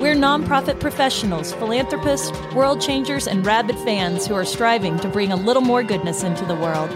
We're 0.00 0.14
nonprofit 0.14 0.80
professionals, 0.80 1.52
philanthropists, 1.52 2.32
world 2.54 2.80
changers, 2.80 3.28
and 3.28 3.44
rabid 3.44 3.76
fans 3.80 4.26
who 4.26 4.32
are 4.32 4.46
striving 4.46 4.98
to 5.00 5.08
bring 5.08 5.30
a 5.30 5.36
little 5.36 5.60
more 5.60 5.82
goodness 5.82 6.22
into 6.22 6.42
the 6.46 6.54
world. 6.54 6.90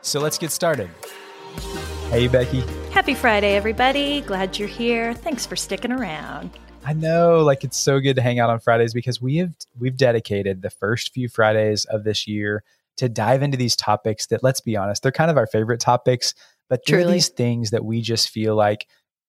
So, 0.00 0.18
let's 0.18 0.38
get 0.38 0.50
started. 0.50 0.90
Hey, 2.10 2.26
Becky. 2.26 2.64
Happy 2.90 3.14
Friday, 3.14 3.54
everybody. 3.54 4.22
Glad 4.22 4.58
you're 4.58 4.66
here. 4.66 5.14
Thanks 5.14 5.46
for 5.46 5.54
sticking 5.54 5.92
around. 5.92 6.50
I 6.84 6.94
know, 6.94 7.44
like 7.44 7.62
it's 7.62 7.78
so 7.78 8.00
good 8.00 8.16
to 8.16 8.22
hang 8.22 8.40
out 8.40 8.50
on 8.50 8.58
Fridays 8.58 8.92
because 8.92 9.22
we 9.22 9.36
have 9.36 9.54
we've 9.78 9.96
dedicated 9.96 10.62
the 10.62 10.70
first 10.70 11.14
few 11.14 11.28
Fridays 11.28 11.84
of 11.84 12.02
this 12.02 12.26
year 12.26 12.64
to 12.96 13.08
dive 13.08 13.44
into 13.44 13.56
these 13.56 13.76
topics 13.76 14.26
that 14.26 14.42
let's 14.42 14.60
be 14.60 14.76
honest, 14.76 15.04
they're 15.04 15.12
kind 15.12 15.30
of 15.30 15.36
our 15.36 15.46
favorite 15.46 15.78
topics, 15.78 16.34
but 16.68 16.80
they're 16.86 17.02
Truly. 17.02 17.12
these 17.12 17.28
things 17.28 17.70
that 17.70 17.84
we 17.84 18.02
just 18.02 18.30
feel 18.30 18.56
like 18.56 18.88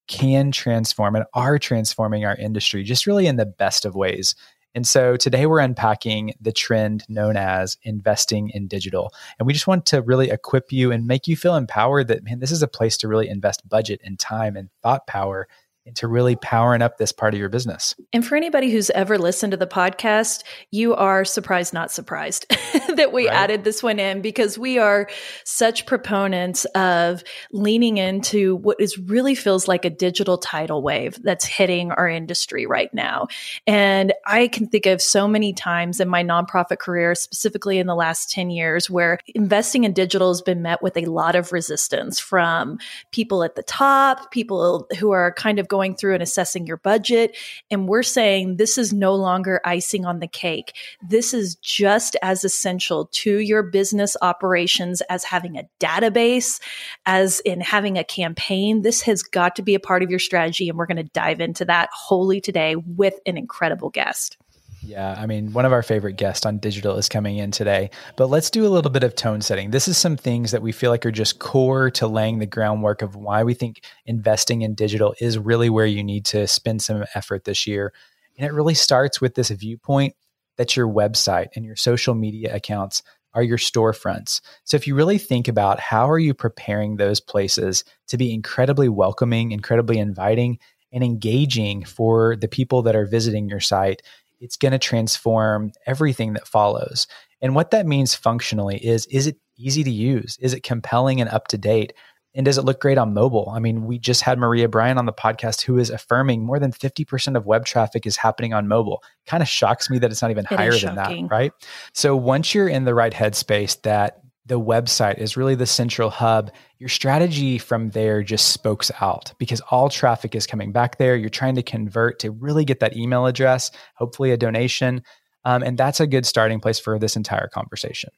can 0.09 0.51
transform 0.51 1.15
and 1.15 1.23
are 1.33 1.57
transforming 1.57 2.25
our 2.25 2.35
industry 2.35 2.83
just 2.83 3.07
really 3.07 3.27
in 3.27 3.37
the 3.37 3.45
best 3.45 3.85
of 3.85 3.95
ways. 3.95 4.35
And 4.75 4.85
so 4.85 5.15
today 5.15 5.45
we're 5.45 5.59
unpacking 5.59 6.33
the 6.41 6.51
trend 6.51 7.05
known 7.07 7.37
as 7.37 7.77
investing 7.83 8.49
in 8.49 8.67
digital. 8.67 9.13
And 9.37 9.47
we 9.47 9.53
just 9.53 9.67
want 9.67 9.85
to 9.87 10.01
really 10.01 10.29
equip 10.29 10.71
you 10.71 10.91
and 10.91 11.07
make 11.07 11.27
you 11.27 11.37
feel 11.37 11.55
empowered 11.55 12.07
that, 12.09 12.23
man, 12.23 12.39
this 12.39 12.51
is 12.51 12.61
a 12.61 12.67
place 12.67 12.97
to 12.97 13.07
really 13.07 13.29
invest 13.29 13.67
budget 13.67 14.01
and 14.03 14.19
time 14.19 14.55
and 14.55 14.69
thought 14.83 15.07
power 15.07 15.47
into 15.89 16.07
really 16.07 16.35
powering 16.35 16.81
up 16.81 16.97
this 16.97 17.11
part 17.11 17.33
of 17.33 17.39
your 17.39 17.49
business. 17.49 17.95
And 18.13 18.25
for 18.25 18.35
anybody 18.35 18.71
who's 18.71 18.89
ever 18.91 19.17
listened 19.17 19.51
to 19.51 19.57
the 19.57 19.67
podcast, 19.67 20.43
you 20.71 20.95
are 20.95 21.25
surprised, 21.25 21.73
not 21.73 21.91
surprised 21.91 22.45
that 22.95 23.11
we 23.11 23.27
right. 23.27 23.35
added 23.35 23.63
this 23.63 23.83
one 23.83 23.99
in 23.99 24.21
because 24.21 24.57
we 24.57 24.77
are 24.77 25.09
such 25.43 25.85
proponents 25.85 26.65
of 26.75 27.23
leaning 27.51 27.97
into 27.97 28.55
what 28.57 28.79
is 28.79 28.97
really 28.97 29.35
feels 29.35 29.67
like 29.67 29.83
a 29.83 29.89
digital 29.89 30.37
tidal 30.37 30.81
wave 30.81 31.21
that's 31.23 31.45
hitting 31.45 31.91
our 31.91 32.07
industry 32.07 32.65
right 32.65 32.93
now. 32.93 33.27
And 33.65 34.13
I 34.25 34.47
can 34.47 34.67
think 34.67 34.85
of 34.85 35.01
so 35.01 35.27
many 35.27 35.53
times 35.53 35.99
in 35.99 36.07
my 36.07 36.23
nonprofit 36.23 36.77
career, 36.79 37.15
specifically 37.15 37.79
in 37.79 37.87
the 37.87 37.95
last 37.95 38.31
10 38.31 38.51
years, 38.51 38.89
where 38.89 39.19
investing 39.33 39.83
in 39.83 39.93
digital 39.93 40.29
has 40.29 40.41
been 40.41 40.61
met 40.61 40.83
with 40.83 40.97
a 40.97 41.05
lot 41.05 41.35
of 41.35 41.51
resistance 41.51 42.19
from 42.19 42.77
people 43.11 43.43
at 43.43 43.55
the 43.55 43.63
top, 43.63 44.29
people 44.31 44.87
who 44.99 45.11
are 45.11 45.33
kind 45.33 45.57
of 45.57 45.67
going 45.67 45.78
going 45.79 45.95
through 45.95 46.13
and 46.13 46.21
assessing 46.21 46.67
your 46.67 46.75
budget. 46.75 47.37
And 47.71 47.87
we're 47.87 48.03
saying 48.03 48.57
this 48.57 48.77
is 48.77 48.91
no 48.91 49.15
longer 49.15 49.61
icing 49.63 50.05
on 50.05 50.19
the 50.19 50.27
cake. 50.27 50.75
This 51.01 51.33
is 51.33 51.55
just 51.55 52.17
as 52.21 52.43
essential 52.43 53.05
to 53.13 53.39
your 53.39 53.63
business 53.63 54.17
operations 54.21 54.99
as 55.09 55.23
having 55.23 55.57
a 55.57 55.69
database, 55.79 56.59
as 57.05 57.39
in 57.45 57.61
having 57.61 57.97
a 57.97 58.03
campaign. 58.03 58.81
This 58.81 59.03
has 59.03 59.23
got 59.23 59.55
to 59.55 59.61
be 59.61 59.73
a 59.73 59.79
part 59.79 60.03
of 60.03 60.09
your 60.09 60.19
strategy. 60.19 60.67
And 60.67 60.77
we're 60.77 60.85
going 60.85 60.97
to 60.97 61.03
dive 61.03 61.39
into 61.39 61.63
that 61.63 61.87
wholly 61.93 62.41
today 62.41 62.75
with 62.75 63.13
an 63.25 63.37
incredible 63.37 63.89
guest. 63.89 64.37
Yeah, 64.81 65.13
I 65.17 65.25
mean, 65.25 65.51
one 65.51 65.65
of 65.65 65.73
our 65.73 65.83
favorite 65.83 66.15
guests 66.15 66.45
on 66.45 66.57
digital 66.57 66.95
is 66.95 67.09
coming 67.09 67.37
in 67.37 67.51
today. 67.51 67.89
But 68.15 68.27
let's 68.27 68.49
do 68.49 68.65
a 68.65 68.69
little 68.69 68.91
bit 68.91 69.03
of 69.03 69.15
tone 69.15 69.41
setting. 69.41 69.71
This 69.71 69.87
is 69.87 69.97
some 69.97 70.15
things 70.15 70.51
that 70.51 70.61
we 70.61 70.71
feel 70.71 70.89
like 70.89 71.05
are 71.05 71.11
just 71.11 71.39
core 71.39 71.91
to 71.91 72.07
laying 72.07 72.39
the 72.39 72.45
groundwork 72.45 73.01
of 73.01 73.15
why 73.15 73.43
we 73.43 73.53
think 73.53 73.83
investing 74.05 74.61
in 74.61 74.75
digital 74.75 75.13
is 75.19 75.37
really 75.37 75.69
where 75.69 75.85
you 75.85 76.03
need 76.03 76.25
to 76.25 76.47
spend 76.47 76.81
some 76.81 77.03
effort 77.13 77.43
this 77.43 77.67
year. 77.67 77.93
And 78.37 78.47
it 78.47 78.53
really 78.53 78.73
starts 78.73 79.19
with 79.19 79.35
this 79.35 79.49
viewpoint 79.49 80.15
that 80.55 80.77
your 80.77 80.87
website 80.87 81.47
and 81.55 81.65
your 81.65 81.75
social 81.75 82.15
media 82.15 82.55
accounts 82.55 83.03
are 83.33 83.43
your 83.43 83.57
storefronts. 83.57 84.41
So 84.63 84.75
if 84.77 84.87
you 84.87 84.95
really 84.95 85.17
think 85.17 85.47
about 85.47 85.79
how 85.79 86.09
are 86.09 86.19
you 86.19 86.33
preparing 86.33 86.95
those 86.95 87.19
places 87.19 87.83
to 88.07 88.17
be 88.17 88.33
incredibly 88.33 88.89
welcoming, 88.89 89.51
incredibly 89.51 89.99
inviting, 89.99 90.57
and 90.91 91.03
engaging 91.03 91.83
for 91.85 92.35
the 92.35 92.47
people 92.47 92.81
that 92.83 92.95
are 92.95 93.05
visiting 93.05 93.47
your 93.47 93.59
site, 93.59 94.01
it's 94.39 94.57
going 94.57 94.71
to 94.71 94.79
transform 94.79 95.71
everything 95.85 96.33
that 96.33 96.47
follows. 96.47 97.07
And 97.41 97.55
what 97.55 97.71
that 97.71 97.85
means 97.85 98.15
functionally 98.15 98.77
is 98.77 99.05
is 99.07 99.27
it 99.27 99.37
easy 99.57 99.83
to 99.83 99.91
use? 99.91 100.37
Is 100.39 100.53
it 100.53 100.63
compelling 100.63 101.21
and 101.21 101.29
up 101.29 101.47
to 101.49 101.57
date? 101.57 101.93
And 102.35 102.45
does 102.45 102.57
it 102.57 102.63
look 102.63 102.79
great 102.79 102.99
on 102.99 103.13
mobile? 103.13 103.51
I 103.53 103.59
mean, 103.59 103.85
we 103.85 103.97
just 103.97 104.21
had 104.21 104.37
Maria 104.37 104.69
Bryan 104.69 104.99
on 104.99 105.07
the 105.07 105.13
podcast 105.13 105.61
who 105.61 105.79
is 105.79 105.89
affirming 105.89 106.45
more 106.45 106.59
than 106.59 106.71
50% 106.71 107.35
of 107.35 107.47
web 107.47 107.65
traffic 107.65 108.05
is 108.05 108.17
happening 108.17 108.53
on 108.53 108.67
mobile. 108.67 109.01
Kind 109.25 109.41
of 109.41 109.49
shocks 109.49 109.89
me 109.89 109.97
that 109.99 110.11
it's 110.11 110.21
not 110.21 110.29
even 110.29 110.45
it 110.45 110.55
higher 110.55 110.77
than 110.77 110.95
that, 110.95 111.11
right? 111.29 111.51
So 111.93 112.15
once 112.15 112.53
you're 112.53 112.69
in 112.69 112.85
the 112.85 112.93
right 112.93 113.13
headspace 113.13 113.81
that 113.81 114.21
the 114.49 114.59
website 114.59 115.19
is 115.19 115.37
really 115.37 115.55
the 115.55 115.65
central 115.65 116.09
hub, 116.09 116.51
your 116.79 116.89
strategy 116.89 117.57
from 117.59 117.91
there 117.91 118.23
just 118.23 118.49
spokes 118.49 118.91
out 118.99 119.31
because 119.37 119.61
all 119.69 119.89
traffic 119.89 120.35
is 120.35 120.47
coming 120.47 120.71
back 120.71 120.97
there. 120.97 121.15
You're 121.15 121.29
trying 121.29 121.55
to 121.55 121.63
convert 121.63 122.19
to 122.19 122.31
really 122.31 122.65
get 122.65 122.79
that 122.79 122.97
email 122.97 123.27
address, 123.27 123.71
hopefully 123.95 124.31
a 124.31 124.37
donation. 124.37 125.03
Um, 125.45 125.63
and 125.63 125.77
that's 125.77 125.99
a 125.99 126.07
good 126.07 126.25
starting 126.25 126.59
place 126.59 126.79
for 126.79 126.97
this 126.99 127.15
entire 127.15 127.47
conversation. 127.47 128.09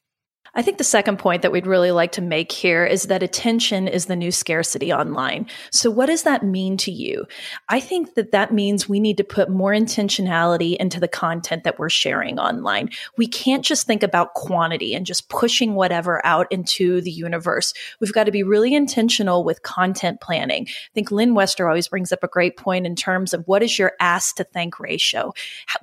I 0.53 0.61
think 0.61 0.77
the 0.77 0.83
second 0.83 1.17
point 1.17 1.43
that 1.43 1.51
we'd 1.53 1.65
really 1.65 1.91
like 1.91 2.11
to 2.13 2.21
make 2.21 2.51
here 2.51 2.85
is 2.85 3.03
that 3.03 3.23
attention 3.23 3.87
is 3.87 4.07
the 4.07 4.17
new 4.17 4.31
scarcity 4.31 4.91
online. 4.91 5.47
So, 5.71 5.89
what 5.89 6.07
does 6.07 6.23
that 6.23 6.43
mean 6.43 6.75
to 6.77 6.91
you? 6.91 7.25
I 7.69 7.79
think 7.79 8.15
that 8.15 8.31
that 8.31 8.53
means 8.53 8.89
we 8.89 8.99
need 8.99 9.15
to 9.17 9.23
put 9.23 9.49
more 9.49 9.71
intentionality 9.71 10.75
into 10.75 10.99
the 10.99 11.07
content 11.07 11.63
that 11.63 11.79
we're 11.79 11.89
sharing 11.89 12.37
online. 12.37 12.89
We 13.17 13.27
can't 13.27 13.63
just 13.63 13.87
think 13.87 14.03
about 14.03 14.33
quantity 14.33 14.93
and 14.93 15.05
just 15.05 15.29
pushing 15.29 15.75
whatever 15.75 16.25
out 16.25 16.51
into 16.51 16.99
the 16.99 17.11
universe. 17.11 17.73
We've 18.01 18.11
got 18.11 18.25
to 18.25 18.31
be 18.31 18.43
really 18.43 18.75
intentional 18.75 19.45
with 19.45 19.63
content 19.63 20.19
planning. 20.19 20.67
I 20.67 20.93
think 20.93 21.11
Lynne 21.11 21.33
Wester 21.33 21.69
always 21.69 21.87
brings 21.87 22.11
up 22.11 22.25
a 22.25 22.27
great 22.27 22.57
point 22.57 22.85
in 22.85 22.97
terms 22.97 23.33
of 23.33 23.47
what 23.47 23.63
is 23.63 23.79
your 23.79 23.93
ask 24.01 24.35
to 24.35 24.43
thank 24.43 24.81
ratio? 24.81 25.31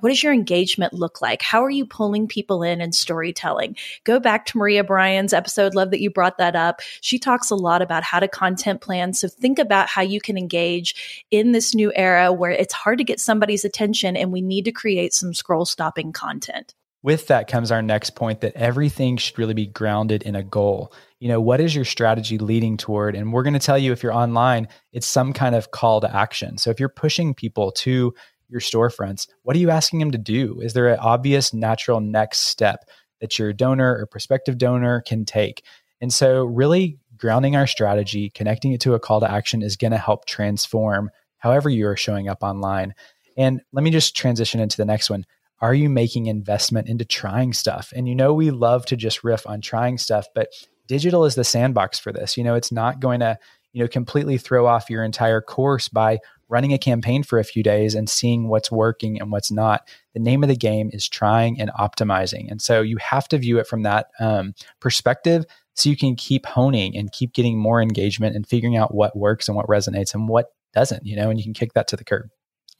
What 0.01 0.09
does 0.09 0.21
your 0.21 0.33
engagement 0.33 0.93
look 0.93 1.23
like? 1.23 1.41
How 1.41 1.63
are 1.63 1.71
you 1.71 1.87
pulling 1.87 2.27
people 2.27 2.61
in 2.61 2.81
and 2.81 2.93
storytelling? 2.93 3.75
Go 4.03 4.19
back 4.19 4.45
to 4.47 4.58
Maria 4.59 4.83
Bryan's 4.83 5.33
episode. 5.33 5.73
Love 5.73 5.89
that 5.89 6.01
you 6.01 6.11
brought 6.11 6.37
that 6.37 6.55
up. 6.55 6.81
She 7.01 7.17
talks 7.17 7.49
a 7.49 7.55
lot 7.55 7.81
about 7.81 8.03
how 8.03 8.19
to 8.19 8.27
content 8.27 8.81
plan. 8.81 9.13
So 9.13 9.27
think 9.27 9.57
about 9.57 9.87
how 9.87 10.03
you 10.03 10.21
can 10.21 10.37
engage 10.37 11.25
in 11.31 11.53
this 11.53 11.73
new 11.73 11.91
era 11.95 12.31
where 12.31 12.51
it's 12.51 12.73
hard 12.73 12.99
to 12.99 13.03
get 13.03 13.19
somebody's 13.19 13.65
attention 13.65 14.15
and 14.15 14.31
we 14.31 14.41
need 14.41 14.65
to 14.65 14.71
create 14.71 15.13
some 15.15 15.33
scroll 15.33 15.65
stopping 15.65 16.11
content. 16.11 16.75
With 17.01 17.27
that 17.27 17.47
comes 17.47 17.71
our 17.71 17.81
next 17.81 18.11
point 18.11 18.41
that 18.41 18.55
everything 18.55 19.15
should 19.15 19.39
really 19.39 19.53
be 19.53 19.67
grounded 19.67 20.21
in 20.23 20.35
a 20.35 20.43
goal. 20.43 20.93
You 21.19 21.29
know, 21.29 21.39
what 21.39 21.61
is 21.61 21.73
your 21.73 21.85
strategy 21.85 22.37
leading 22.37 22.75
toward? 22.75 23.15
And 23.15 23.31
we're 23.31 23.43
going 23.43 23.53
to 23.53 23.59
tell 23.59 23.77
you 23.77 23.93
if 23.93 24.03
you're 24.03 24.13
online, 24.13 24.67
it's 24.91 25.07
some 25.07 25.31
kind 25.31 25.55
of 25.55 25.71
call 25.71 26.01
to 26.01 26.13
action. 26.13 26.57
So 26.57 26.69
if 26.71 26.79
you're 26.79 26.89
pushing 26.89 27.33
people 27.33 27.71
to 27.71 28.13
your 28.49 28.59
storefronts, 28.59 29.27
what 29.43 29.55
are 29.55 29.59
you 29.59 29.69
asking 29.69 29.99
them 29.99 30.11
to 30.11 30.17
do? 30.17 30.59
Is 30.59 30.73
there 30.73 30.89
an 30.89 30.99
obvious, 30.99 31.53
natural 31.53 32.01
next 32.01 32.39
step? 32.39 32.83
That 33.19 33.39
your 33.39 33.53
donor 33.53 33.97
or 33.97 34.05
prospective 34.05 34.57
donor 34.57 35.01
can 35.01 35.25
take. 35.25 35.63
And 36.01 36.13
so, 36.13 36.43
really 36.43 36.97
grounding 37.17 37.55
our 37.55 37.67
strategy, 37.67 38.29
connecting 38.29 38.71
it 38.71 38.81
to 38.81 38.93
a 38.93 38.99
call 38.99 39.19
to 39.19 39.29
action 39.29 39.61
is 39.61 39.75
going 39.75 39.91
to 39.91 39.97
help 39.97 40.25
transform 40.25 41.11
however 41.37 41.69
you 41.69 41.87
are 41.87 41.97
showing 41.97 42.29
up 42.29 42.43
online. 42.43 42.93
And 43.37 43.61
let 43.71 43.83
me 43.83 43.91
just 43.91 44.15
transition 44.15 44.59
into 44.59 44.77
the 44.77 44.85
next 44.85 45.09
one. 45.09 45.25
Are 45.61 45.73
you 45.73 45.89
making 45.89 46.27
investment 46.27 46.87
into 46.87 47.05
trying 47.05 47.53
stuff? 47.53 47.91
And 47.95 48.07
you 48.07 48.15
know, 48.15 48.33
we 48.33 48.51
love 48.51 48.85
to 48.87 48.95
just 48.95 49.23
riff 49.23 49.45
on 49.45 49.61
trying 49.61 49.97
stuff, 49.97 50.27
but 50.33 50.49
digital 50.87 51.25
is 51.25 51.35
the 51.35 51.43
sandbox 51.43 51.99
for 51.99 52.11
this. 52.11 52.37
You 52.37 52.43
know, 52.43 52.55
it's 52.55 52.71
not 52.71 52.99
going 52.99 53.19
to, 53.19 53.37
you 53.73 53.83
know, 53.83 53.87
completely 53.87 54.37
throw 54.37 54.65
off 54.65 54.89
your 54.89 55.03
entire 55.03 55.41
course 55.41 55.89
by 55.89 56.19
running 56.49 56.73
a 56.73 56.77
campaign 56.77 57.23
for 57.23 57.39
a 57.39 57.43
few 57.43 57.63
days 57.63 57.95
and 57.95 58.09
seeing 58.09 58.49
what's 58.49 58.71
working 58.71 59.19
and 59.19 59.31
what's 59.31 59.51
not. 59.51 59.87
The 60.13 60.19
name 60.19 60.43
of 60.43 60.49
the 60.49 60.55
game 60.55 60.89
is 60.91 61.07
trying 61.07 61.61
and 61.61 61.69
optimizing. 61.79 62.49
And 62.49 62.61
so 62.61 62.81
you 62.81 62.97
have 62.97 63.27
to 63.29 63.37
view 63.37 63.59
it 63.59 63.67
from 63.67 63.83
that 63.83 64.07
um, 64.19 64.53
perspective 64.79 65.45
so 65.75 65.89
you 65.89 65.95
can 65.95 66.15
keep 66.15 66.45
honing 66.45 66.97
and 66.97 67.11
keep 67.11 67.33
getting 67.33 67.57
more 67.57 67.81
engagement 67.81 68.35
and 68.35 68.45
figuring 68.45 68.75
out 68.75 68.93
what 68.93 69.15
works 69.15 69.47
and 69.47 69.55
what 69.55 69.67
resonates 69.67 70.13
and 70.13 70.27
what 70.27 70.47
doesn't, 70.73 71.05
you 71.05 71.15
know, 71.15 71.29
and 71.29 71.39
you 71.39 71.43
can 71.43 71.53
kick 71.53 71.73
that 71.73 71.87
to 71.87 71.95
the 71.95 72.03
curb. 72.03 72.29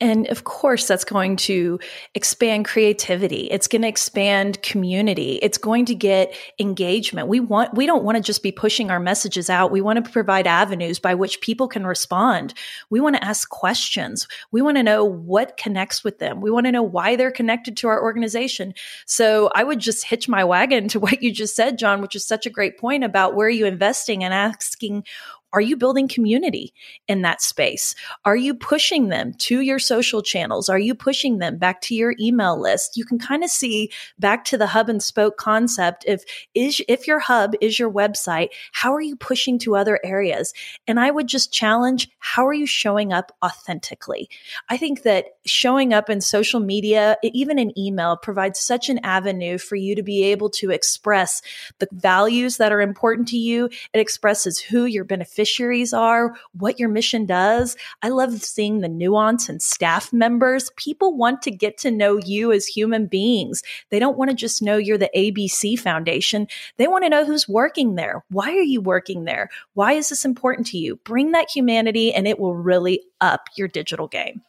And 0.02 0.28
of 0.28 0.46
course, 0.46 0.88
that's 0.88 1.04
going 1.04 1.36
to 1.38 1.80
expand 2.16 2.66
creativity. 2.66 3.50
It's 3.52 3.68
going 3.68 3.82
to 3.82 3.88
expand 3.88 4.62
community. 4.62 5.40
It's 5.42 5.58
going 5.58 5.86
to 5.86 5.96
get 5.96 6.34
engagement. 6.58 7.28
We 7.28 7.42
want, 7.42 7.74
we 7.74 7.86
don't 7.86 8.04
want 8.04 8.16
to 8.16 8.24
just 8.24 8.42
be 8.42 8.52
pushing 8.52 8.90
our 8.92 9.00
messages 9.00 9.50
out. 9.50 9.72
We 9.72 9.82
want 9.82 10.04
to 10.04 10.12
provide 10.12 10.48
avenues 10.48 11.00
by 11.00 11.16
which 11.16 11.42
people 11.42 11.68
can 11.68 11.86
respond. 11.86 12.54
We 12.90 13.02
want 13.02 13.18
to 13.18 13.24
ask 13.24 13.50
questions. 13.50 14.28
We 14.52 14.62
want 14.62 14.78
to 14.78 14.84
know 14.84 15.04
what 15.04 15.58
connects 15.58 16.04
with 16.04 16.20
them. 16.20 16.40
We 16.40 16.52
want 16.52 16.66
to 16.68 16.72
know 16.72 16.84
why 16.84 17.18
they're 17.18 17.32
connected 17.32 17.76
to 17.78 17.90
our 17.90 18.02
organization. 18.02 18.74
So 19.06 19.50
I 19.54 19.66
would 19.66 19.80
just 19.80 20.06
hitch 20.06 20.30
my 20.30 20.44
wagon 20.44 20.88
to 20.90 21.00
what 21.02 21.22
you 21.22 21.32
just 21.34 21.56
said, 21.56 21.78
John, 21.78 22.02
which 22.02 22.16
is 22.16 22.26
such 22.26 22.46
a 22.46 22.50
great 22.50 22.78
point 22.78 23.04
about 23.04 23.36
where 23.36 23.48
are 23.48 23.52
you 23.52 23.66
investing 23.66 24.24
and 24.24 24.34
asking 24.34 25.04
are 25.52 25.62
you 25.62 25.76
building 25.76 26.08
community 26.08 26.74
in 27.08 27.24
that 27.24 27.42
space? 27.42 27.96
Are 28.24 28.36
you 28.36 28.54
pushing 28.54 29.10
them 29.10 29.34
to 29.40 29.62
your 29.62 29.80
social 29.80 30.22
channels? 30.22 30.70
Are 30.70 30.78
you 30.80 30.94
pushing 30.94 31.40
them 31.40 31.58
back 31.58 31.82
to 31.82 31.96
your 31.96 32.14
email 32.20 32.60
list? 32.60 32.98
You 32.98 33.06
can 33.06 33.18
kind 33.18 33.44
of 33.44 33.50
see 33.50 33.92
back 34.20 34.46
to 34.46 34.58
the 34.58 34.68
hub 34.68 34.90
and 34.90 35.02
spoke 35.02 35.38
concept. 35.38 36.06
If 36.08 36.24
is 36.54 36.82
if 36.88 37.08
your 37.08 37.20
hub 37.20 37.56
is 37.62 37.80
your 37.80 37.92
website, 37.92 38.50
how 38.74 38.94
are 38.94 39.02
you 39.02 39.16
pushing 39.16 39.58
to 39.60 39.76
other 39.76 40.00
areas? 40.04 40.54
And 40.88 41.00
I 41.00 41.10
would 41.10 41.28
just 41.28 41.52
challenge, 41.52 42.10
how 42.20 42.46
are 42.46 42.54
you 42.54 42.68
showing 42.68 43.12
up 43.12 43.32
authentically? 43.44 44.30
I 44.70 44.78
think 44.78 45.02
that 45.04 45.26
showing 45.46 45.94
up 45.94 46.10
in 46.10 46.22
social 46.22 46.60
media, 46.60 47.18
even 47.24 47.58
in 47.58 47.78
email, 47.78 48.18
provides 48.18 48.60
such 48.60 48.90
an 48.90 49.00
avenue 49.04 49.58
for 49.58 49.76
you 49.76 49.96
to 49.96 50.04
be 50.04 50.26
able 50.26 50.52
to 50.52 50.70
express 50.70 51.42
the 51.80 51.88
values 51.92 52.58
that 52.58 52.72
are 52.72 52.82
important 52.82 53.28
to 53.30 53.38
you. 53.38 53.66
It 53.94 54.00
expresses 54.00 54.60
who 54.60 54.86
your 54.86 55.04
beneficiaries 55.04 55.39
beneficiaries 55.40 55.94
are, 55.94 56.36
what 56.52 56.78
your 56.80 56.90
mission 56.90 57.26
does. 57.26 57.78
I 58.02 58.10
love 58.10 58.42
seeing 58.42 58.82
the 58.82 58.90
nuance 58.90 59.48
and 59.48 59.62
staff 59.62 60.12
members. 60.12 60.70
People 60.76 61.16
want 61.16 61.42
to 61.44 61.52
get 61.52 61.78
to 61.78 61.92
know 61.92 62.18
you 62.18 62.52
as 62.52 62.68
human 62.68 63.08
beings. 63.08 63.64
They 63.90 64.00
don't 64.00 64.18
want 64.18 64.32
to 64.32 64.36
just 64.36 64.62
know 64.62 64.76
you're 64.76 64.98
the 64.98 65.10
ABC 65.16 65.80
Foundation. 65.80 66.46
They 66.76 66.88
want 66.88 67.06
to 67.06 67.10
know 67.10 67.26
who's 67.26 67.48
working 67.48 67.96
there. 67.96 68.22
Why 68.30 68.50
are 68.50 68.62
you 68.62 68.82
working 68.82 69.24
there? 69.24 69.50
Why 69.76 69.94
is 69.94 70.10
this 70.10 70.26
important 70.26 70.68
to 70.68 70.78
you? 70.78 70.98
Bring 71.06 71.32
that 71.32 71.50
humanity 71.50 72.14
and 72.14 72.28
it 72.28 72.38
will 72.38 72.56
really 72.56 73.02
up 73.22 73.48
your 73.56 73.70
digital 73.70 74.10
game. 74.10 74.42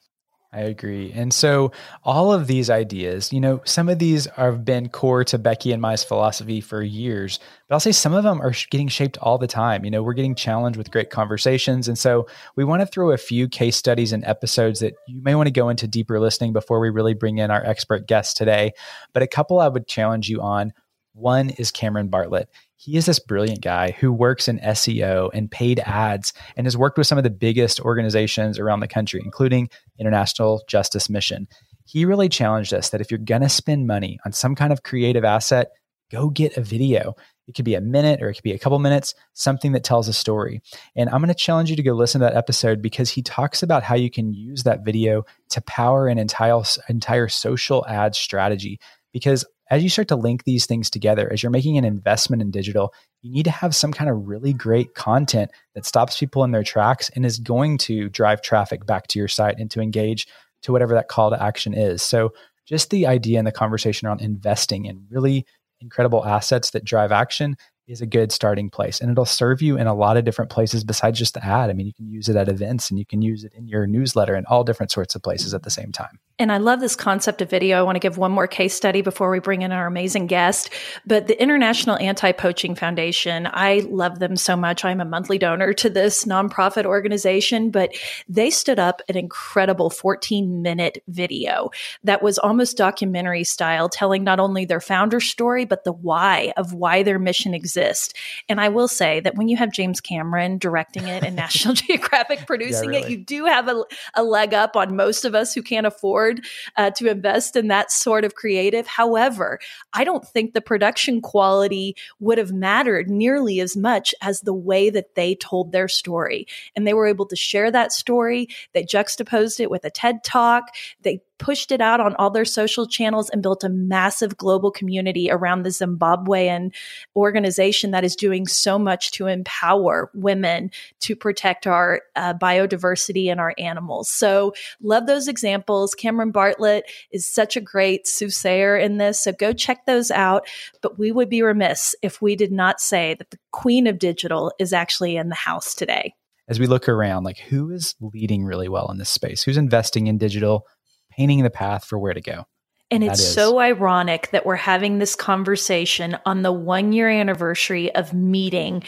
I 0.52 0.62
agree. 0.62 1.12
And 1.12 1.32
so 1.32 1.70
all 2.02 2.32
of 2.32 2.48
these 2.48 2.70
ideas, 2.70 3.32
you 3.32 3.40
know, 3.40 3.60
some 3.64 3.88
of 3.88 4.00
these 4.00 4.26
have 4.34 4.64
been 4.64 4.88
core 4.88 5.22
to 5.24 5.38
Becky 5.38 5.70
and 5.70 5.80
my 5.80 5.94
philosophy 5.94 6.60
for 6.60 6.82
years, 6.82 7.38
but 7.68 7.76
I'll 7.76 7.80
say 7.80 7.92
some 7.92 8.14
of 8.14 8.24
them 8.24 8.42
are 8.42 8.52
getting 8.68 8.88
shaped 8.88 9.16
all 9.18 9.38
the 9.38 9.46
time. 9.46 9.84
You 9.84 9.92
know, 9.92 10.02
we're 10.02 10.12
getting 10.12 10.34
challenged 10.34 10.76
with 10.76 10.90
great 10.90 11.10
conversations. 11.10 11.86
And 11.86 11.96
so 11.96 12.26
we 12.56 12.64
want 12.64 12.80
to 12.80 12.86
throw 12.86 13.12
a 13.12 13.16
few 13.16 13.48
case 13.48 13.76
studies 13.76 14.12
and 14.12 14.24
episodes 14.24 14.80
that 14.80 14.94
you 15.06 15.22
may 15.22 15.36
want 15.36 15.46
to 15.46 15.52
go 15.52 15.68
into 15.68 15.86
deeper 15.86 16.18
listening 16.18 16.52
before 16.52 16.80
we 16.80 16.90
really 16.90 17.14
bring 17.14 17.38
in 17.38 17.52
our 17.52 17.64
expert 17.64 18.08
guest 18.08 18.36
today. 18.36 18.72
But 19.12 19.22
a 19.22 19.28
couple 19.28 19.60
I 19.60 19.68
would 19.68 19.86
challenge 19.86 20.28
you 20.28 20.40
on. 20.40 20.72
One 21.12 21.50
is 21.50 21.70
Cameron 21.70 22.08
Bartlett 22.08 22.48
he 22.80 22.96
is 22.96 23.04
this 23.04 23.18
brilliant 23.18 23.60
guy 23.60 23.90
who 23.90 24.10
works 24.10 24.48
in 24.48 24.58
SEO 24.60 25.28
and 25.34 25.50
paid 25.50 25.80
ads 25.80 26.32
and 26.56 26.66
has 26.66 26.78
worked 26.78 26.96
with 26.96 27.06
some 27.06 27.18
of 27.18 27.24
the 27.24 27.28
biggest 27.28 27.78
organizations 27.78 28.58
around 28.58 28.80
the 28.80 28.88
country, 28.88 29.20
including 29.22 29.68
International 29.98 30.62
Justice 30.66 31.10
Mission. 31.10 31.46
He 31.84 32.06
really 32.06 32.30
challenged 32.30 32.72
us 32.72 32.88
that 32.88 33.02
if 33.02 33.10
you're 33.10 33.18
going 33.18 33.42
to 33.42 33.50
spend 33.50 33.86
money 33.86 34.18
on 34.24 34.32
some 34.32 34.54
kind 34.54 34.72
of 34.72 34.82
creative 34.82 35.26
asset, 35.26 35.72
go 36.10 36.30
get 36.30 36.56
a 36.56 36.62
video. 36.62 37.14
It 37.46 37.54
could 37.54 37.66
be 37.66 37.74
a 37.74 37.82
minute 37.82 38.22
or 38.22 38.30
it 38.30 38.36
could 38.36 38.44
be 38.44 38.54
a 38.54 38.58
couple 38.58 38.78
minutes, 38.78 39.14
something 39.34 39.72
that 39.72 39.84
tells 39.84 40.08
a 40.08 40.14
story. 40.14 40.62
And 40.96 41.10
I'm 41.10 41.20
going 41.20 41.28
to 41.28 41.34
challenge 41.34 41.68
you 41.68 41.76
to 41.76 41.82
go 41.82 41.92
listen 41.92 42.22
to 42.22 42.28
that 42.28 42.36
episode 42.36 42.80
because 42.80 43.10
he 43.10 43.20
talks 43.20 43.62
about 43.62 43.82
how 43.82 43.94
you 43.94 44.10
can 44.10 44.32
use 44.32 44.62
that 44.62 44.86
video 44.86 45.26
to 45.50 45.60
power 45.60 46.08
an 46.08 46.16
entire 46.16 46.62
entire 46.88 47.28
social 47.28 47.84
ad 47.86 48.14
strategy 48.14 48.80
because 49.12 49.44
as 49.70 49.82
you 49.82 49.88
start 49.88 50.08
to 50.08 50.16
link 50.16 50.44
these 50.44 50.66
things 50.66 50.90
together, 50.90 51.32
as 51.32 51.42
you're 51.42 51.50
making 51.50 51.78
an 51.78 51.84
investment 51.84 52.42
in 52.42 52.50
digital, 52.50 52.92
you 53.22 53.32
need 53.32 53.44
to 53.44 53.50
have 53.50 53.74
some 53.74 53.92
kind 53.92 54.10
of 54.10 54.26
really 54.26 54.52
great 54.52 54.94
content 54.94 55.50
that 55.74 55.86
stops 55.86 56.18
people 56.18 56.42
in 56.42 56.50
their 56.50 56.64
tracks 56.64 57.08
and 57.14 57.24
is 57.24 57.38
going 57.38 57.78
to 57.78 58.08
drive 58.08 58.42
traffic 58.42 58.84
back 58.84 59.06
to 59.08 59.18
your 59.18 59.28
site 59.28 59.58
and 59.58 59.70
to 59.70 59.80
engage 59.80 60.26
to 60.62 60.72
whatever 60.72 60.94
that 60.94 61.08
call 61.08 61.30
to 61.30 61.42
action 61.42 61.72
is. 61.72 62.02
So, 62.02 62.32
just 62.66 62.90
the 62.90 63.06
idea 63.06 63.38
and 63.38 63.46
the 63.46 63.52
conversation 63.52 64.06
around 64.06 64.20
investing 64.20 64.84
in 64.84 65.04
really 65.10 65.44
incredible 65.80 66.24
assets 66.24 66.70
that 66.70 66.84
drive 66.84 67.10
action 67.10 67.56
is 67.88 68.00
a 68.00 68.06
good 68.06 68.30
starting 68.30 68.70
place 68.70 69.00
and 69.00 69.10
it'll 69.10 69.24
serve 69.24 69.60
you 69.60 69.76
in 69.76 69.88
a 69.88 69.94
lot 69.94 70.16
of 70.16 70.24
different 70.24 70.50
places 70.50 70.84
besides 70.84 71.18
just 71.18 71.34
the 71.34 71.44
ad. 71.44 71.70
I 71.70 71.72
mean, 71.72 71.86
you 71.86 71.94
can 71.94 72.08
use 72.08 72.28
it 72.28 72.36
at 72.36 72.48
events 72.48 72.88
and 72.88 72.98
you 72.98 73.04
can 73.04 73.22
use 73.22 73.42
it 73.42 73.52
in 73.54 73.66
your 73.66 73.86
newsletter 73.86 74.34
and 74.34 74.46
all 74.46 74.62
different 74.62 74.92
sorts 74.92 75.16
of 75.16 75.22
places 75.22 75.52
at 75.54 75.64
the 75.64 75.70
same 75.70 75.90
time. 75.90 76.20
And 76.40 76.50
I 76.50 76.56
love 76.56 76.80
this 76.80 76.96
concept 76.96 77.42
of 77.42 77.50
video. 77.50 77.78
I 77.78 77.82
want 77.82 77.96
to 77.96 78.00
give 78.00 78.16
one 78.16 78.32
more 78.32 78.46
case 78.46 78.72
study 78.72 79.02
before 79.02 79.30
we 79.30 79.40
bring 79.40 79.60
in 79.60 79.72
our 79.72 79.86
amazing 79.86 80.26
guest. 80.26 80.70
But 81.06 81.26
the 81.26 81.40
International 81.40 81.98
Anti 81.98 82.32
Poaching 82.32 82.74
Foundation, 82.74 83.46
I 83.52 83.86
love 83.90 84.20
them 84.20 84.38
so 84.38 84.56
much. 84.56 84.82
I'm 84.82 85.02
a 85.02 85.04
monthly 85.04 85.36
donor 85.36 85.74
to 85.74 85.90
this 85.90 86.24
nonprofit 86.24 86.86
organization, 86.86 87.70
but 87.70 87.94
they 88.26 88.48
stood 88.48 88.78
up 88.78 89.02
an 89.10 89.18
incredible 89.18 89.90
14 89.90 90.62
minute 90.62 91.02
video 91.08 91.72
that 92.04 92.22
was 92.22 92.38
almost 92.38 92.78
documentary 92.78 93.44
style, 93.44 93.90
telling 93.90 94.24
not 94.24 94.40
only 94.40 94.64
their 94.64 94.80
founder 94.80 95.20
story, 95.20 95.66
but 95.66 95.84
the 95.84 95.92
why 95.92 96.54
of 96.56 96.72
why 96.72 97.02
their 97.02 97.18
mission 97.18 97.52
exists. 97.52 98.14
And 98.48 98.62
I 98.62 98.70
will 98.70 98.88
say 98.88 99.20
that 99.20 99.34
when 99.34 99.48
you 99.48 99.58
have 99.58 99.72
James 99.72 100.00
Cameron 100.00 100.56
directing 100.56 101.06
it 101.06 101.22
and 101.22 101.36
National 101.36 101.74
Geographic 101.74 102.46
producing 102.46 102.94
yeah, 102.94 103.00
really. 103.00 103.12
it, 103.12 103.18
you 103.18 103.22
do 103.22 103.44
have 103.44 103.68
a, 103.68 103.84
a 104.14 104.22
leg 104.22 104.54
up 104.54 104.74
on 104.74 104.96
most 104.96 105.26
of 105.26 105.34
us 105.34 105.52
who 105.52 105.62
can't 105.62 105.86
afford 105.86 106.29
afford 106.30 106.46
uh, 106.76 106.90
to 106.90 107.08
invest 107.08 107.56
in 107.56 107.68
that 107.68 107.90
sort 107.90 108.24
of 108.24 108.34
creative. 108.34 108.86
However, 108.86 109.58
I 109.92 110.04
don't 110.04 110.26
think 110.26 110.52
the 110.52 110.60
production 110.60 111.20
quality 111.20 111.96
would 112.18 112.38
have 112.38 112.52
mattered 112.52 113.08
nearly 113.08 113.60
as 113.60 113.76
much 113.76 114.14
as 114.22 114.40
the 114.40 114.54
way 114.54 114.90
that 114.90 115.14
they 115.14 115.34
told 115.34 115.72
their 115.72 115.88
story. 115.88 116.46
And 116.76 116.86
they 116.86 116.94
were 116.94 117.06
able 117.06 117.26
to 117.26 117.36
share 117.36 117.70
that 117.70 117.92
story. 117.92 118.48
They 118.72 118.84
juxtaposed 118.84 119.60
it 119.60 119.70
with 119.70 119.84
a 119.84 119.90
TED 119.90 120.24
talk. 120.24 120.64
They 121.02 121.20
pushed 121.40 121.72
it 121.72 121.80
out 121.80 121.98
on 121.98 122.14
all 122.16 122.30
their 122.30 122.44
social 122.44 122.86
channels 122.86 123.30
and 123.30 123.42
built 123.42 123.64
a 123.64 123.68
massive 123.68 124.36
global 124.36 124.70
community 124.70 125.30
around 125.30 125.62
the 125.62 125.70
Zimbabwean 125.70 126.72
organization 127.16 127.90
that 127.90 128.04
is 128.04 128.14
doing 128.14 128.46
so 128.46 128.78
much 128.78 129.10
to 129.12 129.26
empower 129.26 130.10
women 130.14 130.70
to 131.00 131.16
protect 131.16 131.66
our 131.66 132.02
uh, 132.14 132.34
biodiversity 132.34 133.30
and 133.30 133.40
our 133.40 133.54
animals. 133.58 134.08
So, 134.10 134.52
love 134.82 135.06
those 135.06 135.26
examples. 135.26 135.94
Cameron 135.94 136.30
Bartlett 136.30 136.84
is 137.10 137.26
such 137.26 137.56
a 137.56 137.60
great 137.60 138.06
soothsayer 138.06 138.76
in 138.76 138.98
this. 138.98 139.18
So, 139.24 139.32
go 139.32 139.52
check 139.52 139.86
those 139.86 140.10
out. 140.10 140.46
But 140.82 140.98
we 140.98 141.10
would 141.10 141.30
be 141.30 141.42
remiss 141.42 141.94
if 142.02 142.20
we 142.20 142.36
did 142.36 142.52
not 142.52 142.80
say 142.80 143.14
that 143.14 143.30
the 143.30 143.38
queen 143.50 143.86
of 143.86 143.98
digital 143.98 144.52
is 144.58 144.72
actually 144.72 145.16
in 145.16 145.30
the 145.30 145.34
house 145.34 145.74
today 145.74 146.14
as 146.50 146.58
we 146.58 146.66
look 146.66 146.88
around, 146.88 147.22
like 147.22 147.38
who 147.38 147.70
is 147.70 147.94
leading 148.00 148.44
really 148.44 148.68
well 148.68 148.90
in 148.90 148.98
this 148.98 149.08
space? 149.08 149.44
Who's 149.44 149.56
investing 149.56 150.08
in 150.08 150.18
digital? 150.18 150.66
Painting 151.10 151.42
the 151.42 151.50
path 151.50 151.84
for 151.84 151.98
where 151.98 152.14
to 152.14 152.20
go. 152.20 152.44
And 152.92 153.04
it's 153.04 153.24
so 153.24 153.60
ironic 153.60 154.30
that 154.32 154.44
we're 154.44 154.56
having 154.56 154.98
this 154.98 155.14
conversation 155.14 156.18
on 156.26 156.42
the 156.42 156.50
one 156.50 156.92
year 156.92 157.08
anniversary 157.08 157.94
of 157.94 158.12
meeting 158.12 158.82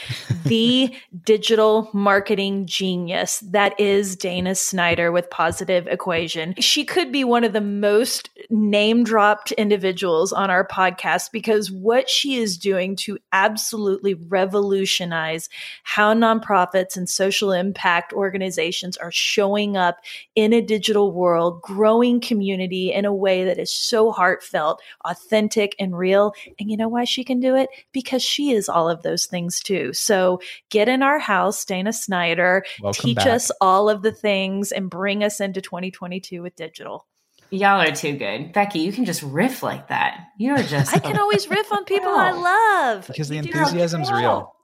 the 0.45 0.93
digital 1.25 1.89
marketing 1.93 2.67
genius 2.67 3.39
that 3.41 3.79
is 3.79 4.17
Dana 4.17 4.57
Snyder 4.57 5.13
with 5.13 5.31
Positive 5.31 5.87
Equation. 5.87 6.55
She 6.59 6.85
could 6.85 7.13
be 7.13 7.23
one 7.23 7.45
of 7.45 7.53
the 7.53 7.61
most 7.61 8.31
name 8.51 9.05
dropped 9.05 9.53
individuals 9.53 10.33
on 10.33 10.51
our 10.51 10.67
podcast 10.67 11.31
because 11.31 11.71
what 11.71 12.11
she 12.11 12.35
is 12.35 12.59
doing 12.59 12.97
to 12.97 13.19
absolutely 13.31 14.15
revolutionize 14.15 15.49
how 15.85 16.13
nonprofits 16.13 16.97
and 16.97 17.09
social 17.09 17.53
impact 17.53 18.13
organizations 18.13 18.97
are 18.97 19.13
showing 19.13 19.77
up 19.77 19.99
in 20.35 20.53
a 20.53 20.61
digital 20.61 21.13
world, 21.13 21.63
growing 21.63 22.21
community 22.21 22.93
in 22.93 23.05
a 23.05 23.15
way 23.15 23.45
that 23.45 23.61
is 23.61 23.71
so 23.71 23.92
heartfelt, 23.93 24.81
authentic, 25.05 25.75
and 25.79 25.97
real. 25.97 26.35
And 26.59 26.71
you 26.71 26.77
know 26.77 26.89
why 26.89 27.05
she 27.05 27.25
can 27.25 27.41
do 27.41 27.55
it? 27.55 27.69
Because 27.93 28.23
she 28.23 28.53
is 28.53 28.69
all 28.69 28.89
of 28.89 29.03
those 29.03 29.27
things 29.27 29.61
too. 29.61 29.93
So 29.93 30.41
get 30.71 30.89
in 30.89 31.03
our 31.03 31.19
house, 31.19 31.65
Dana 31.65 31.93
Snyder, 31.93 32.65
Welcome 32.81 33.03
teach 33.03 33.17
back. 33.17 33.27
us 33.27 33.51
all 33.61 33.89
of 33.91 34.03
the 34.03 34.13
things 34.13 34.73
and 34.73 34.91
bring 34.91 35.23
us 35.23 35.41
into 35.41 35.61
2022 35.61 36.43
with 36.43 36.57
digital. 36.57 37.07
Y'all 37.51 37.83
are 37.83 37.95
too 37.95 38.17
good. 38.17 38.55
Becky, 38.55 38.79
you 38.79 38.93
can 38.93 39.05
just 39.05 39.23
riff 39.23 39.63
like 39.63 39.89
that. 39.89 40.29
You're 40.39 40.63
just 40.63 40.95
I 40.95 40.99
can 40.99 41.19
always 41.19 41.49
riff 41.51 41.71
on 41.71 41.85
people 41.85 42.09
I 42.11 42.31
love. 42.31 43.07
Because 43.07 43.29
the 43.29 43.37
enthusiasm's 43.37 44.11
real. 44.11 44.55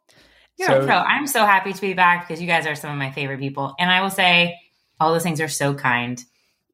You're 0.56 0.68
so, 0.68 0.80
a 0.80 0.86
pro. 0.86 0.96
I'm 0.96 1.26
so 1.26 1.44
happy 1.44 1.72
to 1.72 1.80
be 1.80 1.92
back 1.92 2.26
because 2.26 2.40
you 2.40 2.46
guys 2.46 2.66
are 2.66 2.74
some 2.74 2.90
of 2.90 2.96
my 2.96 3.10
favorite 3.10 3.38
people. 3.38 3.74
And 3.78 3.90
I 3.90 4.00
will 4.00 4.10
say 4.10 4.58
all 4.98 5.12
those 5.12 5.22
things 5.22 5.40
are 5.40 5.48
so 5.48 5.74
kind, 5.74 6.22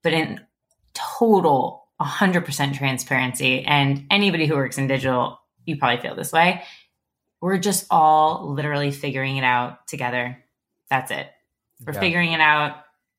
but 0.03 0.13
in 0.13 0.41
total 0.95 1.84
100% 2.01 2.77
transparency. 2.77 3.65
And 3.65 4.07
anybody 4.11 4.47
who 4.47 4.55
works 4.55 4.79
in 4.79 4.87
digital, 4.87 5.41
you 5.65 5.77
probably 5.77 6.01
feel 6.01 6.15
this 6.15 6.33
way. 6.33 6.65
We're 7.41 7.59
just 7.59 7.87
all 7.91 8.53
literally 8.53 8.91
figuring 8.91 9.37
it 9.37 9.45
out 9.45 9.87
together. 9.87 10.43
That's 10.91 11.11
it. 11.11 11.29
We're 11.85 11.95
yeah. 11.95 12.01
figuring 12.01 12.33
it 12.33 12.41
out. 12.41 12.77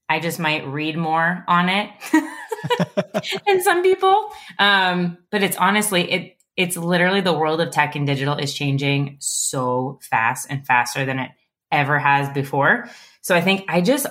I 0.07 0.19
just 0.19 0.39
might 0.39 0.67
read 0.67 0.97
more 0.97 1.43
on 1.47 1.69
it 1.69 1.89
than 3.47 3.61
some 3.61 3.83
people. 3.83 4.31
Um, 4.59 5.17
but 5.31 5.43
it's 5.43 5.57
honestly, 5.57 6.11
it 6.11 6.37
it's 6.57 6.77
literally 6.77 7.21
the 7.21 7.33
world 7.33 7.59
of 7.59 7.71
tech 7.71 7.95
and 7.95 8.07
digital 8.07 8.37
is 8.37 8.53
changing 8.53 9.17
so 9.19 9.99
fast 10.01 10.47
and 10.49 10.65
faster 10.65 11.05
than 11.05 11.19
it 11.19 11.31
ever 11.71 11.99
has 11.99 12.29
before. 12.29 12.89
So 13.21 13.35
I 13.35 13.41
think 13.41 13.65
I 13.67 13.81
just 13.81 14.07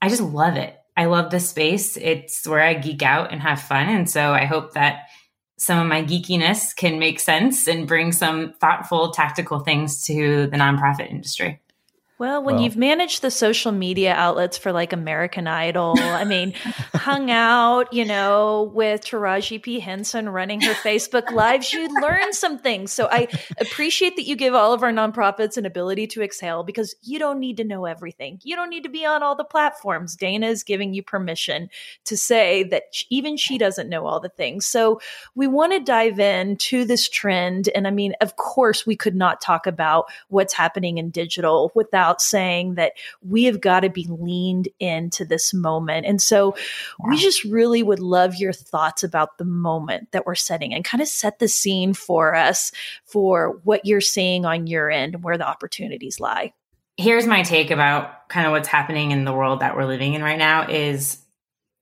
I 0.00 0.08
just 0.08 0.22
love 0.22 0.56
it. 0.56 0.75
I 0.96 1.06
love 1.06 1.30
the 1.30 1.40
space. 1.40 1.96
It's 1.96 2.46
where 2.46 2.62
I 2.62 2.74
geek 2.74 3.02
out 3.02 3.32
and 3.32 3.42
have 3.42 3.60
fun. 3.60 3.88
And 3.88 4.08
so 4.08 4.32
I 4.32 4.46
hope 4.46 4.72
that 4.72 5.06
some 5.58 5.78
of 5.78 5.86
my 5.86 6.02
geekiness 6.02 6.74
can 6.74 6.98
make 6.98 7.20
sense 7.20 7.66
and 7.66 7.86
bring 7.88 8.12
some 8.12 8.54
thoughtful, 8.60 9.10
tactical 9.10 9.60
things 9.60 10.04
to 10.04 10.46
the 10.46 10.56
nonprofit 10.56 11.10
industry. 11.10 11.60
Well, 12.18 12.42
when 12.42 12.54
well, 12.54 12.64
you've 12.64 12.78
managed 12.78 13.20
the 13.20 13.30
social 13.30 13.72
media 13.72 14.14
outlets 14.14 14.56
for 14.56 14.72
like 14.72 14.94
American 14.94 15.46
Idol, 15.46 15.96
I 15.98 16.24
mean, 16.24 16.52
hung 16.94 17.30
out, 17.30 17.92
you 17.92 18.06
know, 18.06 18.70
with 18.72 19.04
Taraji 19.04 19.62
P. 19.62 19.80
Henson 19.80 20.30
running 20.30 20.62
her 20.62 20.72
Facebook 20.72 21.30
lives, 21.30 21.74
you 21.74 21.86
learn 22.00 22.32
some 22.32 22.58
things. 22.58 22.90
So 22.90 23.06
I 23.10 23.28
appreciate 23.60 24.16
that 24.16 24.24
you 24.24 24.34
give 24.34 24.54
all 24.54 24.72
of 24.72 24.82
our 24.82 24.92
nonprofits 24.92 25.58
an 25.58 25.66
ability 25.66 26.06
to 26.08 26.22
exhale 26.22 26.62
because 26.62 26.96
you 27.02 27.18
don't 27.18 27.38
need 27.38 27.58
to 27.58 27.64
know 27.64 27.84
everything. 27.84 28.40
You 28.42 28.56
don't 28.56 28.70
need 28.70 28.84
to 28.84 28.88
be 28.88 29.04
on 29.04 29.22
all 29.22 29.36
the 29.36 29.44
platforms. 29.44 30.16
Dana 30.16 30.46
is 30.46 30.62
giving 30.62 30.94
you 30.94 31.02
permission 31.02 31.68
to 32.04 32.16
say 32.16 32.62
that 32.64 32.84
even 33.10 33.36
she 33.36 33.58
doesn't 33.58 33.90
know 33.90 34.06
all 34.06 34.20
the 34.20 34.30
things. 34.30 34.64
So 34.64 35.02
we 35.34 35.46
want 35.46 35.72
to 35.74 35.80
dive 35.80 36.18
into 36.18 36.86
this 36.86 37.10
trend. 37.10 37.68
And 37.74 37.86
I 37.86 37.90
mean, 37.90 38.14
of 38.22 38.36
course, 38.36 38.86
we 38.86 38.96
could 38.96 39.14
not 39.14 39.42
talk 39.42 39.66
about 39.66 40.06
what's 40.28 40.54
happening 40.54 40.96
in 40.96 41.10
digital 41.10 41.72
without 41.74 42.05
about 42.06 42.22
saying 42.22 42.74
that 42.76 42.92
we 43.20 43.44
have 43.44 43.60
got 43.60 43.80
to 43.80 43.90
be 43.90 44.06
leaned 44.08 44.68
into 44.78 45.24
this 45.24 45.52
moment. 45.52 46.06
And 46.06 46.22
so 46.22 46.54
wow. 46.98 47.10
we 47.10 47.16
just 47.16 47.42
really 47.44 47.82
would 47.82 47.98
love 47.98 48.36
your 48.36 48.52
thoughts 48.52 49.02
about 49.02 49.38
the 49.38 49.44
moment 49.44 50.12
that 50.12 50.24
we're 50.24 50.36
setting 50.36 50.72
and 50.72 50.84
kind 50.84 51.02
of 51.02 51.08
set 51.08 51.40
the 51.40 51.48
scene 51.48 51.94
for 51.94 52.34
us 52.34 52.70
for 53.04 53.60
what 53.64 53.84
you're 53.84 54.00
seeing 54.00 54.44
on 54.44 54.68
your 54.68 54.88
end 54.88 55.14
and 55.16 55.24
where 55.24 55.36
the 55.36 55.46
opportunities 55.46 56.20
lie. 56.20 56.52
Here's 56.96 57.26
my 57.26 57.42
take 57.42 57.70
about 57.70 58.28
kind 58.28 58.46
of 58.46 58.52
what's 58.52 58.68
happening 58.68 59.10
in 59.10 59.24
the 59.24 59.32
world 59.32 59.60
that 59.60 59.76
we're 59.76 59.84
living 59.84 60.14
in 60.14 60.22
right 60.22 60.38
now 60.38 60.68
is 60.68 61.18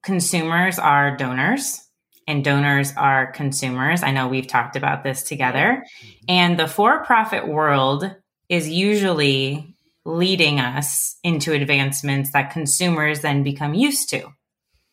consumers 0.02 0.78
are 0.78 1.16
donors 1.16 1.82
and 2.26 2.42
donors 2.42 2.94
are 2.96 3.30
consumers. 3.32 4.02
I 4.02 4.10
know 4.10 4.26
we've 4.26 4.46
talked 4.46 4.76
about 4.76 5.04
this 5.04 5.22
together. 5.22 5.84
And 6.26 6.58
the 6.58 6.66
for 6.66 7.04
profit 7.04 7.46
world 7.46 8.10
is 8.48 8.68
usually 8.68 9.73
leading 10.04 10.61
us 10.61 11.16
into 11.23 11.52
advancements 11.52 12.32
that 12.32 12.52
consumers 12.52 13.20
then 13.20 13.42
become 13.42 13.75
used 13.75 14.11
to, 14.11 14.26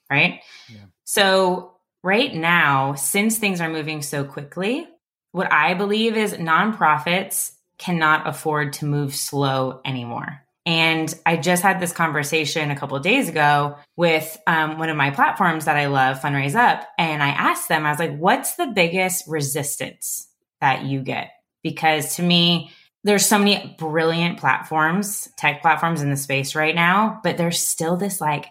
right? 0.10 0.42
Yeah. 0.70 0.86
So, 1.04 1.74
right 2.04 2.34
now, 2.34 2.96
since 2.96 3.38
things 3.38 3.62
are 3.62 3.70
moving 3.70 4.02
so 4.02 4.24
quickly, 4.24 4.88
what 5.32 5.52
I 5.52 5.74
believe 5.74 6.18
is 6.18 6.34
nonprofits 6.34 7.52
cannot 7.78 8.28
afford 8.28 8.74
to 8.74 8.86
move 8.86 9.16
slow 9.16 9.82
anymore. 9.84 10.42
And 10.66 11.14
I 11.26 11.38
just 11.38 11.64
had 11.64 11.80
this 11.80 11.92
conversation 11.92 12.70
a 12.70 12.76
couple 12.76 12.96
of 12.96 13.04
days 13.04 13.28
ago 13.28 13.78
with 13.96 14.38
um, 14.46 14.78
one 14.78 14.90
of 14.90 14.98
my 14.98 15.10
platforms 15.10 15.66
that 15.66 15.76
I 15.76 15.88
love, 15.88 16.20
Fundraise 16.20 16.54
Up. 16.54 16.88
And 17.00 17.24
I 17.24 17.30
asked 17.30 17.68
them, 17.68 17.86
I 17.86 17.90
was 17.90 18.00
like, 18.00 18.16
what's 18.16 18.56
the 18.56 18.68
biggest 18.68 19.28
resistance 19.28 20.28
that 20.60 20.84
you 20.84 21.02
get? 21.02 21.32
Because 21.64 22.18
to 22.18 22.24
me, 22.24 22.72
there's 23.04 23.26
so 23.26 23.40
many 23.40 23.76
brilliant 23.78 24.40
platforms, 24.40 25.28
tech 25.38 25.62
platforms 25.62 26.02
in 26.02 26.10
the 26.10 26.18
space 26.18 26.56
right 26.56 26.76
now, 26.76 27.20
but 27.24 27.38
there's 27.38 27.60
still 27.60 27.98
this 27.98 28.22
like 28.22 28.46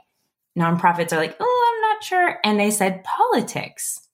nonprofits 0.58 1.12
are 1.12 1.18
like, 1.18 1.36
oh, 1.38 1.72
I'm 1.74 1.80
not 1.82 2.04
sure. 2.04 2.38
And 2.44 2.58
they 2.58 2.70
said 2.70 3.04
politics. 3.04 4.00
Oh, 4.00 4.06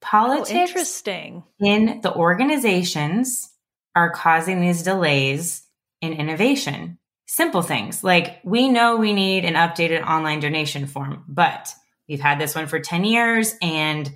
politics 0.00 0.50
oh, 0.52 0.60
interesting. 0.60 1.44
in 1.60 2.00
the 2.02 2.14
organizations 2.14 3.50
are 3.94 4.10
causing 4.10 4.60
these 4.60 4.82
delays 4.82 5.62
in 6.00 6.12
innovation. 6.12 6.98
Simple 7.26 7.62
things 7.62 8.02
like 8.02 8.40
we 8.42 8.68
know 8.68 8.96
we 8.96 9.12
need 9.12 9.44
an 9.44 9.54
updated 9.54 10.04
online 10.04 10.40
donation 10.40 10.86
form, 10.86 11.24
but 11.28 11.74
we've 12.08 12.20
had 12.20 12.40
this 12.40 12.54
one 12.54 12.66
for 12.66 12.80
10 12.80 13.04
years 13.04 13.54
and 13.60 14.10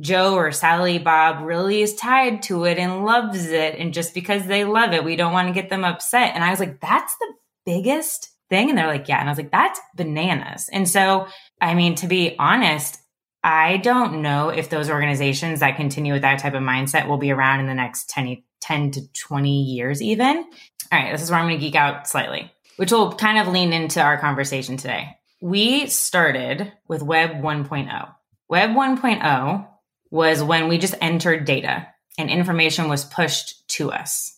Joe 0.00 0.34
or 0.34 0.52
Sally 0.52 0.98
Bob 0.98 1.44
really 1.44 1.82
is 1.82 1.94
tied 1.94 2.42
to 2.44 2.64
it 2.64 2.78
and 2.78 3.04
loves 3.04 3.46
it. 3.46 3.76
And 3.78 3.92
just 3.92 4.14
because 4.14 4.46
they 4.46 4.64
love 4.64 4.92
it, 4.92 5.04
we 5.04 5.16
don't 5.16 5.32
want 5.32 5.48
to 5.48 5.54
get 5.54 5.70
them 5.70 5.84
upset. 5.84 6.34
And 6.34 6.44
I 6.44 6.50
was 6.50 6.60
like, 6.60 6.80
that's 6.80 7.16
the 7.18 7.32
biggest 7.66 8.30
thing. 8.48 8.68
And 8.68 8.78
they're 8.78 8.86
like, 8.86 9.08
yeah. 9.08 9.18
And 9.18 9.28
I 9.28 9.32
was 9.32 9.38
like, 9.38 9.50
that's 9.50 9.80
bananas. 9.96 10.68
And 10.72 10.88
so, 10.88 11.26
I 11.60 11.74
mean, 11.74 11.96
to 11.96 12.06
be 12.06 12.36
honest, 12.38 12.98
I 13.42 13.78
don't 13.78 14.22
know 14.22 14.48
if 14.48 14.70
those 14.70 14.90
organizations 14.90 15.60
that 15.60 15.76
continue 15.76 16.12
with 16.12 16.22
that 16.22 16.38
type 16.38 16.54
of 16.54 16.62
mindset 16.62 17.08
will 17.08 17.18
be 17.18 17.30
around 17.30 17.60
in 17.60 17.66
the 17.66 17.74
next 17.74 18.08
10, 18.10 18.42
10 18.60 18.90
to 18.92 19.12
20 19.12 19.62
years, 19.62 20.02
even. 20.02 20.36
All 20.36 20.98
right, 20.98 21.12
this 21.12 21.22
is 21.22 21.30
where 21.30 21.38
I'm 21.38 21.46
going 21.46 21.58
to 21.58 21.64
geek 21.64 21.74
out 21.74 22.08
slightly, 22.08 22.50
which 22.76 22.92
will 22.92 23.12
kind 23.12 23.38
of 23.38 23.52
lean 23.52 23.72
into 23.72 24.00
our 24.00 24.18
conversation 24.18 24.76
today. 24.76 25.16
We 25.40 25.86
started 25.86 26.72
with 26.88 27.02
Web 27.02 27.42
1.0. 27.42 28.14
Web 28.48 28.70
1.0 28.70 29.68
was 30.10 30.42
when 30.42 30.68
we 30.68 30.78
just 30.78 30.94
entered 31.00 31.44
data 31.44 31.86
and 32.18 32.30
information 32.30 32.88
was 32.88 33.04
pushed 33.04 33.68
to 33.68 33.90
us. 33.90 34.34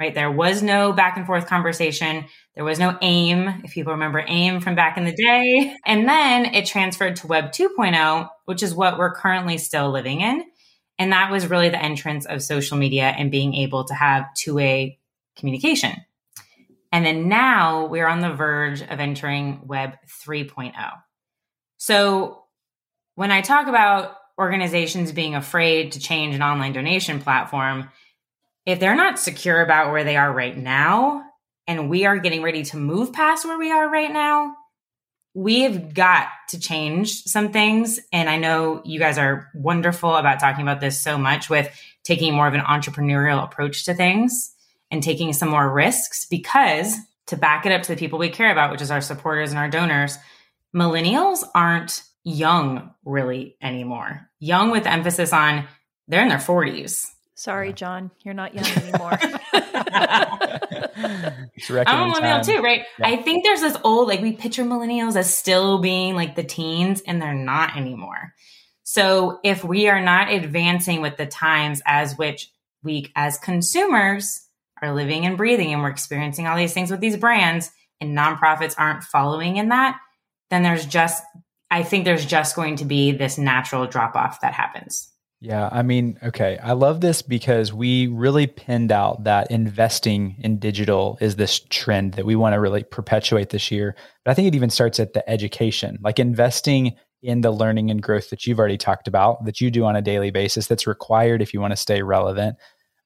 Right? 0.00 0.14
There 0.14 0.30
was 0.30 0.62
no 0.62 0.92
back 0.92 1.16
and 1.16 1.26
forth 1.26 1.48
conversation. 1.48 2.26
There 2.54 2.64
was 2.64 2.78
no 2.78 2.96
AIM, 3.02 3.62
if 3.64 3.72
people 3.72 3.94
remember 3.94 4.24
AIM 4.26 4.60
from 4.60 4.76
back 4.76 4.96
in 4.96 5.04
the 5.04 5.12
day. 5.12 5.74
And 5.84 6.08
then 6.08 6.54
it 6.54 6.66
transferred 6.66 7.16
to 7.16 7.26
Web 7.26 7.50
2.0, 7.50 8.28
which 8.44 8.62
is 8.62 8.74
what 8.74 8.96
we're 8.96 9.14
currently 9.14 9.58
still 9.58 9.90
living 9.90 10.20
in. 10.20 10.44
And 11.00 11.12
that 11.12 11.32
was 11.32 11.50
really 11.50 11.68
the 11.68 11.82
entrance 11.82 12.26
of 12.26 12.42
social 12.42 12.76
media 12.76 13.04
and 13.04 13.30
being 13.30 13.54
able 13.54 13.84
to 13.84 13.94
have 13.94 14.32
two 14.34 14.54
way 14.54 15.00
communication. 15.36 15.92
And 16.92 17.04
then 17.04 17.28
now 17.28 17.86
we're 17.86 18.08
on 18.08 18.20
the 18.20 18.32
verge 18.32 18.82
of 18.82 19.00
entering 19.00 19.60
Web 19.64 19.96
3.0. 20.26 20.74
So 21.76 22.44
when 23.14 23.30
I 23.30 23.40
talk 23.40 23.66
about 23.66 24.16
organizations 24.38 25.12
being 25.12 25.34
afraid 25.34 25.92
to 25.92 26.00
change 26.00 26.34
an 26.34 26.42
online 26.42 26.72
donation 26.72 27.20
platform, 27.20 27.90
if 28.64 28.80
they're 28.80 28.94
not 28.94 29.18
secure 29.18 29.60
about 29.62 29.90
where 29.90 30.04
they 30.04 30.16
are 30.16 30.32
right 30.32 30.56
now, 30.56 31.24
and 31.66 31.90
we 31.90 32.06
are 32.06 32.18
getting 32.18 32.42
ready 32.42 32.62
to 32.64 32.76
move 32.76 33.12
past 33.12 33.44
where 33.44 33.58
we 33.58 33.70
are 33.70 33.90
right 33.90 34.12
now, 34.12 34.54
we 35.34 35.60
have 35.60 35.94
got 35.94 36.28
to 36.48 36.58
change 36.58 37.22
some 37.24 37.52
things. 37.52 38.00
And 38.12 38.28
I 38.28 38.38
know 38.38 38.82
you 38.84 38.98
guys 38.98 39.18
are 39.18 39.48
wonderful 39.54 40.16
about 40.16 40.40
talking 40.40 40.62
about 40.62 40.80
this 40.80 41.00
so 41.00 41.18
much 41.18 41.50
with 41.50 41.70
taking 42.04 42.34
more 42.34 42.48
of 42.48 42.54
an 42.54 42.62
entrepreneurial 42.62 43.44
approach 43.44 43.84
to 43.84 43.94
things 43.94 44.54
and 44.90 45.02
taking 45.02 45.32
some 45.32 45.50
more 45.50 45.70
risks 45.70 46.26
because 46.26 46.96
to 47.26 47.36
back 47.36 47.66
it 47.66 47.72
up 47.72 47.82
to 47.82 47.94
the 47.94 47.98
people 47.98 48.18
we 48.18 48.30
care 48.30 48.50
about, 48.50 48.70
which 48.72 48.80
is 48.80 48.90
our 48.90 49.02
supporters 49.02 49.50
and 49.50 49.58
our 49.58 49.68
donors, 49.68 50.16
millennials 50.74 51.44
aren't 51.54 52.02
young 52.28 52.94
really 53.04 53.56
anymore. 53.62 54.28
Young 54.38 54.70
with 54.70 54.86
emphasis 54.86 55.32
on 55.32 55.66
they're 56.08 56.22
in 56.22 56.28
their 56.28 56.38
40s. 56.38 57.10
Sorry, 57.34 57.72
John, 57.72 58.10
you're 58.24 58.34
not 58.34 58.54
young 58.54 58.66
anymore. 58.66 59.18
I'm 61.86 62.02
a 62.02 62.06
millennial 62.06 62.40
too, 62.40 62.60
right? 62.60 62.82
Yeah. 62.98 63.08
I 63.08 63.16
think 63.22 63.44
there's 63.44 63.60
this 63.60 63.76
old, 63.84 64.08
like 64.08 64.20
we 64.20 64.32
picture 64.32 64.64
millennials 64.64 65.14
as 65.14 65.36
still 65.36 65.78
being 65.78 66.16
like 66.16 66.34
the 66.34 66.42
teens, 66.42 67.00
and 67.06 67.22
they're 67.22 67.34
not 67.34 67.76
anymore. 67.76 68.34
So 68.82 69.38
if 69.44 69.62
we 69.62 69.88
are 69.88 70.00
not 70.00 70.32
advancing 70.32 71.00
with 71.00 71.16
the 71.16 71.26
times 71.26 71.80
as 71.86 72.18
which 72.18 72.50
we 72.82 73.12
as 73.14 73.38
consumers 73.38 74.40
are 74.82 74.94
living 74.94 75.26
and 75.26 75.36
breathing 75.36 75.72
and 75.72 75.82
we're 75.82 75.90
experiencing 75.90 76.46
all 76.46 76.56
these 76.56 76.72
things 76.72 76.90
with 76.90 77.00
these 77.00 77.16
brands 77.16 77.70
and 78.00 78.16
nonprofits 78.16 78.74
aren't 78.78 79.04
following 79.04 79.58
in 79.58 79.68
that, 79.68 79.98
then 80.50 80.62
there's 80.62 80.86
just 80.86 81.22
I 81.70 81.82
think 81.82 82.04
there's 82.04 82.26
just 82.26 82.56
going 82.56 82.76
to 82.76 82.84
be 82.84 83.12
this 83.12 83.38
natural 83.38 83.86
drop 83.86 84.16
off 84.16 84.40
that 84.40 84.54
happens. 84.54 85.12
Yeah, 85.40 85.68
I 85.70 85.82
mean, 85.82 86.18
okay. 86.22 86.58
I 86.60 86.72
love 86.72 87.00
this 87.00 87.22
because 87.22 87.72
we 87.72 88.08
really 88.08 88.48
pinned 88.48 88.90
out 88.90 89.24
that 89.24 89.52
investing 89.52 90.34
in 90.40 90.58
digital 90.58 91.16
is 91.20 91.36
this 91.36 91.60
trend 91.70 92.14
that 92.14 92.26
we 92.26 92.34
want 92.34 92.54
to 92.54 92.60
really 92.60 92.82
perpetuate 92.82 93.50
this 93.50 93.70
year. 93.70 93.94
But 94.24 94.32
I 94.32 94.34
think 94.34 94.48
it 94.48 94.56
even 94.56 94.70
starts 94.70 94.98
at 94.98 95.12
the 95.12 95.28
education, 95.30 95.98
like 96.02 96.18
investing 96.18 96.96
in 97.22 97.42
the 97.42 97.52
learning 97.52 97.90
and 97.90 98.02
growth 98.02 98.30
that 98.30 98.46
you've 98.46 98.58
already 98.58 98.78
talked 98.78 99.06
about, 99.06 99.44
that 99.44 99.60
you 99.60 99.70
do 99.70 99.84
on 99.84 99.94
a 99.94 100.02
daily 100.02 100.30
basis, 100.30 100.66
that's 100.66 100.88
required 100.88 101.40
if 101.40 101.54
you 101.54 101.60
want 101.60 101.72
to 101.72 101.76
stay 101.76 102.02
relevant. 102.02 102.56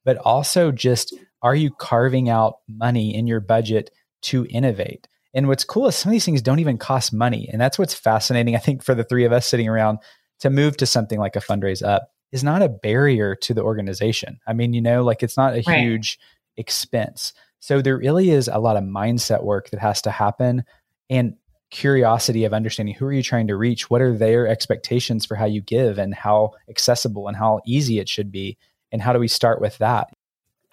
But 0.04 0.16
also, 0.18 0.72
just 0.72 1.14
are 1.42 1.54
you 1.54 1.70
carving 1.70 2.30
out 2.30 2.54
money 2.66 3.14
in 3.14 3.26
your 3.26 3.40
budget 3.40 3.90
to 4.22 4.46
innovate? 4.48 5.06
And 5.34 5.48
what's 5.48 5.64
cool 5.64 5.88
is 5.88 5.96
some 5.96 6.10
of 6.10 6.12
these 6.12 6.24
things 6.24 6.42
don't 6.42 6.58
even 6.58 6.78
cost 6.78 7.12
money. 7.12 7.48
And 7.50 7.60
that's 7.60 7.78
what's 7.78 7.94
fascinating, 7.94 8.54
I 8.54 8.58
think, 8.58 8.82
for 8.82 8.94
the 8.94 9.04
three 9.04 9.24
of 9.24 9.32
us 9.32 9.46
sitting 9.46 9.68
around 9.68 9.98
to 10.40 10.50
move 10.50 10.76
to 10.78 10.86
something 10.86 11.18
like 11.18 11.36
a 11.36 11.40
fundraise 11.40 11.82
up 11.86 12.10
is 12.32 12.42
not 12.42 12.62
a 12.62 12.68
barrier 12.68 13.34
to 13.36 13.54
the 13.54 13.62
organization. 13.62 14.38
I 14.46 14.52
mean, 14.52 14.72
you 14.72 14.80
know, 14.80 15.04
like 15.04 15.22
it's 15.22 15.36
not 15.36 15.54
a 15.54 15.62
right. 15.66 15.80
huge 15.80 16.18
expense. 16.56 17.32
So 17.60 17.80
there 17.80 17.96
really 17.96 18.30
is 18.30 18.48
a 18.48 18.58
lot 18.58 18.76
of 18.76 18.84
mindset 18.84 19.42
work 19.44 19.70
that 19.70 19.80
has 19.80 20.02
to 20.02 20.10
happen. 20.10 20.64
And 21.08 21.36
curiosity 21.70 22.44
of 22.44 22.52
understanding 22.52 22.94
who 22.94 23.06
are 23.06 23.12
you 23.12 23.22
trying 23.22 23.46
to 23.48 23.56
reach? 23.56 23.88
What 23.88 24.02
are 24.02 24.16
their 24.16 24.46
expectations 24.46 25.24
for 25.24 25.36
how 25.36 25.46
you 25.46 25.60
give 25.62 25.98
and 25.98 26.14
how 26.14 26.52
accessible 26.68 27.28
and 27.28 27.36
how 27.36 27.60
easy 27.66 27.98
it 27.98 28.08
should 28.08 28.30
be? 28.30 28.58
And 28.90 29.00
how 29.00 29.12
do 29.12 29.18
we 29.18 29.28
start 29.28 29.60
with 29.60 29.78
that? 29.78 30.08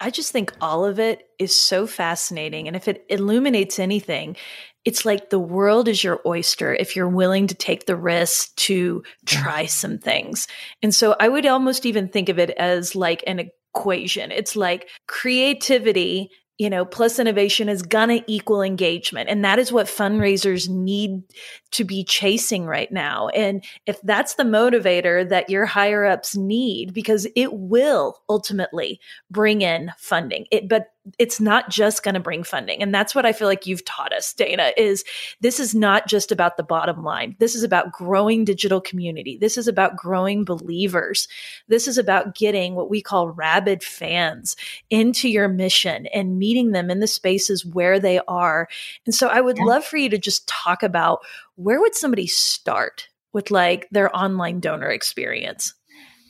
I 0.00 0.10
just 0.10 0.32
think 0.32 0.52
all 0.60 0.84
of 0.84 0.98
it 0.98 1.28
is 1.38 1.54
so 1.54 1.86
fascinating. 1.86 2.66
And 2.66 2.76
if 2.76 2.88
it 2.88 3.04
illuminates 3.08 3.78
anything, 3.78 4.36
it's 4.84 5.04
like 5.04 5.28
the 5.28 5.38
world 5.38 5.88
is 5.88 6.02
your 6.02 6.20
oyster 6.24 6.74
if 6.74 6.96
you're 6.96 7.08
willing 7.08 7.46
to 7.48 7.54
take 7.54 7.84
the 7.84 7.96
risk 7.96 8.54
to 8.56 9.02
try 9.26 9.66
some 9.66 9.98
things. 9.98 10.48
And 10.82 10.94
so 10.94 11.16
I 11.20 11.28
would 11.28 11.44
almost 11.44 11.84
even 11.84 12.08
think 12.08 12.30
of 12.30 12.38
it 12.38 12.50
as 12.50 12.96
like 12.96 13.22
an 13.26 13.50
equation. 13.74 14.32
It's 14.32 14.56
like 14.56 14.88
creativity 15.06 16.30
you 16.60 16.68
know, 16.68 16.84
plus 16.84 17.18
innovation 17.18 17.70
is 17.70 17.80
gonna 17.80 18.20
equal 18.26 18.60
engagement. 18.60 19.30
And 19.30 19.42
that 19.46 19.58
is 19.58 19.72
what 19.72 19.86
fundraisers 19.86 20.68
need 20.68 21.22
to 21.70 21.84
be 21.84 22.04
chasing 22.04 22.66
right 22.66 22.92
now. 22.92 23.28
And 23.28 23.64
if 23.86 23.98
that's 24.02 24.34
the 24.34 24.42
motivator 24.42 25.26
that 25.26 25.48
your 25.48 25.64
higher 25.64 26.04
ups 26.04 26.36
need, 26.36 26.92
because 26.92 27.26
it 27.34 27.54
will 27.54 28.20
ultimately 28.28 29.00
bring 29.30 29.62
in 29.62 29.90
funding. 29.96 30.44
It, 30.50 30.68
but 30.68 30.92
it's 31.18 31.40
not 31.40 31.70
just 31.70 32.02
going 32.02 32.14
to 32.14 32.20
bring 32.20 32.42
funding. 32.42 32.82
And 32.82 32.94
that's 32.94 33.14
what 33.14 33.24
I 33.24 33.32
feel 33.32 33.48
like 33.48 33.66
you've 33.66 33.84
taught 33.84 34.12
us, 34.12 34.32
Dana, 34.34 34.72
is 34.76 35.02
this 35.40 35.58
is 35.58 35.74
not 35.74 36.06
just 36.06 36.30
about 36.30 36.56
the 36.56 36.62
bottom 36.62 37.02
line. 37.02 37.36
This 37.38 37.54
is 37.54 37.62
about 37.62 37.92
growing 37.92 38.44
digital 38.44 38.80
community. 38.80 39.38
This 39.38 39.56
is 39.56 39.66
about 39.66 39.96
growing 39.96 40.44
believers. 40.44 41.26
This 41.68 41.88
is 41.88 41.96
about 41.96 42.34
getting 42.34 42.74
what 42.74 42.90
we 42.90 43.00
call 43.00 43.30
rabid 43.30 43.82
fans 43.82 44.56
into 44.90 45.28
your 45.28 45.48
mission 45.48 46.06
and 46.06 46.38
meeting 46.38 46.72
them 46.72 46.90
in 46.90 47.00
the 47.00 47.06
spaces 47.06 47.64
where 47.64 47.98
they 47.98 48.20
are. 48.28 48.68
And 49.06 49.14
so 49.14 49.28
I 49.28 49.40
would 49.40 49.58
yeah. 49.58 49.64
love 49.64 49.84
for 49.84 49.96
you 49.96 50.10
to 50.10 50.18
just 50.18 50.46
talk 50.46 50.82
about 50.82 51.20
where 51.56 51.80
would 51.80 51.94
somebody 51.94 52.26
start 52.26 53.08
with 53.32 53.50
like 53.50 53.88
their 53.90 54.14
online 54.14 54.60
donor 54.60 54.88
experience? 54.88 55.74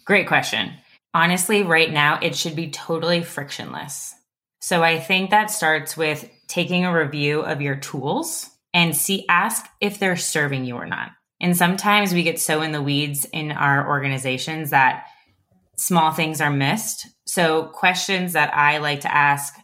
Great 0.04 0.28
question. 0.28 0.72
Honestly, 1.12 1.64
right 1.64 1.92
now, 1.92 2.20
it 2.22 2.36
should 2.36 2.54
be 2.54 2.70
totally 2.70 3.22
frictionless 3.22 4.14
so 4.60 4.82
I 4.82 5.00
think 5.00 5.30
that 5.30 5.50
starts 5.50 5.96
with 5.96 6.28
taking 6.46 6.84
a 6.84 6.94
review 6.94 7.40
of 7.40 7.60
your 7.60 7.76
tools 7.76 8.48
and 8.72 8.96
see 8.96 9.26
ask 9.28 9.66
if 9.80 9.98
they're 9.98 10.16
serving 10.16 10.64
you 10.64 10.76
or 10.76 10.86
not. 10.86 11.10
And 11.40 11.56
sometimes 11.56 12.12
we 12.12 12.22
get 12.22 12.38
so 12.38 12.60
in 12.60 12.72
the 12.72 12.82
weeds 12.82 13.24
in 13.24 13.50
our 13.50 13.88
organizations 13.88 14.70
that 14.70 15.06
small 15.76 16.12
things 16.12 16.42
are 16.42 16.50
missed. 16.50 17.06
So 17.24 17.64
questions 17.64 18.34
that 18.34 18.54
I 18.54 18.78
like 18.78 19.00
to 19.00 19.14
ask 19.14 19.54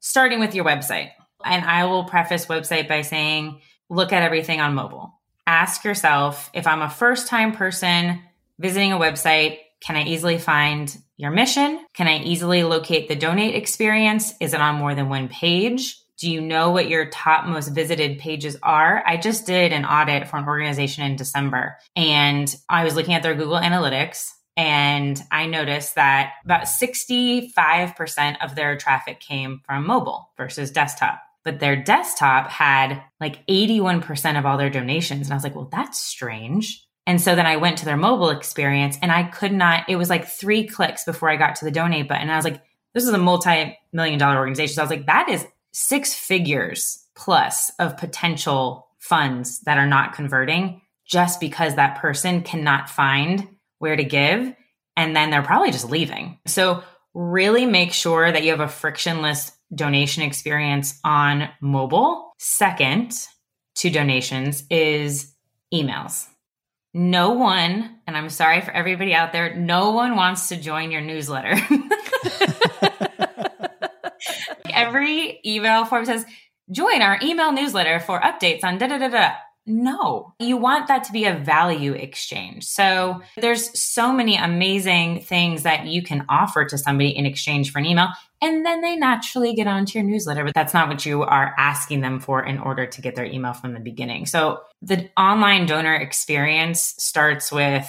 starting 0.00 0.40
with 0.40 0.54
your 0.54 0.66
website. 0.66 1.10
And 1.42 1.64
I 1.64 1.86
will 1.86 2.04
preface 2.04 2.46
website 2.46 2.88
by 2.88 3.00
saying 3.00 3.60
look 3.88 4.12
at 4.12 4.22
everything 4.22 4.60
on 4.60 4.74
mobile. 4.74 5.20
Ask 5.46 5.84
yourself 5.84 6.50
if 6.52 6.66
I'm 6.66 6.82
a 6.82 6.90
first 6.90 7.28
time 7.28 7.52
person 7.52 8.20
visiting 8.58 8.92
a 8.92 8.98
website, 8.98 9.58
can 9.80 9.96
I 9.96 10.04
easily 10.04 10.38
find 10.38 10.94
your 11.16 11.30
mission? 11.30 11.84
Can 11.94 12.08
I 12.08 12.18
easily 12.18 12.64
locate 12.64 13.08
the 13.08 13.16
donate 13.16 13.54
experience? 13.54 14.34
Is 14.40 14.54
it 14.54 14.60
on 14.60 14.76
more 14.76 14.94
than 14.94 15.08
one 15.08 15.28
page? 15.28 15.96
Do 16.18 16.30
you 16.30 16.40
know 16.40 16.70
what 16.70 16.88
your 16.88 17.10
top 17.10 17.46
most 17.46 17.68
visited 17.68 18.18
pages 18.18 18.56
are? 18.62 19.02
I 19.04 19.16
just 19.16 19.46
did 19.46 19.72
an 19.72 19.84
audit 19.84 20.28
for 20.28 20.36
an 20.36 20.46
organization 20.46 21.04
in 21.04 21.16
December 21.16 21.76
and 21.96 22.54
I 22.68 22.84
was 22.84 22.94
looking 22.94 23.14
at 23.14 23.22
their 23.22 23.34
Google 23.34 23.58
Analytics 23.58 24.28
and 24.56 25.20
I 25.32 25.46
noticed 25.46 25.96
that 25.96 26.34
about 26.44 26.64
65% 26.64 28.44
of 28.44 28.54
their 28.54 28.76
traffic 28.76 29.18
came 29.18 29.60
from 29.66 29.86
mobile 29.86 30.30
versus 30.36 30.70
desktop. 30.70 31.20
But 31.42 31.58
their 31.58 31.76
desktop 31.76 32.48
had 32.48 33.02
like 33.20 33.46
81% 33.48 34.38
of 34.38 34.46
all 34.46 34.56
their 34.56 34.70
donations. 34.70 35.26
And 35.26 35.32
I 35.32 35.36
was 35.36 35.44
like, 35.44 35.54
well, 35.54 35.68
that's 35.70 36.00
strange. 36.00 36.83
And 37.06 37.20
so 37.20 37.34
then 37.34 37.46
I 37.46 37.56
went 37.56 37.78
to 37.78 37.84
their 37.84 37.96
mobile 37.96 38.30
experience 38.30 38.98
and 39.02 39.12
I 39.12 39.24
could 39.24 39.52
not, 39.52 39.88
it 39.88 39.96
was 39.96 40.08
like 40.08 40.26
three 40.26 40.66
clicks 40.66 41.04
before 41.04 41.30
I 41.30 41.36
got 41.36 41.56
to 41.56 41.64
the 41.64 41.70
donate 41.70 42.08
button. 42.08 42.22
And 42.22 42.32
I 42.32 42.36
was 42.36 42.44
like, 42.44 42.62
this 42.94 43.04
is 43.04 43.10
a 43.10 43.18
multi 43.18 43.78
million 43.92 44.18
dollar 44.18 44.38
organization. 44.38 44.74
So 44.74 44.82
I 44.82 44.84
was 44.84 44.90
like, 44.90 45.06
that 45.06 45.28
is 45.28 45.46
six 45.72 46.14
figures 46.14 47.04
plus 47.14 47.70
of 47.78 47.96
potential 47.96 48.88
funds 48.98 49.60
that 49.60 49.78
are 49.78 49.86
not 49.86 50.14
converting 50.14 50.80
just 51.04 51.40
because 51.40 51.74
that 51.74 51.98
person 51.98 52.42
cannot 52.42 52.88
find 52.88 53.48
where 53.78 53.96
to 53.96 54.04
give. 54.04 54.54
And 54.96 55.14
then 55.14 55.30
they're 55.30 55.42
probably 55.42 55.72
just 55.72 55.90
leaving. 55.90 56.38
So 56.46 56.82
really 57.12 57.66
make 57.66 57.92
sure 57.92 58.32
that 58.32 58.44
you 58.44 58.50
have 58.50 58.60
a 58.60 58.68
frictionless 58.68 59.52
donation 59.74 60.22
experience 60.22 60.98
on 61.04 61.50
mobile. 61.60 62.32
Second 62.38 63.12
to 63.76 63.90
donations 63.90 64.64
is 64.70 65.34
emails 65.72 66.28
no 66.94 67.30
one, 67.30 67.98
and 68.06 68.16
I'm 68.16 68.30
sorry 68.30 68.60
for 68.60 68.70
everybody 68.70 69.12
out 69.12 69.32
there, 69.32 69.54
no 69.56 69.90
one 69.90 70.14
wants 70.14 70.48
to 70.48 70.56
join 70.56 70.92
your 70.92 71.00
newsletter. 71.00 71.56
Every 74.72 75.40
email 75.44 75.84
form 75.84 76.04
says, 76.04 76.24
join 76.70 77.02
our 77.02 77.18
email 77.20 77.52
newsletter 77.52 77.98
for 77.98 78.20
updates 78.20 78.62
on 78.62 78.78
da 78.78 78.86
da 78.86 78.98
da 78.98 79.08
da. 79.08 79.32
No, 79.66 80.34
you 80.38 80.58
want 80.58 80.88
that 80.88 81.04
to 81.04 81.12
be 81.12 81.24
a 81.24 81.38
value 81.38 81.94
exchange. 81.94 82.64
So 82.64 83.22
there's 83.36 83.82
so 83.82 84.12
many 84.12 84.36
amazing 84.36 85.22
things 85.22 85.62
that 85.62 85.86
you 85.86 86.02
can 86.02 86.26
offer 86.28 86.66
to 86.66 86.76
somebody 86.76 87.08
in 87.08 87.24
exchange 87.24 87.72
for 87.72 87.78
an 87.78 87.86
email. 87.86 88.08
And 88.42 88.66
then 88.66 88.82
they 88.82 88.94
naturally 88.94 89.54
get 89.54 89.66
onto 89.66 89.98
your 89.98 90.06
newsletter, 90.06 90.44
but 90.44 90.52
that's 90.52 90.74
not 90.74 90.88
what 90.88 91.06
you 91.06 91.22
are 91.22 91.54
asking 91.56 92.02
them 92.02 92.20
for 92.20 92.44
in 92.44 92.58
order 92.58 92.84
to 92.84 93.00
get 93.00 93.14
their 93.14 93.24
email 93.24 93.54
from 93.54 93.72
the 93.72 93.80
beginning. 93.80 94.26
So 94.26 94.60
the 94.82 95.08
online 95.16 95.64
donor 95.64 95.94
experience 95.94 96.94
starts 96.98 97.50
with 97.50 97.88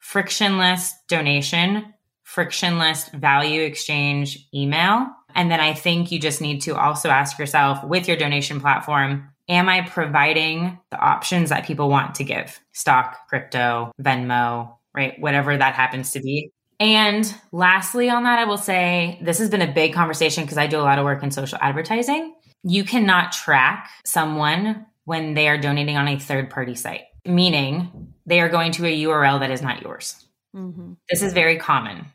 frictionless 0.00 0.92
donation, 1.08 1.94
frictionless 2.24 3.08
value 3.10 3.62
exchange 3.62 4.48
email. 4.52 5.06
And 5.36 5.48
then 5.48 5.60
I 5.60 5.74
think 5.74 6.10
you 6.10 6.18
just 6.18 6.40
need 6.40 6.62
to 6.62 6.76
also 6.76 7.08
ask 7.08 7.38
yourself 7.38 7.84
with 7.84 8.08
your 8.08 8.16
donation 8.16 8.60
platform, 8.60 9.30
am 9.48 9.68
I 9.68 9.82
providing 9.82 10.78
the 10.90 10.98
options 10.98 11.50
that 11.50 11.66
people 11.66 11.88
want 11.88 12.16
to 12.16 12.24
give? 12.24 12.60
Stock, 12.72 13.28
crypto, 13.28 13.92
Venmo, 14.00 14.76
right? 14.94 15.18
Whatever 15.18 15.56
that 15.56 15.74
happens 15.74 16.12
to 16.12 16.20
be. 16.20 16.50
And 16.80 17.32
lastly, 17.52 18.10
on 18.10 18.24
that, 18.24 18.38
I 18.38 18.44
will 18.44 18.58
say 18.58 19.18
this 19.22 19.38
has 19.38 19.48
been 19.48 19.62
a 19.62 19.72
big 19.72 19.94
conversation 19.94 20.44
because 20.44 20.58
I 20.58 20.66
do 20.66 20.78
a 20.78 20.82
lot 20.82 20.98
of 20.98 21.04
work 21.04 21.22
in 21.22 21.30
social 21.30 21.58
advertising. 21.60 22.34
You 22.62 22.84
cannot 22.84 23.32
track 23.32 23.90
someone 24.04 24.86
when 25.04 25.34
they 25.34 25.48
are 25.48 25.58
donating 25.58 25.96
on 25.96 26.08
a 26.08 26.18
third 26.18 26.50
party 26.50 26.74
site, 26.74 27.02
meaning 27.24 28.14
they 28.26 28.40
are 28.40 28.48
going 28.48 28.72
to 28.72 28.86
a 28.86 29.02
URL 29.04 29.40
that 29.40 29.50
is 29.50 29.62
not 29.62 29.82
yours. 29.82 30.24
Mm-hmm. 30.56 30.94
This 31.10 31.22
is 31.22 31.32
very 31.32 31.58
common. 31.58 32.06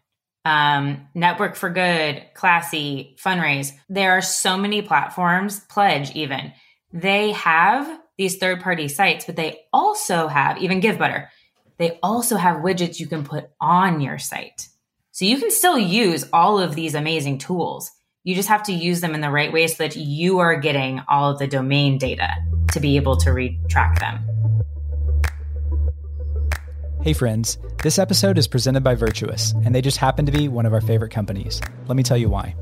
Um, 0.46 1.08
Network 1.14 1.56
for 1.56 1.70
Good, 1.70 2.26
Classy, 2.34 3.16
Fundraise. 3.24 3.74
There 3.90 4.12
are 4.12 4.22
so 4.22 4.58
many 4.58 4.82
platforms, 4.82 5.60
Pledge 5.60 6.16
even 6.16 6.54
they 6.92 7.32
have 7.32 8.00
these 8.18 8.38
third 8.38 8.62
party 8.62 8.88
sites, 8.88 9.26
but 9.26 9.36
they 9.36 9.62
also 9.72 10.28
have, 10.28 10.58
even 10.58 10.82
GiveButter, 10.82 11.28
they 11.78 12.00
also 12.04 12.36
have 12.36 12.58
widgets 12.58 13.00
you 13.00 13.08
can 13.08 13.24
put 13.24 13.50
on 13.62 14.02
your 14.02 14.18
site. 14.18 14.68
So 15.12 15.26
you 15.26 15.38
can 15.38 15.52
still 15.52 15.78
use 15.78 16.26
all 16.34 16.60
of 16.60 16.76
these 16.76 16.96
amazing 16.96 17.38
tools. 17.38 17.92
You 18.24 18.36
just 18.36 18.50
have 18.50 18.64
to 18.64 18.74
use 18.74 19.02
them 19.02 19.16
in 19.16 19.22
the 19.22 19.30
right 19.30 19.52
way 19.52 19.68
so 19.68 19.84
that 19.84 19.96
you 19.96 20.40
are 20.40 20.60
getting 20.60 21.02
all 21.08 21.32
of 21.32 21.40
the 21.40 21.48
domain 21.48 21.98
data 21.98 22.30
to 22.74 22.80
be 22.80 22.98
able 22.98 23.18
to 23.18 23.30
retrack 23.30 24.00
them. 24.00 24.26
Hey, 27.02 27.14
friends. 27.14 27.58
This 27.82 27.98
episode 27.98 28.38
is 28.38 28.48
presented 28.48 28.84
by 28.84 28.96
Virtuous, 28.96 29.54
and 29.64 29.74
they 29.74 29.82
just 29.82 29.98
happen 29.98 30.26
to 30.26 30.34
be 30.34 30.50
one 30.50 30.66
of 30.66 30.74
our 30.74 30.82
favorite 30.82 31.12
companies. 31.12 31.62
Let 31.88 31.96
me 31.96 32.04
tell 32.04 32.18
you 32.18 32.28
why. 32.28 32.56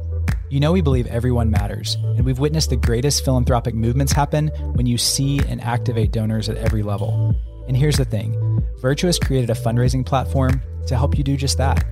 You 0.49 0.61
know, 0.61 0.71
we 0.71 0.79
believe 0.79 1.07
everyone 1.07 1.51
matters, 1.51 1.95
and 1.95 2.25
we've 2.25 2.39
witnessed 2.39 2.69
the 2.69 2.77
greatest 2.77 3.25
philanthropic 3.25 3.75
movements 3.75 4.13
happen 4.13 4.47
when 4.75 4.85
you 4.85 4.97
see 4.97 5.39
and 5.39 5.61
activate 5.61 6.13
donors 6.13 6.47
at 6.47 6.55
every 6.55 6.83
level. 6.83 7.35
And 7.67 7.75
here's 7.75 7.97
the 7.97 8.05
thing 8.05 8.63
Virtuous 8.79 9.19
created 9.19 9.49
a 9.49 9.53
fundraising 9.53 10.05
platform 10.05 10.61
to 10.87 10.95
help 10.95 11.17
you 11.17 11.23
do 11.25 11.35
just 11.35 11.57
that. 11.57 11.83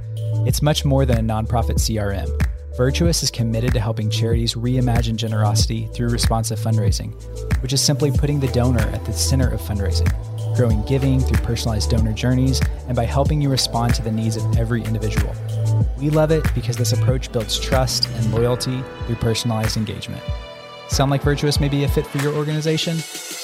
It's 0.48 0.62
much 0.62 0.86
more 0.86 1.06
than 1.06 1.18
a 1.18 1.34
nonprofit 1.34 1.80
CRM. 1.80 2.30
Virtuous 2.78 3.24
is 3.24 3.32
committed 3.32 3.74
to 3.74 3.82
helping 3.82 4.10
charities 4.10 4.54
reimagine 4.54 5.18
generosity 5.18 5.90
through 5.94 6.08
responsive 6.08 6.60
fundraising, 6.60 7.12
which 7.62 7.74
is 7.74 7.82
simply 7.82 8.10
putting 8.10 8.40
the 8.40 8.48
donor 8.48 8.80
at 8.80 9.04
the 9.04 9.12
center 9.12 9.50
of 9.50 9.60
fundraising 9.60 10.14
growing 10.56 10.82
giving 10.84 11.20
through 11.20 11.38
personalized 11.46 11.90
donor 11.90 12.14
journeys, 12.14 12.62
and 12.88 12.96
by 12.96 13.06
helping 13.06 13.42
you 13.42 13.50
respond 13.50 13.94
to 13.94 14.02
the 14.02 14.12
needs 14.12 14.38
of 14.38 14.58
every 14.58 14.84
individual. 14.84 15.36
We 15.98 16.10
love 16.10 16.32
it 16.32 16.46
because 16.54 16.78
this 16.78 16.94
approach 16.94 17.32
builds 17.32 17.60
trust 17.60 18.08
and 18.10 18.34
loyalty 18.34 18.84
through 19.06 19.16
personalized 19.16 19.78
engagement. 19.78 20.24
Sound 20.88 21.12
like 21.12 21.22
Virtuous 21.22 21.60
may 21.60 21.70
be 21.70 21.84
a 21.84 21.88
fit 21.88 22.06
for 22.06 22.20
your 22.20 22.34
organization? 22.36 22.98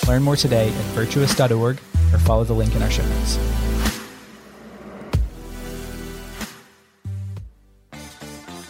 Learn 0.08 0.24
more 0.24 0.36
today 0.36 0.70
at 0.70 0.86
virtuous.org 0.94 1.78
or 2.14 2.18
follow 2.20 2.44
the 2.44 2.54
link 2.54 2.76
in 2.76 2.82
our 2.82 2.92
show 2.92 3.06
notes. 3.06 3.38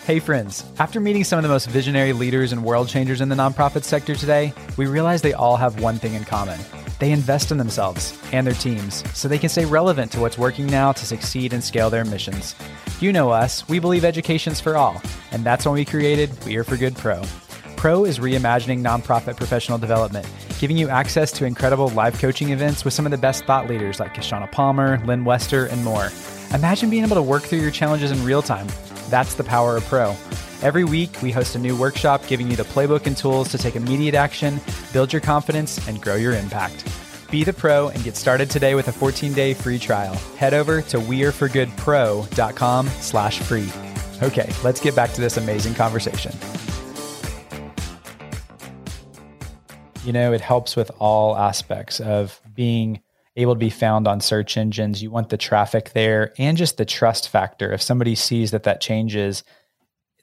Hey, 0.06 0.20
friends. 0.20 0.66
After 0.80 1.00
meeting 1.00 1.24
some 1.24 1.40
of 1.40 1.44
the 1.44 1.50
most 1.50 1.70
visionary 1.70 2.12
leaders 2.12 2.52
and 2.52 2.64
world 2.66 2.90
changers 2.90 3.22
in 3.22 3.30
the 3.30 3.36
nonprofit 3.36 3.84
sector 3.84 4.16
today, 4.16 4.52
we 4.76 4.86
realize 4.86 5.22
they 5.22 5.34
all 5.34 5.56
have 5.56 5.80
one 5.80 6.00
thing 6.00 6.16
in 6.16 6.26
common 6.26 6.60
They 7.00 7.12
invest 7.12 7.52
in 7.52 7.58
themselves 7.58 8.20
and 8.32 8.46
their 8.46 8.54
teams 8.54 9.04
so 9.18 9.28
they 9.28 9.38
can 9.38 9.50
stay 9.50 9.66
relevant 9.66 10.12
to 10.12 10.20
what's 10.20 10.38
working 10.38 10.68
now 10.68 10.92
to 10.92 11.06
succeed 11.06 11.54
and 11.54 11.64
scale 11.64 11.90
their 11.90 12.04
missions. 12.04 12.56
You 13.02 13.12
know 13.12 13.32
us, 13.32 13.68
we 13.68 13.80
believe 13.80 14.06
education's 14.06 14.62
for 14.62 14.78
all, 14.78 15.02
and 15.32 15.44
that's 15.44 15.66
when 15.66 15.74
we 15.74 15.86
created 15.86 16.30
We 16.46 16.56
Are 16.58 16.64
for 16.64 16.78
Good 16.78 16.96
Pro. 16.96 17.24
Pro 17.76 18.06
is 18.06 18.20
reimagining 18.20 18.82
nonprofit 18.82 19.38
professional 19.38 19.80
development, 19.80 20.28
giving 20.60 20.78
you 20.78 20.88
access 20.88 21.32
to 21.32 21.46
incredible 21.46 21.88
live 21.90 22.20
coaching 22.20 22.52
events 22.52 22.86
with 22.86 22.94
some 22.94 23.08
of 23.08 23.12
the 23.12 23.18
best 23.18 23.44
thought 23.46 23.68
leaders 23.68 24.00
like 24.00 24.14
Kishshana 24.14 24.52
Palmer, 24.52 25.04
Lynne 25.04 25.26
Wester, 25.26 25.66
and 25.66 25.84
more. 25.84 26.10
Imagine 26.54 26.92
being 26.92 27.04
able 27.04 27.16
to 27.16 27.24
work 27.24 27.42
through 27.42 27.62
your 27.62 27.72
challenges 27.72 28.12
in 28.12 28.24
real 28.24 28.44
time. 28.44 28.68
That's 29.10 29.34
the 29.34 29.44
power 29.44 29.78
of 29.78 29.86
Pro. 29.86 30.16
Every 30.62 30.84
week, 30.84 31.24
we 31.24 31.32
host 31.32 31.56
a 31.56 31.60
new 31.60 31.76
workshop 31.76 32.28
giving 32.28 32.52
you 32.52 32.56
the 32.56 32.66
playbook 32.66 33.08
and 33.08 33.18
tools 33.18 33.50
to 33.50 33.58
take 33.58 33.76
immediate 33.76 34.14
action, 34.14 34.62
build 34.94 35.12
your 35.12 35.24
confidence, 35.24 35.88
and 35.88 36.00
grow 36.00 36.18
your 36.18 36.34
impact. 36.34 36.88
Be 37.32 37.44
the 37.44 37.54
pro 37.54 37.88
and 37.88 38.04
get 38.04 38.16
started 38.16 38.50
today 38.50 38.76
with 38.76 38.90
a 38.90 38.92
14-day 38.92 39.54
free 39.54 39.80
trial. 39.80 40.14
Head 40.38 40.54
over 40.54 40.82
to 40.84 40.98
weareforgoodpro.com 40.98 42.88
slash 42.88 43.40
free. 43.40 43.70
Okay, 44.22 44.54
let's 44.64 44.80
get 44.82 44.96
back 44.96 45.14
to 45.14 45.22
this 45.22 45.38
amazing 45.38 45.74
conversation. 45.74 46.34
You 50.04 50.14
know, 50.14 50.34
it 50.34 50.42
helps 50.42 50.76
with 50.76 50.92
all 51.00 51.38
aspects 51.38 52.00
of 52.00 52.40
being 52.54 53.02
able 53.36 53.56
to 53.56 53.60
be 53.60 53.70
found 53.70 54.08
on 54.08 54.20
search 54.20 54.58
engines. 54.58 55.02
You 55.02 55.10
want 55.10 55.30
the 55.30 55.38
traffic 55.38 55.94
there 55.94 56.34
and 56.38 56.58
just 56.58 56.78
the 56.78 56.86
trust 56.86 57.30
factor. 57.30 57.72
If 57.72 57.82
somebody 57.82 58.14
sees 58.14 58.52
that 58.52 58.64
that 58.64 58.82
changes– 58.82 59.44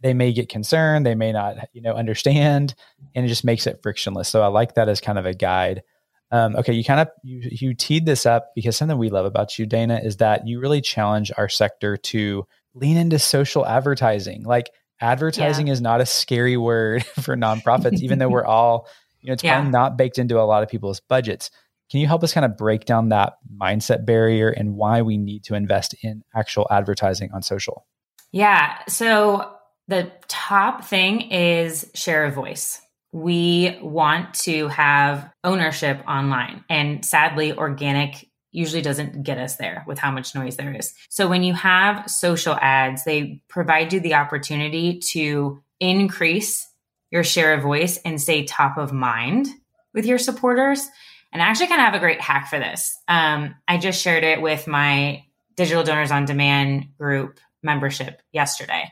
they 0.02 0.14
may 0.14 0.32
get 0.32 0.48
concerned, 0.48 1.04
they 1.04 1.14
may 1.14 1.32
not, 1.32 1.68
you 1.72 1.82
know, 1.82 1.94
understand, 1.94 2.74
and 3.14 3.24
it 3.24 3.28
just 3.28 3.44
makes 3.44 3.66
it 3.66 3.80
frictionless. 3.82 4.28
So 4.28 4.42
I 4.42 4.46
like 4.46 4.74
that 4.74 4.88
as 4.88 5.00
kind 5.00 5.18
of 5.18 5.26
a 5.26 5.34
guide. 5.34 5.82
Um, 6.30 6.56
okay, 6.56 6.74
you 6.74 6.84
kind 6.84 7.00
of 7.00 7.08
you 7.22 7.40
you 7.50 7.74
teed 7.74 8.04
this 8.04 8.26
up 8.26 8.52
because 8.54 8.76
something 8.76 8.98
we 8.98 9.08
love 9.08 9.24
about 9.24 9.58
you, 9.58 9.66
Dana, 9.66 10.00
is 10.02 10.18
that 10.18 10.46
you 10.46 10.60
really 10.60 10.80
challenge 10.80 11.32
our 11.36 11.48
sector 11.48 11.96
to 11.96 12.46
lean 12.74 12.96
into 12.96 13.18
social 13.18 13.66
advertising. 13.66 14.44
Like 14.44 14.70
advertising 15.00 15.68
yeah. 15.68 15.72
is 15.72 15.80
not 15.80 16.00
a 16.00 16.06
scary 16.06 16.56
word 16.56 17.04
for 17.22 17.36
nonprofits, 17.36 18.00
even 18.00 18.18
though 18.18 18.28
we're 18.28 18.44
all, 18.46 18.88
you 19.20 19.28
know, 19.28 19.34
it's 19.34 19.44
yeah. 19.44 19.54
probably 19.54 19.70
not 19.70 19.96
baked 19.96 20.18
into 20.18 20.38
a 20.38 20.42
lot 20.42 20.62
of 20.62 20.68
people's 20.68 21.00
budgets. 21.00 21.50
Can 21.90 22.00
you 22.00 22.06
help 22.06 22.22
us 22.22 22.34
kind 22.34 22.44
of 22.44 22.56
break 22.56 22.84
down 22.84 23.08
that 23.08 23.34
mindset 23.56 24.04
barrier 24.04 24.50
and 24.50 24.74
why 24.74 25.00
we 25.02 25.16
need 25.16 25.44
to 25.44 25.54
invest 25.54 25.94
in 26.02 26.22
actual 26.34 26.66
advertising 26.70 27.30
on 27.32 27.42
social? 27.42 27.86
Yeah. 28.30 28.76
So 28.88 29.50
the 29.86 30.12
top 30.28 30.84
thing 30.84 31.30
is 31.30 31.90
share 31.94 32.26
a 32.26 32.30
voice. 32.30 32.82
We 33.12 33.78
want 33.80 34.34
to 34.42 34.68
have 34.68 35.30
ownership 35.42 36.02
online. 36.06 36.64
And 36.68 37.04
sadly, 37.04 37.52
organic 37.52 38.28
usually 38.50 38.82
doesn't 38.82 39.22
get 39.22 39.38
us 39.38 39.56
there 39.56 39.84
with 39.86 39.98
how 39.98 40.10
much 40.10 40.34
noise 40.34 40.56
there 40.56 40.74
is. 40.74 40.94
So 41.08 41.28
when 41.28 41.42
you 41.42 41.54
have 41.54 42.10
social 42.10 42.54
ads, 42.54 43.04
they 43.04 43.42
provide 43.48 43.92
you 43.92 44.00
the 44.00 44.14
opportunity 44.14 45.00
to 45.12 45.62
increase 45.80 46.66
your 47.10 47.24
share 47.24 47.54
of 47.54 47.62
voice 47.62 47.98
and 48.04 48.20
stay 48.20 48.44
top 48.44 48.76
of 48.78 48.92
mind 48.92 49.48
with 49.94 50.06
your 50.06 50.18
supporters. 50.18 50.86
And 51.32 51.42
I 51.42 51.46
actually 51.46 51.68
kind 51.68 51.80
of 51.80 51.86
have 51.86 51.94
a 51.94 51.98
great 51.98 52.20
hack 52.20 52.48
for 52.48 52.58
this. 52.58 52.96
Um, 53.06 53.54
I 53.66 53.78
just 53.78 54.02
shared 54.02 54.24
it 54.24 54.40
with 54.40 54.66
my 54.66 55.24
Digital 55.56 55.82
Donors 55.82 56.10
on 56.10 56.24
Demand 56.24 56.86
group 56.98 57.40
membership 57.62 58.22
yesterday. 58.32 58.90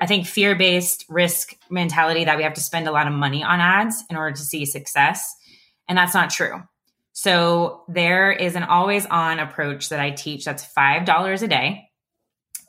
I 0.00 0.06
think 0.06 0.26
fear 0.26 0.54
based 0.54 1.04
risk 1.08 1.54
mentality 1.68 2.24
that 2.24 2.36
we 2.36 2.42
have 2.42 2.54
to 2.54 2.60
spend 2.60 2.88
a 2.88 2.92
lot 2.92 3.06
of 3.06 3.12
money 3.12 3.44
on 3.44 3.60
ads 3.60 4.02
in 4.08 4.16
order 4.16 4.34
to 4.34 4.42
see 4.42 4.64
success. 4.64 5.36
And 5.88 5.98
that's 5.98 6.14
not 6.14 6.30
true. 6.30 6.62
So 7.12 7.82
there 7.88 8.32
is 8.32 8.56
an 8.56 8.62
always 8.62 9.04
on 9.06 9.40
approach 9.40 9.90
that 9.90 10.00
I 10.00 10.10
teach 10.10 10.44
that's 10.44 10.66
$5 10.74 11.42
a 11.42 11.48
day. 11.48 11.90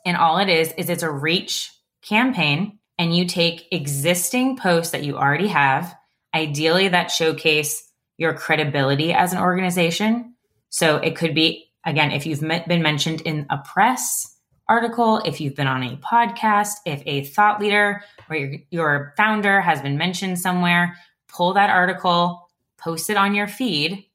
And 0.04 0.16
all 0.16 0.38
it 0.38 0.48
is, 0.48 0.72
is 0.76 0.90
it's 0.90 1.02
a 1.02 1.10
reach 1.10 1.70
campaign. 2.02 2.78
And 2.98 3.16
you 3.16 3.24
take 3.24 3.66
existing 3.72 4.58
posts 4.58 4.92
that 4.92 5.04
you 5.04 5.16
already 5.16 5.48
have, 5.48 5.96
ideally 6.34 6.88
that 6.88 7.10
showcase 7.10 7.90
your 8.18 8.34
credibility 8.34 9.12
as 9.12 9.32
an 9.32 9.38
organization. 9.38 10.34
So 10.68 10.96
it 10.96 11.16
could 11.16 11.34
be, 11.34 11.70
again, 11.84 12.12
if 12.12 12.26
you've 12.26 12.40
been 12.40 12.82
mentioned 12.82 13.22
in 13.22 13.46
a 13.48 13.58
press, 13.58 14.31
article, 14.72 15.18
if 15.18 15.38
you've 15.38 15.54
been 15.54 15.66
on 15.66 15.82
a 15.82 15.96
podcast, 15.98 16.76
if 16.86 17.02
a 17.04 17.24
thought 17.24 17.60
leader 17.60 18.02
or 18.30 18.36
your, 18.36 18.58
your 18.70 19.14
founder 19.18 19.60
has 19.60 19.82
been 19.82 19.98
mentioned 19.98 20.38
somewhere, 20.38 20.96
pull 21.28 21.52
that 21.52 21.68
article, 21.68 22.48
post 22.78 23.10
it 23.10 23.18
on 23.18 23.34
your 23.34 23.46
feed. 23.46 24.06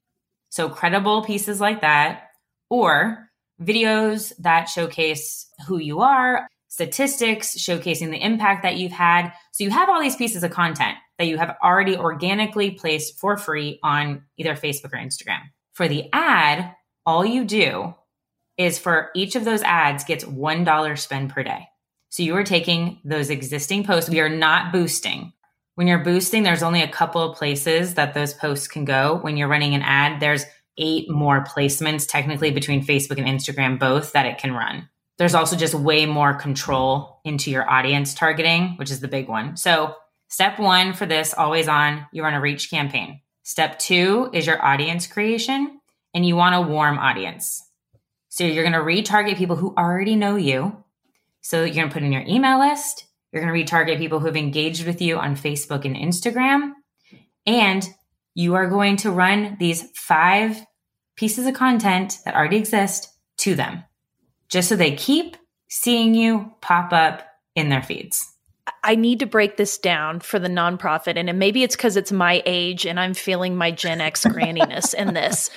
So 0.50 0.68
credible 0.68 1.24
pieces 1.24 1.62
like 1.62 1.82
that, 1.82 2.32
or 2.72 3.30
videos 3.62 4.34
that 4.40 4.66
showcase 4.66 5.48
who 5.68 5.78
you 5.78 6.00
are, 6.00 6.48
statistics 6.70 7.56
showcasing 7.56 8.10
the 8.10 8.26
impact 8.26 8.64
that 8.64 8.78
you've 8.78 8.92
had. 8.92 9.32
So 9.52 9.64
you 9.64 9.70
have 9.70 9.90
all 9.90 10.02
these 10.02 10.16
pieces 10.16 10.44
of 10.44 10.50
content 10.50 10.98
that 11.20 11.28
you 11.28 11.38
have 11.38 11.56
already 11.64 11.96
organically 11.96 12.72
placed 12.72 13.20
for 13.20 13.38
free 13.38 13.80
on 13.84 14.24
either 14.38 14.56
Facebook 14.56 14.94
or 14.94 14.98
Instagram. 14.98 15.42
For 15.74 15.88
the 15.88 16.10
ad, 16.14 16.74
all 17.06 17.24
you 17.24 17.46
do 17.46 17.94
is 18.58 18.80
for 18.80 19.10
each 19.16 19.36
of 19.36 19.46
those 19.46 19.62
ads 19.62 20.04
gets 20.04 20.24
$1 20.24 20.98
spend 20.98 21.30
per 21.30 21.44
day. 21.44 21.68
So 22.10 22.24
you 22.24 22.36
are 22.36 22.44
taking 22.44 23.00
those 23.04 23.30
existing 23.30 23.84
posts. 23.84 24.10
We 24.10 24.20
are 24.20 24.30
not 24.30 24.72
boosting. 24.72 25.34
When 25.76 25.88
you're 25.88 26.04
boosting, 26.04 26.44
there's 26.44 26.64
only 26.64 26.82
a 26.82 26.88
couple 26.88 27.22
of 27.22 27.38
places 27.38 27.94
that 27.94 28.14
those 28.14 28.34
posts 28.34 28.68
can 28.68 28.86
go. 28.86 29.20
When 29.22 29.38
you're 29.38 29.48
running 29.48 29.76
an 29.76 29.84
ad, 29.84 30.20
there's 30.20 30.46
eight 30.78 31.10
more 31.10 31.44
placements 31.44 32.08
technically 32.08 32.52
between 32.52 32.86
Facebook 32.86 33.20
and 33.20 33.28
Instagram, 33.28 33.78
both 33.78 34.14
that 34.14 34.26
it 34.26 34.38
can 34.38 34.54
run. 34.54 34.90
There's 35.18 35.36
also 35.36 35.56
just 35.56 35.74
way 35.74 36.06
more 36.06 36.34
control 36.34 37.20
into 37.26 37.52
your 37.52 37.70
audience 37.70 38.14
targeting, 38.14 38.76
which 38.78 38.92
is 38.92 39.00
the 39.00 39.08
big 39.08 39.28
one. 39.28 39.58
So, 39.58 39.96
step 40.30 40.60
one 40.60 40.94
for 40.94 41.06
this 41.06 41.34
always 41.34 41.68
on, 41.68 42.06
you 42.12 42.24
run 42.24 42.36
a 42.36 42.42
reach 42.42 42.70
campaign. 42.70 43.22
Step 43.44 43.80
two 43.80 44.30
is 44.34 44.46
your 44.46 44.64
audience 44.64 45.08
creation, 45.08 45.80
and 46.14 46.26
you 46.26 46.36
want 46.36 46.56
a 46.56 46.62
warm 46.62 47.00
audience. 47.00 47.67
So 48.38 48.44
you're 48.44 48.64
going 48.64 48.74
to 48.74 48.80
retarget 48.80 49.36
people 49.36 49.56
who 49.56 49.74
already 49.76 50.16
know 50.16 50.36
you. 50.36 50.84
So 51.42 51.64
you're 51.64 51.74
going 51.74 51.90
to 51.90 51.94
put 51.94 52.04
in 52.04 52.12
your 52.12 52.22
email 52.22 52.60
list. 52.60 53.08
You're 53.32 53.42
going 53.42 53.52
to 53.52 53.74
retarget 53.74 53.98
people 53.98 54.20
who 54.20 54.28
have 54.28 54.38
engaged 54.38 54.86
with 54.86 55.02
you 55.02 55.18
on 55.18 55.36
Facebook 55.36 55.86
and 55.86 55.96
Instagram. 55.96 56.74
And 57.48 57.90
you 58.36 58.54
are 58.54 58.68
going 58.68 58.98
to 58.98 59.10
run 59.10 59.58
these 59.60 59.90
five 59.96 60.64
pieces 61.16 61.48
of 61.48 61.56
content 61.56 62.20
that 62.26 62.36
already 62.36 62.58
exist 62.58 63.10
to 63.38 63.56
them, 63.56 63.84
just 64.50 64.70
so 64.70 64.76
they 64.76 64.96
keep 64.96 65.36
seeing 65.68 66.14
you 66.14 66.54
pop 66.62 66.94
up 66.94 67.26
in 67.56 67.70
their 67.70 67.82
feeds. 67.82 68.37
I 68.84 68.96
need 68.96 69.20
to 69.20 69.26
break 69.26 69.58
this 69.58 69.78
down 69.78 70.20
for 70.20 70.40
the 70.40 70.48
nonprofit. 70.48 71.18
And 71.18 71.40
maybe 71.40 71.64
it's 71.64 71.76
because 71.76 71.98
it's 71.98 72.12
my 72.12 72.42
age 72.46 72.86
and 72.86 73.00
I'm 73.00 73.14
feeling 73.14 73.56
my 73.56 73.72
Gen 73.72 74.02
X 74.02 74.26
granniness 74.26 74.94
in 74.94 75.14
this 75.14 75.50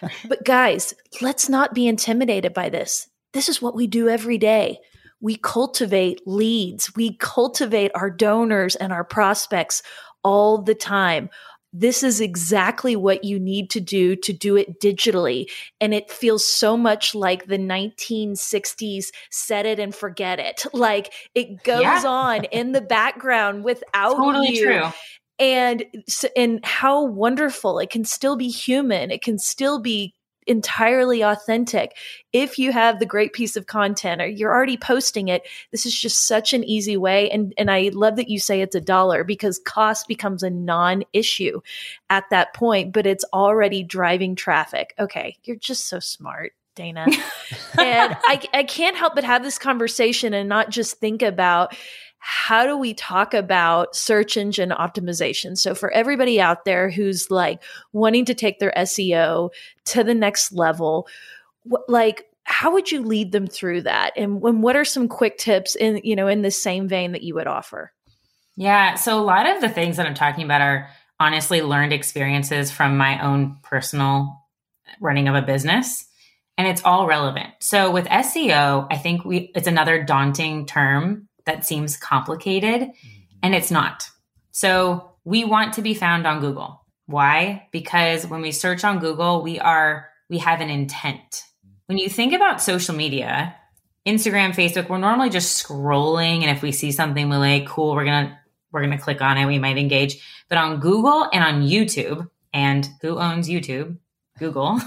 but 0.28 0.44
guys, 0.44 0.94
let's 1.20 1.48
not 1.48 1.74
be 1.74 1.86
intimidated 1.86 2.54
by 2.54 2.68
this. 2.68 3.08
This 3.32 3.48
is 3.48 3.62
what 3.62 3.74
we 3.74 3.86
do 3.86 4.08
every 4.08 4.38
day. 4.38 4.78
We 5.20 5.36
cultivate 5.36 6.26
leads, 6.26 6.94
we 6.94 7.16
cultivate 7.16 7.90
our 7.94 8.10
donors 8.10 8.76
and 8.76 8.92
our 8.92 9.04
prospects 9.04 9.82
all 10.22 10.62
the 10.62 10.74
time. 10.74 11.28
This 11.72 12.02
is 12.02 12.20
exactly 12.20 12.96
what 12.96 13.24
you 13.24 13.38
need 13.38 13.70
to 13.70 13.80
do 13.80 14.16
to 14.16 14.32
do 14.32 14.56
it 14.56 14.80
digitally. 14.80 15.50
And 15.80 15.92
it 15.92 16.10
feels 16.10 16.46
so 16.46 16.76
much 16.76 17.14
like 17.14 17.46
the 17.46 17.58
1960s 17.58 19.06
set 19.30 19.66
it 19.66 19.78
and 19.78 19.94
forget 19.94 20.38
it. 20.38 20.64
Like 20.78 21.12
it 21.34 21.64
goes 21.64 21.82
yeah. 21.82 22.02
on 22.06 22.44
in 22.44 22.70
the 22.70 22.80
background 22.80 23.64
without 23.64 24.14
totally 24.14 24.56
you. 24.56 24.64
True 24.64 24.92
and 25.38 25.84
and 26.36 26.64
how 26.64 27.04
wonderful 27.04 27.78
it 27.78 27.90
can 27.90 28.04
still 28.04 28.36
be 28.36 28.48
human 28.48 29.10
it 29.10 29.22
can 29.22 29.38
still 29.38 29.80
be 29.80 30.14
entirely 30.48 31.22
authentic. 31.22 31.96
If 32.32 32.58
you 32.58 32.72
have 32.72 32.98
the 32.98 33.06
great 33.06 33.32
piece 33.32 33.56
of 33.56 33.66
content 33.66 34.20
or 34.20 34.26
you're 34.26 34.52
already 34.52 34.76
posting 34.76 35.28
it 35.28 35.42
this 35.70 35.86
is 35.86 35.98
just 35.98 36.26
such 36.26 36.52
an 36.52 36.64
easy 36.64 36.96
way. 36.96 37.30
And 37.30 37.54
and 37.56 37.70
I 37.70 37.90
love 37.92 38.16
that 38.16 38.28
you 38.28 38.38
say 38.38 38.60
it's 38.60 38.74
a 38.74 38.80
dollar 38.80 39.24
because 39.24 39.60
cost 39.64 40.08
becomes 40.08 40.42
a 40.42 40.50
non-issue 40.50 41.60
at 42.10 42.24
that 42.30 42.54
point 42.54 42.92
but 42.92 43.06
it's 43.06 43.24
already 43.32 43.82
driving 43.82 44.34
traffic. 44.34 44.94
Okay 44.98 45.36
you're 45.44 45.56
just 45.56 45.88
so 45.88 46.00
smart 46.00 46.52
Dana. 46.74 47.06
And 47.78 48.16
I 48.24 48.42
I 48.52 48.62
can't 48.64 48.96
help 48.96 49.14
but 49.14 49.24
have 49.24 49.42
this 49.42 49.58
conversation 49.58 50.32
and 50.32 50.48
not 50.48 50.70
just 50.70 50.96
think 50.96 51.22
about 51.22 51.76
how 52.18 52.66
do 52.66 52.76
we 52.76 52.94
talk 52.94 53.34
about 53.34 53.94
search 53.94 54.36
engine 54.36 54.70
optimization? 54.70 55.56
So, 55.56 55.74
for 55.74 55.90
everybody 55.90 56.40
out 56.40 56.64
there 56.64 56.90
who's 56.90 57.30
like 57.30 57.62
wanting 57.92 58.24
to 58.26 58.34
take 58.34 58.58
their 58.58 58.72
SEO 58.76 59.50
to 59.86 60.04
the 60.04 60.14
next 60.14 60.52
level, 60.52 61.08
like, 61.86 62.24
how 62.44 62.72
would 62.72 62.90
you 62.90 63.02
lead 63.02 63.32
them 63.32 63.46
through 63.46 63.82
that? 63.82 64.12
And 64.16 64.40
when, 64.40 64.62
what 64.62 64.76
are 64.76 64.84
some 64.84 65.08
quick 65.08 65.38
tips 65.38 65.76
in, 65.76 66.00
you 66.02 66.16
know, 66.16 66.28
in 66.28 66.42
the 66.42 66.50
same 66.50 66.88
vein 66.88 67.12
that 67.12 67.22
you 67.22 67.34
would 67.34 67.46
offer? 67.46 67.92
Yeah. 68.56 68.94
So, 68.94 69.18
a 69.18 69.22
lot 69.22 69.48
of 69.48 69.60
the 69.60 69.68
things 69.68 69.96
that 69.96 70.06
I'm 70.06 70.14
talking 70.14 70.44
about 70.44 70.60
are 70.60 70.88
honestly 71.20 71.62
learned 71.62 71.92
experiences 71.92 72.70
from 72.70 72.96
my 72.96 73.22
own 73.22 73.58
personal 73.62 74.44
running 75.00 75.28
of 75.28 75.34
a 75.34 75.42
business 75.42 76.08
and 76.58 76.66
it's 76.66 76.84
all 76.84 77.06
relevant. 77.06 77.48
So 77.60 77.90
with 77.92 78.06
SEO, 78.06 78.88
I 78.90 78.96
think 78.96 79.24
we 79.24 79.52
it's 79.54 79.68
another 79.68 80.02
daunting 80.02 80.66
term 80.66 81.27
that 81.48 81.66
seems 81.66 81.96
complicated 81.96 82.82
mm-hmm. 82.82 83.08
and 83.42 83.54
it's 83.54 83.70
not. 83.70 84.08
So 84.52 85.12
we 85.24 85.44
want 85.44 85.74
to 85.74 85.82
be 85.82 85.94
found 85.94 86.26
on 86.26 86.40
Google. 86.40 86.84
Why? 87.06 87.68
Because 87.72 88.26
when 88.26 88.42
we 88.42 88.52
search 88.52 88.84
on 88.84 88.98
Google, 88.98 89.42
we 89.42 89.58
are 89.58 90.08
we 90.28 90.38
have 90.38 90.60
an 90.60 90.68
intent. 90.68 91.44
When 91.86 91.96
you 91.96 92.10
think 92.10 92.34
about 92.34 92.60
social 92.60 92.94
media, 92.94 93.56
Instagram, 94.06 94.54
Facebook, 94.54 94.90
we're 94.90 94.98
normally 94.98 95.30
just 95.30 95.66
scrolling 95.66 96.42
and 96.42 96.50
if 96.56 96.62
we 96.62 96.70
see 96.70 96.92
something 96.92 97.28
we're 97.28 97.38
like, 97.38 97.66
cool, 97.66 97.94
we're 97.94 98.04
going 98.04 98.28
to 98.28 98.38
we're 98.70 98.84
going 98.84 98.96
to 98.96 99.02
click 99.02 99.22
on 99.22 99.38
it, 99.38 99.46
we 99.46 99.58
might 99.58 99.78
engage. 99.78 100.22
But 100.50 100.58
on 100.58 100.80
Google 100.80 101.28
and 101.32 101.42
on 101.42 101.62
YouTube, 101.62 102.28
and 102.52 102.88
who 103.00 103.18
owns 103.18 103.48
YouTube? 103.48 103.96
Google, 104.38 104.80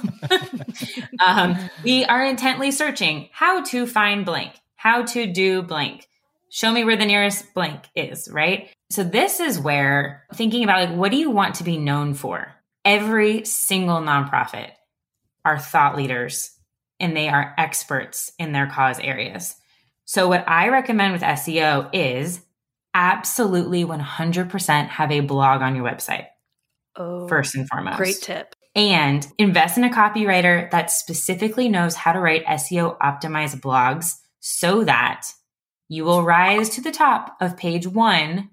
um, 1.26 1.58
we 1.84 2.06
are 2.06 2.24
intently 2.24 2.72
searching 2.72 3.28
how 3.34 3.62
to 3.66 3.86
find 3.86 4.26
blank, 4.26 4.54
how 4.76 5.04
to 5.04 5.28
do 5.28 5.62
blank. 5.62 6.08
Show 6.54 6.70
me 6.70 6.84
where 6.84 6.98
the 6.98 7.06
nearest 7.06 7.54
blank 7.54 7.86
is, 7.96 8.28
right? 8.30 8.70
So 8.90 9.06
this 9.06 9.40
is 9.40 9.58
where 9.58 10.26
thinking 10.34 10.66
about 10.66 10.90
like, 10.90 10.98
what 10.98 11.10
do 11.10 11.18
you 11.18 11.30
want 11.30 11.56
to 11.56 11.64
be 11.64 11.78
known 11.78 12.14
for? 12.14 12.54
Every 12.84 13.46
single 13.46 14.02
nonprofit 14.02 14.72
are 15.46 15.58
thought 15.58 15.96
leaders 15.96 16.52
and 17.00 17.16
they 17.16 17.30
are 17.30 17.56
experts 17.58 18.34
in 18.38 18.52
their 18.52 18.68
cause 18.68 19.00
areas. 19.00 19.56
So 20.04 20.28
what 20.28 20.44
I 20.46 20.68
recommend 20.68 21.14
with 21.14 21.22
SEO 21.22 21.90
is 21.94 22.42
absolutely 22.94 23.86
100% 23.86 24.88
have 24.90 25.12
a 25.12 25.22
blog 25.22 25.62
on 25.62 25.78
your 25.78 25.86
website. 25.86 26.28
Oh, 26.98 27.30
first 27.30 27.56
and 27.56 27.66
foremost. 27.70 27.96
Great 27.96 28.20
tip 28.22 28.54
and 28.76 29.26
invest 29.38 29.78
in 29.78 29.86
a 29.86 29.90
copywriter 29.90 30.70
that 30.72 30.92
specifically 30.92 31.70
knows 31.70 31.96
how 31.96 32.12
to 32.12 32.20
write 32.20 32.46
SEO 32.46 32.98
optimized 33.00 33.62
blogs 33.62 34.16
so 34.42 34.84
that 34.84 35.28
you 35.92 36.06
will 36.06 36.24
rise 36.24 36.70
to 36.70 36.80
the 36.80 36.90
top 36.90 37.36
of 37.42 37.58
page 37.58 37.86
one 37.86 38.50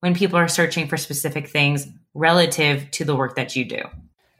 when 0.00 0.14
people 0.14 0.38
are 0.38 0.48
searching 0.48 0.86
for 0.86 0.98
specific 0.98 1.48
things 1.48 1.88
relative 2.12 2.90
to 2.90 3.06
the 3.06 3.16
work 3.16 3.36
that 3.36 3.56
you 3.56 3.64
do. 3.64 3.80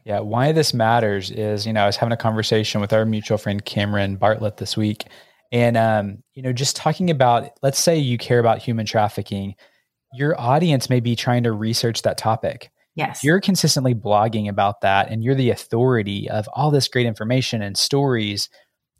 Yeah, 0.05 0.21
why 0.21 0.53
this 0.53 0.75
matters 0.75 1.31
is, 1.31 1.67
you 1.67 1.73
know, 1.73 1.85
I 1.85 1.87
was 1.87 1.97
having 1.97 2.13
a 2.13 2.19
conversation 2.19 2.83
with 2.83 2.93
our 2.93 3.07
mutual 3.07 3.39
friend 3.39 3.65
Cameron 3.65 4.17
Bartlett 4.17 4.59
this 4.59 4.77
week. 4.77 5.07
And, 5.53 5.79
um, 5.79 6.23
you 6.35 6.43
know, 6.43 6.53
just 6.53 6.77
talking 6.77 7.09
about, 7.09 7.49
let's 7.63 7.79
say 7.79 7.97
you 7.97 8.19
care 8.19 8.41
about 8.41 8.59
human 8.59 8.85
trafficking, 8.85 9.55
your 10.13 10.39
audience 10.39 10.91
may 10.91 11.01
be 11.01 11.17
trying 11.17 11.45
to 11.45 11.53
research 11.53 12.03
that 12.03 12.19
topic. 12.19 12.71
Yes. 12.95 13.25
You're 13.25 13.41
consistently 13.41 13.95
blogging 13.95 14.51
about 14.51 14.83
that 14.83 15.11
and 15.11 15.25
you're 15.25 15.35
the 15.35 15.49
authority 15.49 16.29
of 16.29 16.47
all 16.53 16.71
this 16.71 16.89
great 16.89 17.07
information 17.07 17.63
and 17.63 17.75
stories. 17.75 18.51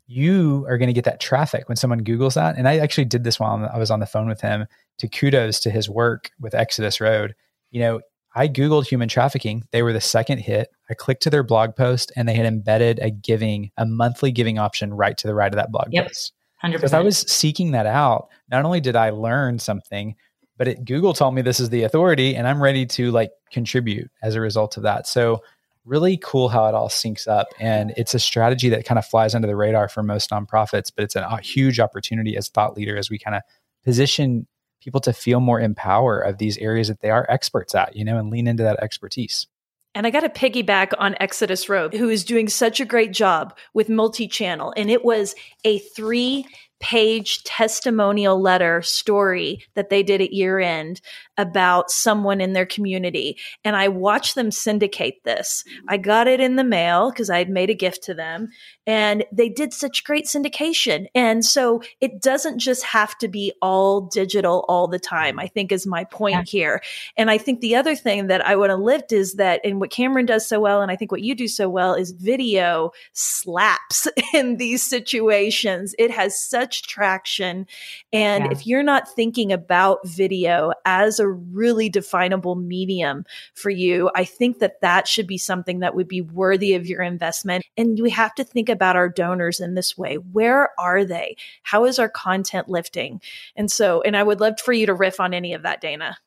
You 0.07 0.65
are 0.67 0.77
going 0.77 0.87
to 0.87 0.93
get 0.93 1.05
that 1.05 1.19
traffic 1.19 1.67
when 1.67 1.77
someone 1.77 2.03
Googles 2.03 2.35
that. 2.35 2.57
And 2.57 2.67
I 2.67 2.77
actually 2.77 3.05
did 3.05 3.23
this 3.23 3.39
while 3.39 3.69
I 3.73 3.77
was 3.77 3.89
on 3.89 3.99
the 3.99 4.05
phone 4.05 4.27
with 4.27 4.41
him 4.41 4.67
to 4.99 5.07
kudos 5.07 5.59
to 5.61 5.69
his 5.69 5.89
work 5.89 6.31
with 6.39 6.53
Exodus 6.53 7.01
Road. 7.01 7.35
You 7.71 7.81
know, 7.81 8.01
I 8.35 8.47
Googled 8.47 8.85
human 8.85 9.07
trafficking. 9.07 9.63
They 9.71 9.81
were 9.81 9.93
the 9.93 10.01
second 10.01 10.39
hit. 10.39 10.69
I 10.89 10.93
clicked 10.93 11.23
to 11.23 11.29
their 11.29 11.43
blog 11.43 11.75
post 11.75 12.11
and 12.15 12.27
they 12.27 12.35
had 12.35 12.45
embedded 12.45 12.99
a 12.99 13.09
giving, 13.09 13.71
a 13.77 13.85
monthly 13.85 14.31
giving 14.31 14.59
option 14.59 14.93
right 14.93 15.17
to 15.17 15.27
the 15.27 15.33
right 15.33 15.51
of 15.51 15.55
that 15.55 15.71
blog 15.71 15.87
yep. 15.91 16.07
post. 16.07 16.33
100%. 16.63 16.79
So 16.79 16.83
as 16.83 16.93
I 16.93 17.01
was 17.01 17.19
seeking 17.19 17.71
that 17.71 17.85
out, 17.85 18.27
not 18.49 18.65
only 18.65 18.81
did 18.81 18.95
I 18.95 19.09
learn 19.11 19.59
something, 19.59 20.15
but 20.57 20.67
it, 20.67 20.85
Google 20.85 21.13
told 21.13 21.33
me 21.33 21.41
this 21.41 21.59
is 21.59 21.69
the 21.69 21.83
authority 21.83 22.35
and 22.35 22.47
I'm 22.47 22.61
ready 22.61 22.85
to 22.87 23.11
like 23.11 23.31
contribute 23.51 24.09
as 24.21 24.35
a 24.35 24.41
result 24.41 24.77
of 24.77 24.83
that. 24.83 25.07
So 25.07 25.41
really 25.85 26.17
cool 26.17 26.49
how 26.49 26.67
it 26.67 26.75
all 26.75 26.89
syncs 26.89 27.27
up. 27.27 27.47
And 27.59 27.93
it's 27.95 28.13
a 28.13 28.19
strategy 28.19 28.69
that 28.69 28.85
kind 28.85 28.97
of 28.97 29.05
flies 29.05 29.35
under 29.35 29.47
the 29.47 29.55
radar 29.55 29.87
for 29.87 30.03
most 30.03 30.29
nonprofits, 30.31 30.91
but 30.95 31.03
it's 31.03 31.15
a, 31.15 31.39
huge 31.41 31.79
opportunity 31.79 32.35
as 32.35 32.49
thought 32.49 32.75
leader 32.75 32.97
as 32.97 33.09
we 33.09 33.19
kind 33.19 33.35
of 33.35 33.43
position 33.83 34.47
people 34.81 34.99
to 35.01 35.13
feel 35.13 35.39
more 35.39 35.59
empower 35.59 36.19
of 36.19 36.37
these 36.37 36.57
areas 36.57 36.87
that 36.87 37.01
they 37.01 37.09
are 37.09 37.25
experts 37.29 37.75
at, 37.75 37.95
you 37.95 38.03
know, 38.03 38.17
and 38.17 38.29
lean 38.29 38.47
into 38.47 38.63
that 38.63 38.81
expertise. 38.81 39.47
And 39.93 40.05
I 40.05 40.09
got 40.09 40.21
to 40.21 40.29
piggyback 40.29 40.91
on 40.97 41.15
Exodus 41.19 41.69
Road, 41.69 41.93
who 41.93 42.09
is 42.09 42.25
doing 42.25 42.49
such 42.49 42.81
a 42.81 42.85
great 42.85 43.13
job 43.13 43.57
with 43.73 43.87
multi 43.87 44.27
channel. 44.27 44.73
And 44.75 44.91
it 44.91 45.05
was 45.05 45.35
a 45.63 45.79
three 45.79 46.45
page 46.81 47.43
testimonial 47.43 48.39
letter 48.39 48.81
story 48.81 49.63
that 49.75 49.89
they 49.89 50.03
did 50.03 50.21
at 50.21 50.33
year 50.33 50.59
end 50.59 50.99
about 51.37 51.91
someone 51.91 52.41
in 52.41 52.53
their 52.53 52.65
community. 52.65 53.37
And 53.63 53.75
I 53.75 53.87
watched 53.87 54.35
them 54.35 54.51
syndicate 54.51 55.23
this. 55.23 55.63
I 55.87 55.97
got 55.97 56.27
it 56.27 56.39
in 56.39 56.55
the 56.55 56.63
mail 56.63 57.11
because 57.11 57.29
I 57.29 57.37
had 57.37 57.49
made 57.49 57.69
a 57.69 57.75
gift 57.75 58.03
to 58.03 58.13
them 58.13 58.49
and 58.87 59.25
they 59.31 59.49
did 59.49 59.73
such 59.73 60.03
great 60.03 60.25
syndication. 60.25 61.07
And 61.15 61.43
so 61.43 61.81
it 62.01 62.21
doesn't 62.21 62.59
just 62.59 62.83
have 62.83 63.17
to 63.17 63.27
be 63.27 63.51
all 63.61 64.01
digital 64.01 64.63
all 64.67 64.87
the 64.87 64.99
time, 64.99 65.39
I 65.39 65.47
think 65.47 65.71
is 65.71 65.87
my 65.87 66.03
point 66.03 66.35
yeah. 66.35 66.43
here. 66.45 66.81
And 67.17 67.31
I 67.31 67.37
think 67.37 67.61
the 67.61 67.75
other 67.75 67.95
thing 67.95 68.27
that 68.27 68.45
I 68.45 68.55
want 68.55 68.69
to 68.69 68.75
lift 68.75 69.11
is 69.11 69.33
that, 69.35 69.61
and 69.63 69.79
what 69.79 69.89
Cameron 69.89 70.25
does 70.25 70.47
so 70.47 70.59
well, 70.59 70.81
and 70.81 70.91
I 70.91 70.95
think 70.95 71.11
what 71.11 71.21
you 71.21 71.33
do 71.33 71.47
so 71.47 71.67
well 71.67 71.95
is 71.95 72.11
video 72.11 72.91
slaps 73.13 74.07
in 74.33 74.57
these 74.57 74.83
situations. 74.83 75.95
It 75.97 76.11
has 76.11 76.39
such 76.39 76.83
traction. 76.83 77.65
And 78.13 78.45
yeah. 78.45 78.51
if 78.51 78.67
you're 78.67 78.83
not 78.83 79.09
thinking 79.09 79.51
about 79.51 80.07
video 80.07 80.73
as 80.85 81.19
a 81.19 81.24
really 81.29 81.89
definable 81.89 82.55
medium 82.55 83.25
for 83.53 83.69
you, 83.69 84.09
I 84.15 84.25
think 84.25 84.59
that 84.59 84.81
that 84.81 85.07
should 85.07 85.27
be 85.27 85.37
something 85.37 85.79
that 85.79 85.95
would 85.95 86.07
be 86.07 86.21
worthy 86.21 86.73
of 86.73 86.87
your 86.87 87.01
investment. 87.01 87.65
And 87.77 87.99
we 88.01 88.09
have 88.11 88.35
to 88.35 88.43
think 88.43 88.69
about 88.69 88.95
our 88.95 89.09
donors 89.09 89.59
in 89.59 89.75
this 89.75 89.97
way. 89.97 90.15
Where 90.15 90.69
are 90.79 91.05
they? 91.05 91.37
How 91.63 91.85
is 91.85 91.99
our 91.99 92.09
content 92.09 92.69
lifting? 92.69 93.21
And 93.55 93.71
so, 93.71 94.01
and 94.01 94.15
I 94.15 94.23
would 94.23 94.39
love 94.39 94.59
for 94.59 94.73
you 94.73 94.85
to 94.85 94.93
riff 94.93 95.19
on 95.19 95.33
any 95.33 95.53
of 95.53 95.63
that, 95.63 95.81
Dana. 95.81 96.17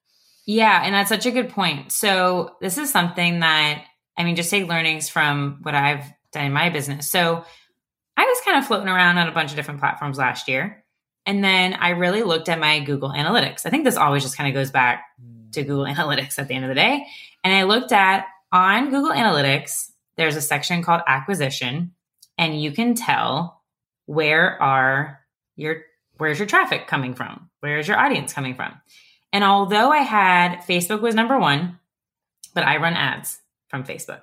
Yeah, 0.47 0.81
and 0.83 0.95
that's 0.95 1.11
such 1.11 1.27
a 1.27 1.31
good 1.31 1.51
point. 1.51 1.93
So, 1.93 2.57
this 2.63 2.79
is 2.79 2.91
something 2.91 3.41
that, 3.41 3.85
I 4.17 4.25
mean, 4.25 4.35
just 4.35 4.51
take 4.51 4.67
learnings 4.67 5.09
from 5.09 5.59
what 5.63 5.75
I've 5.75 6.05
done 6.33 6.47
in 6.47 6.53
my 6.53 6.71
business. 6.71 7.11
So, 7.11 7.45
I 8.17 8.25
was 8.25 8.41
kind 8.45 8.57
of 8.57 8.67
floating 8.67 8.89
around 8.89 9.19
on 9.19 9.29
a 9.29 9.33
bunch 9.33 9.51
of 9.51 9.57
different 9.57 9.81
platforms 9.81 10.17
last 10.17 10.49
year. 10.49 10.85
And 11.29 11.45
then 11.45 11.75
I 11.75 11.91
really 11.91 12.23
looked 12.23 12.49
at 12.49 12.59
my 12.59 12.81
Google 12.81 13.11
Analytics. 13.11 13.67
I 13.67 13.71
think 13.71 13.85
this 13.85 13.97
always 13.97 14.23
just 14.23 14.37
kind 14.37 14.49
of 14.49 14.55
goes 14.55 14.71
back 14.71 15.05
hmm. 15.23 15.51
to 15.53 15.63
Google 15.63 15.85
Analytics 15.95 16.39
at 16.39 16.49
the 16.49 16.55
end 16.55 16.65
of 16.65 16.71
the 16.71 16.75
day. 16.75 17.07
And 17.45 17.55
I 17.55 17.65
looked 17.65 17.93
at 17.93 18.25
on 18.51 18.91
Google 18.91 19.13
Analytics, 19.13 19.91
there's 20.17 20.37
a 20.37 20.41
section 20.41 20.83
called 20.83 21.03
acquisition 21.07 21.93
and 22.39 22.61
you 22.61 22.73
can 22.73 22.95
tell 22.95 23.63
where 24.07 24.61
are 24.63 25.21
your 25.57 25.83
where's 26.17 26.39
your 26.39 26.47
traffic 26.47 26.87
coming 26.87 27.15
from 27.15 27.51
where's 27.61 27.89
your 27.89 27.99
audience 27.99 28.33
coming 28.33 28.55
from 28.55 28.73
and 29.33 29.45
although 29.45 29.91
i 29.91 29.99
had 29.99 30.61
facebook 30.61 31.01
was 31.01 31.15
number 31.15 31.39
one 31.39 31.79
but 32.55 32.65
i 32.65 32.77
run 32.79 32.95
ads 32.95 33.39
from 33.69 33.85
facebook 33.85 34.23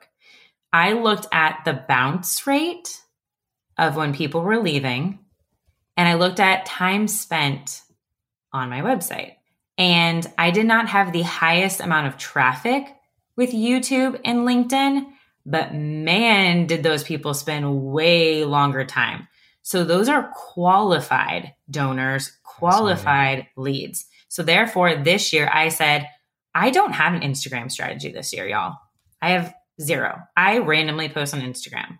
i 0.73 0.93
looked 0.93 1.27
at 1.31 1.59
the 1.65 1.83
bounce 1.87 2.47
rate 2.47 3.01
of 3.77 3.95
when 3.95 4.13
people 4.13 4.41
were 4.41 4.61
leaving 4.61 5.19
and 5.97 6.07
i 6.07 6.13
looked 6.13 6.39
at 6.39 6.65
time 6.65 7.07
spent 7.07 7.81
on 8.53 8.69
my 8.69 8.81
website 8.81 9.33
and 9.77 10.31
i 10.37 10.51
did 10.51 10.65
not 10.65 10.89
have 10.89 11.11
the 11.11 11.21
highest 11.21 11.79
amount 11.79 12.07
of 12.07 12.17
traffic 12.17 12.85
with 13.35 13.51
youtube 13.51 14.19
and 14.23 14.39
linkedin 14.39 15.05
but 15.45 15.75
man, 15.75 16.65
did 16.65 16.81
those 16.81 17.03
people 17.03 17.33
spend 17.33 17.83
way 17.83 18.43
longer 18.43 18.83
time. 18.83 19.27
So 19.61 19.83
those 19.83 20.09
are 20.09 20.31
qualified 20.33 21.53
donors, 21.69 22.31
qualified 22.43 23.47
leads. 23.55 24.05
So 24.27 24.43
therefore, 24.43 24.95
this 24.95 25.33
year 25.33 25.49
I 25.51 25.69
said, 25.69 26.09
I 26.53 26.71
don't 26.71 26.93
have 26.93 27.13
an 27.13 27.21
Instagram 27.21 27.71
strategy 27.71 28.11
this 28.11 28.33
year, 28.33 28.47
y'all. 28.47 28.77
I 29.21 29.31
have 29.31 29.53
zero. 29.81 30.19
I 30.35 30.59
randomly 30.59 31.09
post 31.09 31.33
on 31.33 31.41
Instagram. 31.41 31.99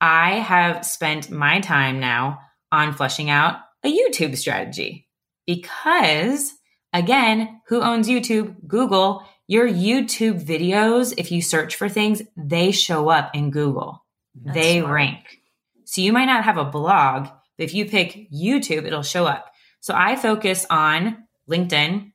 I 0.00 0.38
have 0.38 0.84
spent 0.84 1.30
my 1.30 1.60
time 1.60 2.00
now 2.00 2.40
on 2.72 2.92
fleshing 2.92 3.30
out 3.30 3.60
a 3.84 3.96
YouTube 3.96 4.36
strategy 4.36 5.08
because, 5.46 6.54
again, 6.92 7.60
who 7.68 7.82
owns 7.82 8.08
YouTube? 8.08 8.66
Google 8.66 9.24
your 9.52 9.68
YouTube 9.68 10.42
videos, 10.42 11.12
if 11.18 11.30
you 11.30 11.42
search 11.42 11.76
for 11.76 11.88
things, 11.88 12.22
they 12.36 12.70
show 12.70 13.10
up 13.10 13.34
in 13.34 13.50
Google. 13.50 14.02
That's 14.34 14.56
they 14.56 14.80
smart. 14.80 14.94
rank. 14.94 15.40
So 15.84 16.00
you 16.00 16.12
might 16.12 16.24
not 16.24 16.44
have 16.44 16.56
a 16.56 16.64
blog, 16.64 17.24
but 17.58 17.64
if 17.64 17.74
you 17.74 17.84
pick 17.84 18.30
YouTube, 18.32 18.86
it'll 18.86 19.02
show 19.02 19.26
up. 19.26 19.52
So 19.80 19.94
I 19.94 20.16
focus 20.16 20.64
on 20.70 21.24
LinkedIn 21.50 22.12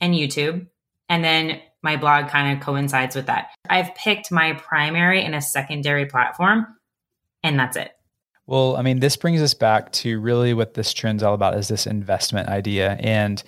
and 0.00 0.14
YouTube, 0.14 0.66
and 1.08 1.22
then 1.22 1.60
my 1.82 1.96
blog 1.96 2.28
kind 2.28 2.56
of 2.56 2.64
coincides 2.64 3.14
with 3.14 3.26
that. 3.26 3.50
I've 3.68 3.94
picked 3.94 4.32
my 4.32 4.54
primary 4.54 5.22
and 5.22 5.34
a 5.34 5.40
secondary 5.40 6.06
platform, 6.06 6.66
and 7.44 7.58
that's 7.58 7.76
it. 7.76 7.92
Well, 8.50 8.76
I 8.76 8.82
mean, 8.82 8.98
this 8.98 9.14
brings 9.14 9.40
us 9.40 9.54
back 9.54 9.92
to 9.92 10.18
really 10.18 10.54
what 10.54 10.74
this 10.74 10.92
trend's 10.92 11.22
all 11.22 11.34
about 11.34 11.56
is 11.56 11.68
this 11.68 11.86
investment 11.86 12.48
idea. 12.48 12.96
And 12.98 13.40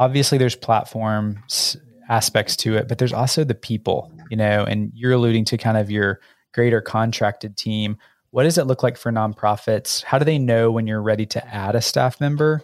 obviously, 0.00 0.36
there's 0.36 0.56
platforms 0.56 1.76
aspects 2.08 2.56
to 2.56 2.76
it, 2.76 2.88
but 2.88 2.98
there's 2.98 3.12
also 3.12 3.44
the 3.44 3.54
people, 3.54 4.12
you 4.30 4.36
know, 4.36 4.64
and 4.64 4.90
you're 4.96 5.12
alluding 5.12 5.44
to 5.44 5.58
kind 5.58 5.76
of 5.76 5.92
your 5.92 6.18
greater 6.52 6.80
contracted 6.80 7.56
team. 7.56 7.98
What 8.30 8.42
does 8.42 8.58
it 8.58 8.66
look 8.66 8.82
like 8.82 8.96
for 8.96 9.12
nonprofits? 9.12 10.02
How 10.02 10.18
do 10.18 10.24
they 10.24 10.40
know 10.40 10.72
when 10.72 10.88
you're 10.88 11.02
ready 11.02 11.26
to 11.26 11.54
add 11.54 11.76
a 11.76 11.80
staff 11.80 12.20
member 12.20 12.62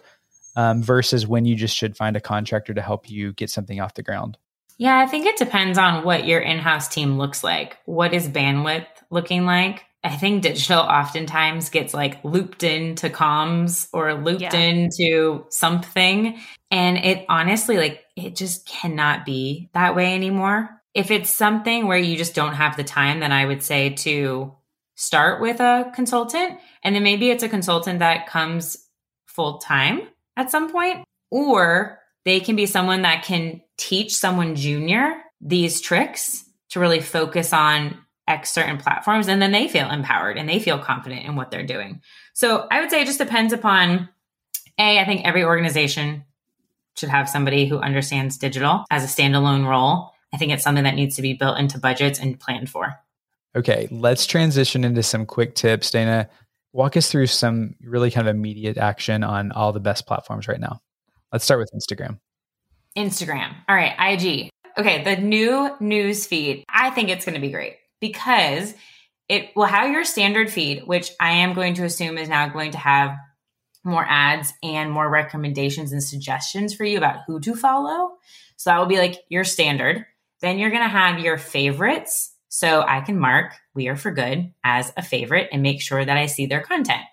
um, 0.57 0.83
versus 0.83 1.25
when 1.25 1.45
you 1.45 1.55
just 1.55 1.77
should 1.77 1.95
find 1.95 2.17
a 2.17 2.21
contractor 2.21 2.73
to 2.73 2.81
help 2.81 3.09
you 3.09 3.31
get 3.31 3.49
something 3.49 3.79
off 3.79 3.93
the 3.93 4.03
ground? 4.03 4.37
Yeah, 4.77 4.99
I 4.99 5.07
think 5.07 5.25
it 5.25 5.37
depends 5.37 5.77
on 5.77 6.03
what 6.03 6.25
your 6.25 6.41
in 6.41 6.57
house 6.57 6.89
team 6.89 7.17
looks 7.17 7.41
like. 7.41 7.77
What 7.85 8.13
is 8.13 8.27
bandwidth 8.27 8.87
looking 9.09 9.45
like? 9.45 9.85
I 10.05 10.15
think 10.15 10.43
digital 10.43 10.79
oftentimes 10.79 11.69
gets 11.69 11.91
like 11.93 12.23
looped 12.23 12.61
into 12.61 13.09
comms 13.09 13.87
or 13.91 14.13
looped 14.13 14.41
yeah. 14.41 14.55
into 14.55 15.45
something. 15.49 16.39
And 16.69 16.97
it 16.97 17.25
honestly, 17.27 17.77
like, 17.77 18.03
it 18.15 18.35
just 18.35 18.67
cannot 18.67 19.25
be 19.25 19.69
that 19.73 19.95
way 19.95 20.13
anymore. 20.13 20.69
If 20.93 21.09
it's 21.09 21.33
something 21.33 21.87
where 21.87 21.97
you 21.97 22.17
just 22.17 22.35
don't 22.35 22.53
have 22.53 22.77
the 22.77 22.83
time, 22.83 23.19
then 23.19 23.31
I 23.31 23.45
would 23.45 23.63
say 23.63 23.89
to 23.95 24.53
start 24.93 25.41
with 25.41 25.59
a 25.59 25.91
consultant. 25.95 26.59
And 26.83 26.95
then 26.95 27.03
maybe 27.03 27.31
it's 27.31 27.43
a 27.43 27.49
consultant 27.49 27.99
that 27.99 28.27
comes 28.27 28.77
full 29.25 29.57
time 29.57 30.07
at 30.37 30.51
some 30.51 30.71
point, 30.71 31.03
or 31.31 31.99
they 32.25 32.39
can 32.39 32.55
be 32.55 32.67
someone 32.67 33.01
that 33.01 33.23
can 33.23 33.61
teach 33.77 34.15
someone 34.15 34.55
junior 34.55 35.15
these 35.41 35.81
tricks 35.81 36.45
to 36.69 36.79
really 36.79 37.01
focus 37.01 37.53
on 37.53 38.04
X 38.27 38.51
certain 38.51 38.77
platforms 38.77 39.27
and 39.27 39.41
then 39.41 39.51
they 39.51 39.67
feel 39.67 39.89
empowered 39.89 40.37
and 40.37 40.49
they 40.49 40.59
feel 40.59 40.79
confident 40.79 41.25
in 41.25 41.35
what 41.35 41.51
they're 41.51 41.65
doing. 41.65 42.01
So 42.33 42.67
I 42.71 42.81
would 42.81 42.89
say 42.89 43.01
it 43.01 43.05
just 43.05 43.19
depends 43.19 43.53
upon 43.53 44.09
A, 44.79 44.99
I 44.99 45.05
think 45.05 45.25
every 45.25 45.43
organization 45.43 46.23
should 46.97 47.09
have 47.09 47.29
somebody 47.29 47.67
who 47.67 47.77
understands 47.77 48.37
digital 48.37 48.85
as 48.89 49.03
a 49.03 49.07
standalone 49.07 49.67
role. 49.67 50.11
I 50.33 50.37
think 50.37 50.51
it's 50.51 50.63
something 50.63 50.85
that 50.85 50.95
needs 50.95 51.15
to 51.17 51.21
be 51.21 51.33
built 51.33 51.59
into 51.59 51.79
budgets 51.79 52.19
and 52.19 52.39
planned 52.39 52.69
for. 52.69 52.95
Okay, 53.55 53.87
let's 53.91 54.25
transition 54.25 54.83
into 54.83 55.03
some 55.03 55.25
quick 55.25 55.55
tips. 55.55 55.91
Dana, 55.91 56.29
walk 56.73 56.97
us 56.97 57.09
through 57.09 57.27
some 57.27 57.75
really 57.81 58.11
kind 58.11 58.27
of 58.27 58.35
immediate 58.35 58.77
action 58.77 59.23
on 59.23 59.51
all 59.51 59.71
the 59.71 59.79
best 59.79 60.07
platforms 60.07 60.47
right 60.47 60.59
now. 60.59 60.81
Let's 61.31 61.45
start 61.45 61.59
with 61.59 61.71
Instagram. 61.73 62.19
Instagram. 62.97 63.53
All 63.69 63.75
right, 63.75 63.93
IG. 63.97 64.49
Okay, 64.77 65.03
the 65.03 65.21
new 65.21 65.73
news 65.79 66.25
feed. 66.25 66.65
I 66.67 66.89
think 66.89 67.09
it's 67.09 67.23
going 67.23 67.35
to 67.35 67.41
be 67.41 67.51
great 67.51 67.77
because 67.99 68.73
it 69.27 69.49
will 69.55 69.65
have 69.65 69.91
your 69.91 70.05
standard 70.05 70.49
feed, 70.49 70.83
which 70.85 71.11
I 71.19 71.31
am 71.31 71.53
going 71.53 71.75
to 71.75 71.83
assume 71.83 72.17
is 72.17 72.29
now 72.29 72.49
going 72.49 72.71
to 72.71 72.77
have 72.77 73.15
more 73.83 74.05
ads 74.07 74.53
and 74.63 74.91
more 74.91 75.09
recommendations 75.09 75.91
and 75.91 76.03
suggestions 76.03 76.73
for 76.73 76.83
you 76.83 76.97
about 76.97 77.19
who 77.27 77.39
to 77.41 77.55
follow. 77.55 78.17
So 78.57 78.69
that 78.69 78.79
will 78.79 78.87
be 78.87 78.97
like 78.97 79.17
your 79.29 79.43
standard. 79.43 80.05
Then 80.41 80.57
you're 80.59 80.71
going 80.71 80.83
to 80.83 80.89
have 80.89 81.19
your 81.19 81.37
favorites. 81.37 82.33
So 82.49 82.81
I 82.87 83.01
can 83.01 83.19
mark 83.19 83.53
We 83.73 83.87
Are 83.87 83.95
for 83.95 84.11
Good 84.11 84.53
as 84.63 84.91
a 84.95 85.01
favorite 85.01 85.49
and 85.51 85.61
make 85.61 85.81
sure 85.81 86.03
that 86.03 86.17
I 86.17 86.25
see 86.27 86.45
their 86.45 86.61
content. 86.61 87.03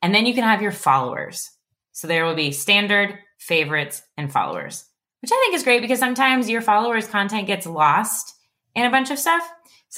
And 0.00 0.14
then 0.14 0.26
you 0.26 0.34
can 0.34 0.44
have 0.44 0.62
your 0.62 0.72
followers. 0.72 1.50
So 1.92 2.06
there 2.06 2.24
will 2.24 2.34
be 2.34 2.52
standard, 2.52 3.18
favorites, 3.38 4.02
and 4.16 4.32
followers, 4.32 4.84
which 5.20 5.32
I 5.32 5.42
think 5.44 5.54
is 5.54 5.64
great 5.64 5.82
because 5.82 5.98
sometimes 5.98 6.48
your 6.48 6.62
followers' 6.62 7.08
content 7.08 7.46
gets 7.46 7.66
lost 7.66 8.34
in 8.74 8.86
a 8.86 8.90
bunch 8.90 9.10
of 9.10 9.18
stuff. 9.18 9.48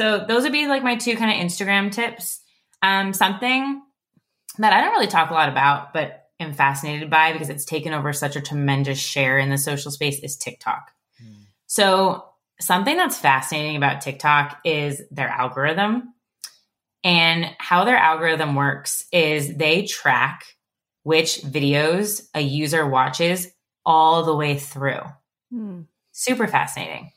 So 0.00 0.24
those 0.26 0.44
would 0.44 0.52
be 0.52 0.66
like 0.66 0.82
my 0.82 0.96
two 0.96 1.14
kind 1.14 1.30
of 1.30 1.46
Instagram 1.46 1.92
tips. 1.92 2.40
Um, 2.80 3.12
something 3.12 3.82
that 4.56 4.72
I 4.72 4.80
don't 4.80 4.92
really 4.92 5.08
talk 5.08 5.28
a 5.28 5.34
lot 5.34 5.50
about, 5.50 5.92
but 5.92 6.24
am 6.40 6.54
fascinated 6.54 7.10
by 7.10 7.34
because 7.34 7.50
it's 7.50 7.66
taken 7.66 7.92
over 7.92 8.14
such 8.14 8.34
a 8.34 8.40
tremendous 8.40 8.98
share 8.98 9.38
in 9.38 9.50
the 9.50 9.58
social 9.58 9.90
space 9.90 10.18
is 10.20 10.38
TikTok. 10.38 10.90
Mm. 11.22 11.42
So 11.66 12.24
something 12.58 12.96
that's 12.96 13.18
fascinating 13.18 13.76
about 13.76 14.00
TikTok 14.00 14.60
is 14.64 15.02
their 15.10 15.28
algorithm. 15.28 16.14
And 17.04 17.54
how 17.58 17.84
their 17.84 17.98
algorithm 17.98 18.54
works 18.54 19.04
is 19.12 19.54
they 19.54 19.82
track 19.84 20.46
which 21.02 21.42
videos 21.42 22.26
a 22.34 22.40
user 22.40 22.88
watches 22.88 23.48
all 23.84 24.22
the 24.22 24.34
way 24.34 24.56
through. 24.56 25.02
Mm. 25.52 25.88
Super 26.12 26.46
fascinating. 26.46 27.12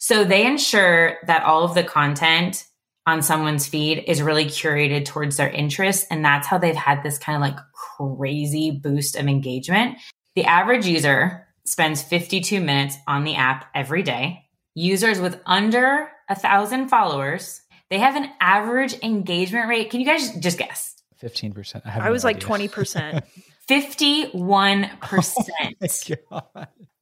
So 0.00 0.24
they 0.24 0.46
ensure 0.46 1.18
that 1.26 1.44
all 1.44 1.62
of 1.62 1.74
the 1.74 1.84
content 1.84 2.64
on 3.06 3.20
someone's 3.20 3.66
feed 3.66 4.02
is 4.06 4.22
really 4.22 4.46
curated 4.46 5.04
towards 5.04 5.36
their 5.36 5.50
interests. 5.50 6.06
And 6.10 6.24
that's 6.24 6.46
how 6.46 6.56
they've 6.56 6.74
had 6.74 7.02
this 7.02 7.18
kind 7.18 7.36
of 7.36 7.42
like 7.42 7.58
crazy 7.72 8.70
boost 8.70 9.14
of 9.14 9.26
engagement. 9.26 9.98
The 10.34 10.44
average 10.44 10.86
user 10.86 11.46
spends 11.66 12.02
52 12.02 12.62
minutes 12.62 12.96
on 13.06 13.24
the 13.24 13.34
app 13.34 13.66
every 13.74 14.02
day. 14.02 14.46
Users 14.74 15.20
with 15.20 15.38
under 15.44 16.10
a 16.30 16.34
thousand 16.34 16.88
followers, 16.88 17.60
they 17.90 17.98
have 17.98 18.16
an 18.16 18.30
average 18.40 18.94
engagement 19.02 19.68
rate. 19.68 19.90
Can 19.90 20.00
you 20.00 20.06
guys 20.06 20.34
just 20.36 20.56
guess? 20.56 20.94
15%. 21.22 21.82
I, 21.84 22.06
I 22.06 22.10
was 22.10 22.24
no 22.24 22.28
like 22.28 22.40
20%. 22.40 23.22
51%. 23.68 25.74
oh 26.32 26.42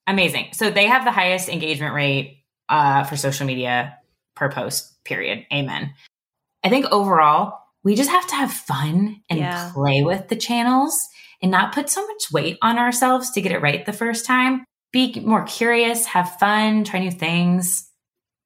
Amazing. 0.08 0.48
So 0.52 0.70
they 0.70 0.86
have 0.86 1.04
the 1.04 1.12
highest 1.12 1.48
engagement 1.48 1.94
rate 1.94 2.37
uh, 2.68 3.04
for 3.04 3.16
social 3.16 3.46
media 3.46 3.98
per 4.36 4.50
post, 4.50 5.02
period. 5.04 5.46
Amen. 5.52 5.92
I 6.64 6.68
think 6.68 6.86
overall, 6.86 7.58
we 7.84 7.94
just 7.94 8.10
have 8.10 8.26
to 8.28 8.34
have 8.34 8.52
fun 8.52 9.20
and 9.30 9.38
yeah. 9.38 9.70
play 9.72 10.02
with 10.02 10.28
the 10.28 10.36
channels 10.36 10.98
and 11.40 11.50
not 11.50 11.72
put 11.72 11.88
so 11.88 12.06
much 12.06 12.30
weight 12.32 12.58
on 12.62 12.78
ourselves 12.78 13.30
to 13.32 13.40
get 13.40 13.52
it 13.52 13.62
right 13.62 13.86
the 13.86 13.92
first 13.92 14.26
time. 14.26 14.64
Be 14.92 15.20
more 15.20 15.44
curious, 15.44 16.06
have 16.06 16.38
fun, 16.38 16.84
try 16.84 17.00
new 17.00 17.10
things, 17.10 17.88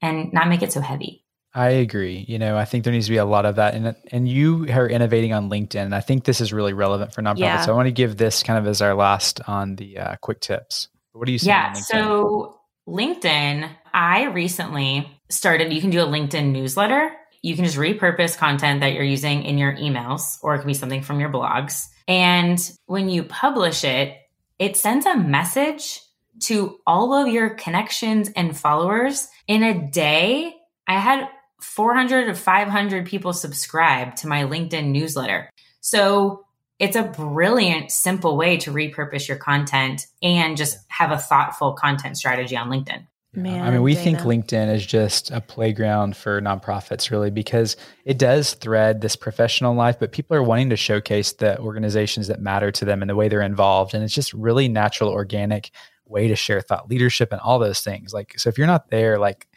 and 0.01 0.33
not 0.33 0.49
make 0.49 0.63
it 0.63 0.73
so 0.73 0.81
heavy. 0.81 1.25
I 1.55 1.69
agree. 1.69 2.25
You 2.29 2.39
know, 2.39 2.57
I 2.57 2.65
think 2.65 2.85
there 2.85 2.93
needs 2.93 3.07
to 3.07 3.13
be 3.13 3.19
a 3.19 3.25
lot 3.25 3.45
of 3.45 3.57
that. 3.57 3.75
And 3.75 3.95
and 4.11 4.29
you 4.29 4.67
are 4.71 4.89
innovating 4.89 5.33
on 5.35 5.51
LinkedIn. 5.51 5.85
And 5.85 5.95
I 5.95 6.01
think 6.01 6.25
this 6.25 6.41
is 6.41 6.53
really 6.53 6.73
relevant 6.73 7.13
for 7.13 7.23
nonprofits. 7.23 7.39
Yeah. 7.39 7.61
So 7.61 7.73
I 7.73 7.77
want 7.77 7.89
to 7.89 7.93
give 7.93 8.17
this 8.17 8.43
kind 8.43 8.59
of 8.59 8.67
as 8.67 8.81
our 8.81 8.95
last 8.95 9.41
on 9.47 9.77
the 9.77 9.99
uh, 9.99 10.17
quick 10.23 10.41
tips. 10.41 10.89
What 11.13 11.27
do 11.27 11.33
you 11.33 11.39
see? 11.39 11.49
Yeah. 11.49 11.75
So 11.75 12.59
LinkedIn, 12.89 13.69
I 13.93 14.25
recently 14.25 15.11
started, 15.29 15.73
you 15.73 15.81
can 15.81 15.91
do 15.91 16.01
a 16.01 16.07
LinkedIn 16.07 16.53
newsletter. 16.53 17.13
You 17.43 17.57
can 17.57 17.65
just 17.65 17.77
repurpose 17.77 18.37
content 18.39 18.81
that 18.81 18.93
you're 18.93 19.03
using 19.03 19.43
in 19.43 19.59
your 19.59 19.75
emails, 19.75 20.39
or 20.43 20.55
it 20.55 20.59
can 20.59 20.69
be 20.69 20.75
something 20.75 21.03
from 21.03 21.21
your 21.21 21.31
blogs. 21.31 21.89
And 22.07 22.59
when 22.87 23.09
you 23.09 23.25
publish 23.25 23.85
it, 23.85 24.17
it 24.59 24.77
sends 24.77 25.07
a 25.07 25.17
message 25.17 26.01
to 26.41 26.79
all 26.87 27.15
of 27.15 27.29
your 27.29 27.51
connections 27.51 28.31
and 28.37 28.57
followers. 28.57 29.29
In 29.49 29.63
a 29.63 29.91
day, 29.91 30.55
I 30.87 30.99
had 30.99 31.29
400 31.61 32.27
to 32.27 32.35
500 32.35 33.07
people 33.07 33.33
subscribe 33.33 34.17
to 34.17 34.29
my 34.29 34.45
LinkedIn 34.45 34.87
newsletter. 34.87 35.51
So 35.81 36.45
it's 36.79 36.97
a 36.97 37.05
brilliant, 37.05 37.91
simple 37.91 38.37
way 38.37 38.57
to 38.59 38.73
repurpose 38.73 39.29
your 39.29 39.37
content 39.37 40.07
and 40.23 40.57
just 40.57 40.79
have 40.89 41.13
a 41.13 41.19
thoughtful 41.19 41.75
content 41.75 42.17
strategy 42.17 42.57
on 42.57 42.69
LinkedIn. 42.69 43.07
Man, 43.35 43.65
I 43.67 43.71
mean, 43.71 43.81
we 43.81 43.95
Dana. 43.95 44.05
think 44.05 44.19
LinkedIn 44.21 44.75
is 44.75 44.85
just 44.85 45.31
a 45.31 45.41
playground 45.41 46.17
for 46.17 46.41
nonprofits, 46.43 47.11
really, 47.11 47.31
because 47.31 47.77
it 48.05 48.19
does 48.19 48.53
thread 48.53 49.01
this 49.01 49.17
professional 49.17 49.75
life, 49.75 49.99
but 49.99 50.13
people 50.13 50.37
are 50.37 50.43
wanting 50.43 50.69
to 50.69 50.77
showcase 50.77 51.33
the 51.33 51.59
organizations 51.59 52.27
that 52.27 52.43
matter 52.43 52.71
to 52.71 52.85
them 52.85 53.03
and 53.03 53.09
the 53.09 53.17
way 53.17 53.29
they're 53.29 53.41
involved. 53.41 53.95
And 53.95 54.05
it's 54.05 54.13
just 54.13 54.35
really 54.35 54.69
natural, 54.69 55.09
organic 55.09 55.71
way 56.05 56.29
to 56.29 56.37
share 56.37 56.61
thought 56.61 56.91
leadership 56.91 57.33
and 57.33 57.41
all 57.41 57.59
those 57.59 57.81
things. 57.81 58.13
Like, 58.13 58.39
so 58.39 58.51
if 58.51 58.59
you're 58.59 58.67
not 58.67 58.91
there, 58.91 59.19
like, 59.19 59.49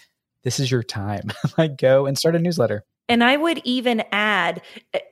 this 0.43 0.57
is 0.57 0.71
your 0.71 0.83
time. 0.83 1.33
like, 1.57 1.77
go 1.77 2.05
and 2.05 2.17
start 2.17 2.35
a 2.35 2.39
newsletter. 2.39 2.85
And 3.07 3.23
I 3.23 3.37
would 3.37 3.61
even 3.63 4.03
add 4.11 4.61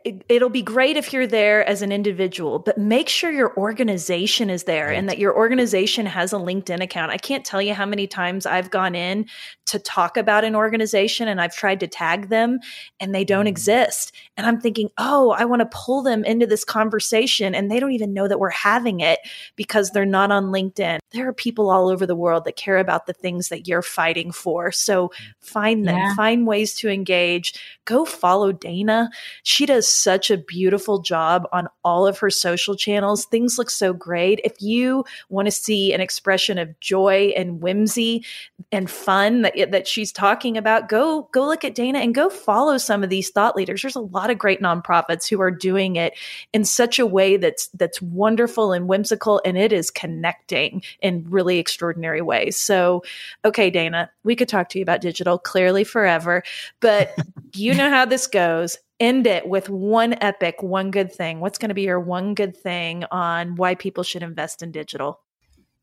it'll 0.03 0.49
be 0.49 0.61
great 0.61 0.97
if 0.97 1.13
you're 1.13 1.27
there 1.27 1.67
as 1.67 1.81
an 1.81 1.91
individual, 1.91 2.59
but 2.59 2.77
make 2.77 3.07
sure 3.07 3.31
your 3.31 3.55
organization 3.57 4.49
is 4.49 4.63
there 4.63 4.87
right. 4.87 4.97
and 4.97 5.07
that 5.09 5.19
your 5.19 5.35
organization 5.35 6.05
has 6.05 6.33
a 6.33 6.37
LinkedIn 6.37 6.81
account. 6.81 7.11
I 7.11 7.17
can't 7.17 7.45
tell 7.45 7.61
you 7.61 7.73
how 7.73 7.85
many 7.85 8.07
times 8.07 8.45
I've 8.45 8.71
gone 8.71 8.95
in 8.95 9.27
to 9.67 9.79
talk 9.79 10.17
about 10.17 10.43
an 10.43 10.55
organization 10.55 11.27
and 11.27 11.39
I've 11.39 11.55
tried 11.55 11.79
to 11.81 11.87
tag 11.87 12.29
them 12.29 12.59
and 12.99 13.13
they 13.13 13.23
don't 13.23 13.45
mm. 13.45 13.49
exist. 13.49 14.13
And 14.37 14.45
I'm 14.45 14.59
thinking, 14.59 14.89
oh, 14.97 15.31
I 15.31 15.45
want 15.45 15.61
to 15.61 15.69
pull 15.71 16.01
them 16.01 16.25
into 16.25 16.45
this 16.45 16.65
conversation 16.65 17.55
and 17.55 17.69
they 17.69 17.79
don't 17.79 17.93
even 17.93 18.13
know 18.13 18.27
that 18.27 18.39
we're 18.39 18.49
having 18.49 18.99
it 18.99 19.19
because 19.55 19.91
they're 19.91 20.05
not 20.05 20.31
on 20.31 20.45
LinkedIn. 20.45 20.99
There 21.11 21.27
are 21.27 21.33
people 21.33 21.69
all 21.69 21.89
over 21.89 22.05
the 22.05 22.15
world 22.15 22.45
that 22.45 22.55
care 22.55 22.77
about 22.77 23.05
the 23.05 23.13
things 23.13 23.49
that 23.49 23.67
you're 23.67 23.81
fighting 23.81 24.31
for. 24.31 24.71
So 24.71 25.11
find 25.39 25.87
them, 25.87 25.95
yeah. 25.95 26.15
find 26.15 26.45
ways 26.47 26.73
to 26.75 26.89
engage 26.89 27.53
go 27.85 28.05
follow 28.05 28.51
Dana. 28.51 29.09
She 29.43 29.65
does 29.65 29.87
such 29.87 30.31
a 30.31 30.37
beautiful 30.37 30.99
job 30.99 31.47
on 31.51 31.67
all 31.83 32.07
of 32.07 32.19
her 32.19 32.29
social 32.29 32.75
channels. 32.75 33.25
Things 33.25 33.57
look 33.57 33.69
so 33.69 33.93
great. 33.93 34.39
If 34.43 34.61
you 34.61 35.05
want 35.29 35.47
to 35.47 35.51
see 35.51 35.93
an 35.93 36.01
expression 36.01 36.57
of 36.57 36.79
joy 36.79 37.33
and 37.35 37.61
whimsy 37.61 38.25
and 38.71 38.89
fun 38.89 39.41
that, 39.41 39.71
that 39.71 39.87
she's 39.87 40.11
talking 40.11 40.57
about, 40.57 40.89
go 40.89 41.29
go 41.31 41.45
look 41.45 41.63
at 41.63 41.75
Dana 41.75 41.99
and 41.99 42.15
go 42.15 42.29
follow 42.29 42.77
some 42.77 43.03
of 43.03 43.09
these 43.09 43.29
thought 43.29 43.55
leaders. 43.55 43.81
There's 43.81 43.95
a 43.95 44.01
lot 44.01 44.29
of 44.29 44.37
great 44.37 44.61
nonprofits 44.61 45.29
who 45.29 45.41
are 45.41 45.51
doing 45.51 45.95
it 45.95 46.13
in 46.53 46.65
such 46.65 46.99
a 46.99 47.05
way 47.05 47.37
that's 47.37 47.67
that's 47.69 48.01
wonderful 48.01 48.71
and 48.71 48.87
whimsical 48.87 49.41
and 49.45 49.57
it 49.57 49.73
is 49.73 49.91
connecting 49.91 50.83
in 51.01 51.25
really 51.29 51.59
extraordinary 51.59 52.21
ways. 52.21 52.57
So, 52.57 53.03
okay, 53.45 53.69
Dana, 53.69 54.09
we 54.23 54.35
could 54.35 54.47
talk 54.47 54.69
to 54.69 54.79
you 54.79 54.83
about 54.83 55.01
digital 55.01 55.37
clearly 55.37 55.83
forever, 55.83 56.43
but 56.79 57.15
you 57.53 57.72
know 57.75 57.89
how 57.89 58.05
this 58.05 58.27
goes. 58.27 58.77
End 58.99 59.27
it 59.27 59.47
with 59.47 59.69
one 59.69 60.15
epic, 60.21 60.61
one 60.61 60.91
good 60.91 61.11
thing. 61.11 61.39
What's 61.39 61.57
going 61.57 61.69
to 61.69 61.75
be 61.75 61.83
your 61.83 61.99
one 61.99 62.33
good 62.35 62.55
thing 62.55 63.05
on 63.11 63.55
why 63.55 63.75
people 63.75 64.03
should 64.03 64.23
invest 64.23 64.61
in 64.61 64.71
digital? 64.71 65.19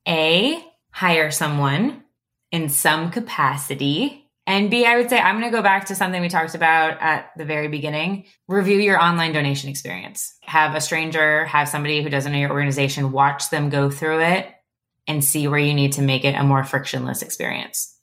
A, 0.09 0.65
hire 0.91 1.31
someone 1.31 2.05
in 2.51 2.69
some 2.69 3.11
capacity. 3.11 4.27
And 4.47 4.71
B, 4.71 4.85
I 4.85 4.97
would 4.97 5.11
say 5.11 5.19
I'm 5.19 5.39
going 5.39 5.51
to 5.51 5.57
go 5.57 5.63
back 5.63 5.87
to 5.87 5.95
something 5.95 6.21
we 6.21 6.29
talked 6.29 6.55
about 6.55 7.01
at 7.01 7.31
the 7.37 7.45
very 7.45 7.69
beginning. 7.69 8.25
Review 8.49 8.79
your 8.79 9.01
online 9.01 9.33
donation 9.33 9.71
experience. 9.71 10.35
Have 10.43 10.75
a 10.75 10.81
stranger, 10.81 11.45
have 11.45 11.69
somebody 11.69 12.03
who 12.03 12.09
doesn't 12.09 12.33
know 12.33 12.39
your 12.39 12.51
organization, 12.51 13.13
watch 13.13 13.51
them 13.51 13.69
go 13.69 13.91
through 13.91 14.23
it 14.23 14.49
and 15.07 15.25
see 15.25 15.47
where 15.47 15.61
you 15.61 15.75
need 15.75 15.93
to 15.93 16.03
make 16.03 16.25
it 16.25 16.35
a 16.35 16.43
more 16.43 16.65
frictionless 16.65 17.23
experience. 17.23 17.97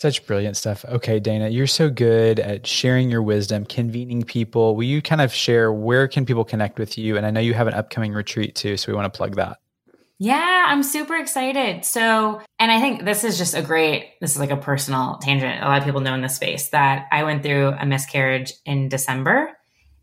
Such 0.00 0.26
brilliant 0.26 0.56
stuff. 0.56 0.82
Okay, 0.86 1.20
Dana, 1.20 1.50
you're 1.50 1.66
so 1.66 1.90
good 1.90 2.40
at 2.40 2.66
sharing 2.66 3.10
your 3.10 3.22
wisdom, 3.22 3.66
convening 3.66 4.22
people. 4.22 4.74
Will 4.74 4.84
you 4.84 5.02
kind 5.02 5.20
of 5.20 5.30
share 5.30 5.70
where 5.70 6.08
can 6.08 6.24
people 6.24 6.42
connect 6.42 6.78
with 6.78 6.96
you? 6.96 7.18
And 7.18 7.26
I 7.26 7.30
know 7.30 7.40
you 7.40 7.52
have 7.52 7.66
an 7.66 7.74
upcoming 7.74 8.14
retreat 8.14 8.54
too, 8.54 8.78
so 8.78 8.90
we 8.90 8.96
want 8.96 9.12
to 9.12 9.14
plug 9.14 9.36
that. 9.36 9.58
Yeah, 10.18 10.64
I'm 10.68 10.82
super 10.82 11.16
excited. 11.16 11.84
So, 11.84 12.40
and 12.58 12.72
I 12.72 12.80
think 12.80 13.04
this 13.04 13.24
is 13.24 13.36
just 13.36 13.54
a 13.54 13.60
great, 13.60 14.14
this 14.22 14.32
is 14.32 14.38
like 14.38 14.50
a 14.50 14.56
personal 14.56 15.18
tangent. 15.18 15.62
A 15.62 15.66
lot 15.66 15.76
of 15.76 15.84
people 15.84 16.00
know 16.00 16.14
in 16.14 16.22
this 16.22 16.36
space 16.36 16.68
that 16.68 17.06
I 17.12 17.24
went 17.24 17.42
through 17.42 17.68
a 17.68 17.84
miscarriage 17.84 18.54
in 18.64 18.88
December 18.88 19.50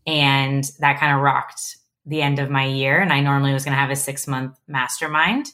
and 0.06 0.62
that 0.78 1.00
kind 1.00 1.16
of 1.16 1.22
rocked 1.22 1.76
the 2.06 2.22
end 2.22 2.38
of 2.38 2.50
my 2.50 2.66
year. 2.66 3.00
And 3.00 3.12
I 3.12 3.18
normally 3.18 3.52
was 3.52 3.64
going 3.64 3.74
to 3.74 3.80
have 3.80 3.90
a 3.90 3.96
six 3.96 4.28
month 4.28 4.56
mastermind. 4.68 5.46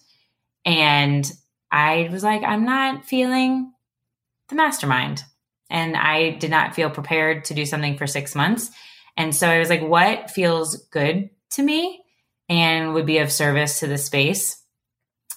And 0.67 1.25
I 1.71 2.11
was 2.13 2.23
like, 2.23 2.43
I'm 2.43 2.67
not 2.67 3.07
feeling 3.07 3.71
the 4.49 4.55
mastermind. 4.55 5.23
And 5.71 5.97
I 5.97 6.31
did 6.31 6.51
not 6.51 6.75
feel 6.75 6.91
prepared 6.91 7.47
to 7.47 7.55
do 7.55 7.65
something 7.65 7.97
for 7.97 8.07
six 8.07 8.35
months. 8.35 8.71
And 9.17 9.35
so 9.35 9.49
I 9.49 9.59
was 9.59 9.71
like, 9.71 9.83
what 9.83 10.31
feels 10.31 10.77
good 10.89 11.31
to 11.53 11.63
me 11.63 12.03
and 12.49 12.95
would 12.95 13.07
be 13.07 13.19
of 13.19 13.33
service 13.33 13.81
to 13.81 13.87
the 13.87 13.99
space? 13.99 14.63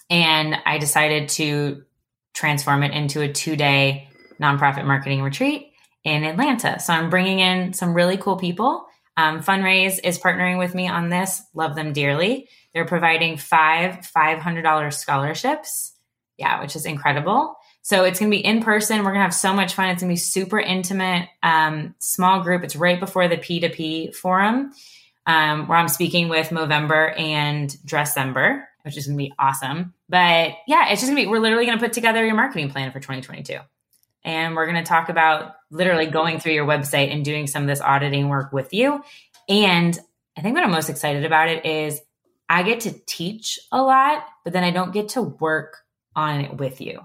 And 0.10 0.56
I 0.66 0.78
decided 0.78 1.30
to 1.30 1.84
transform 2.34 2.84
it 2.84 2.92
into 2.92 3.22
a 3.22 3.32
two 3.32 3.56
day 3.56 4.10
nonprofit 4.42 4.86
marketing 4.86 5.22
retreat 5.22 5.72
in 6.04 6.24
Atlanta. 6.24 6.80
So 6.80 6.94
I'm 6.94 7.10
bringing 7.10 7.40
in 7.40 7.74
some 7.74 7.94
really 7.94 8.18
cool 8.18 8.38
people. 8.38 8.86
Um, 9.18 9.42
Fundraise 9.42 10.00
is 10.04 10.20
partnering 10.20 10.60
with 10.60 10.76
me 10.76 10.88
on 10.88 11.10
this. 11.10 11.42
Love 11.56 11.76
them 11.76 11.92
dearly. 11.92 12.48
They're 12.74 12.86
providing 12.86 13.38
five 13.38 14.08
$500 14.16 14.94
scholarships. 14.94 15.94
Yeah, 16.38 16.62
which 16.62 16.76
is 16.76 16.86
incredible. 16.86 17.57
So 17.88 18.04
it's 18.04 18.20
going 18.20 18.30
to 18.30 18.38
be 18.38 18.44
in 18.44 18.62
person. 18.62 18.98
We're 18.98 19.12
going 19.12 19.20
to 19.20 19.22
have 19.22 19.34
so 19.34 19.54
much 19.54 19.74
fun. 19.74 19.88
It's 19.88 20.04
going 20.04 20.10
to 20.10 20.12
be 20.12 20.18
super 20.18 20.60
intimate, 20.60 21.30
um, 21.42 21.96
small 22.00 22.44
group. 22.44 22.66
It's 22.66 22.76
right 22.76 23.00
before 23.00 23.30
the 23.30 23.38
P2P 23.38 24.14
forum, 24.14 24.74
um, 25.26 25.70
where 25.70 25.78
I'm 25.78 25.88
speaking 25.88 26.28
with 26.28 26.50
Movember 26.50 27.18
and 27.18 27.70
Dressember, 27.86 28.66
which 28.82 28.98
is 28.98 29.08
going 29.08 29.18
to 29.18 29.24
be 29.24 29.34
awesome. 29.40 29.94
But 30.10 30.52
yeah, 30.68 30.90
it's 30.90 31.00
just 31.00 31.06
going 31.10 31.16
to 31.16 31.22
be, 31.24 31.28
we're 31.28 31.40
literally 31.40 31.66
going 31.66 31.78
to 31.78 31.82
put 31.82 31.94
together 31.94 32.26
your 32.26 32.36
marketing 32.36 32.70
plan 32.72 32.92
for 32.92 33.00
2022. 33.00 33.58
And 34.26 34.58
we're 34.58 34.66
going 34.66 34.84
to 34.84 34.90
talk 34.90 35.08
about 35.08 35.56
literally 35.72 36.08
going 36.08 36.42
through 36.42 36.56
your 36.56 36.68
website 36.68 37.14
and 37.14 37.24
doing 37.24 37.48
some 37.48 37.64
of 37.64 37.70
this 37.70 37.80
auditing 37.80 38.28
work 38.28 38.52
with 38.52 38.74
you. 38.74 39.02
And 39.48 39.98
I 40.38 40.42
think 40.42 40.56
what 40.56 40.66
I'm 40.66 40.72
most 40.72 40.90
excited 40.90 41.24
about 41.24 41.48
it 41.48 41.66
is 41.66 42.02
I 42.50 42.64
get 42.64 42.82
to 42.82 42.92
teach 43.06 43.58
a 43.72 43.82
lot, 43.82 44.26
but 44.44 44.52
then 44.52 44.66
I 44.66 44.72
don't 44.72 44.92
get 44.92 45.08
to 45.10 45.22
work 45.22 45.78
on 46.18 46.42
it 46.42 46.58
with 46.58 46.82
you. 46.82 47.00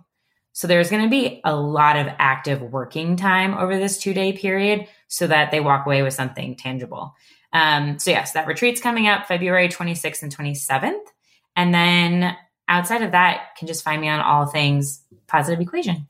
So 0.53 0.67
there's 0.67 0.91
going 0.91 1.03
to 1.03 1.09
be 1.09 1.41
a 1.45 1.55
lot 1.55 1.97
of 1.97 2.09
active 2.19 2.61
working 2.61 3.17
time 3.17 3.55
over 3.55 3.79
this 3.79 3.99
two 3.99 4.15
day 4.15 4.33
period 4.33 4.87
so 5.09 5.27
that 5.27 5.51
they 5.51 5.61
walk 5.61 5.87
away 5.87 6.03
with 6.03 6.15
something 6.15 6.57
tangible. 6.57 7.15
Um, 7.53 7.99
so, 7.99 8.11
yes, 8.11 8.33
that 8.33 8.47
retreat's 8.47 8.81
coming 8.81 9.09
up 9.09 9.27
February 9.27 9.69
26th 9.69 10.23
and 10.23 10.35
27th. 10.35 11.05
And 11.55 11.75
then 11.75 12.37
outside 12.69 13.03
of 13.03 13.13
that, 13.13 13.57
can 13.59 13.69
just 13.69 13.85
find 13.85 14.01
me 14.01 14.09
on 14.09 14.21
all 14.21 14.47
things 14.47 15.03
positive 15.27 15.61
equation. 15.61 16.09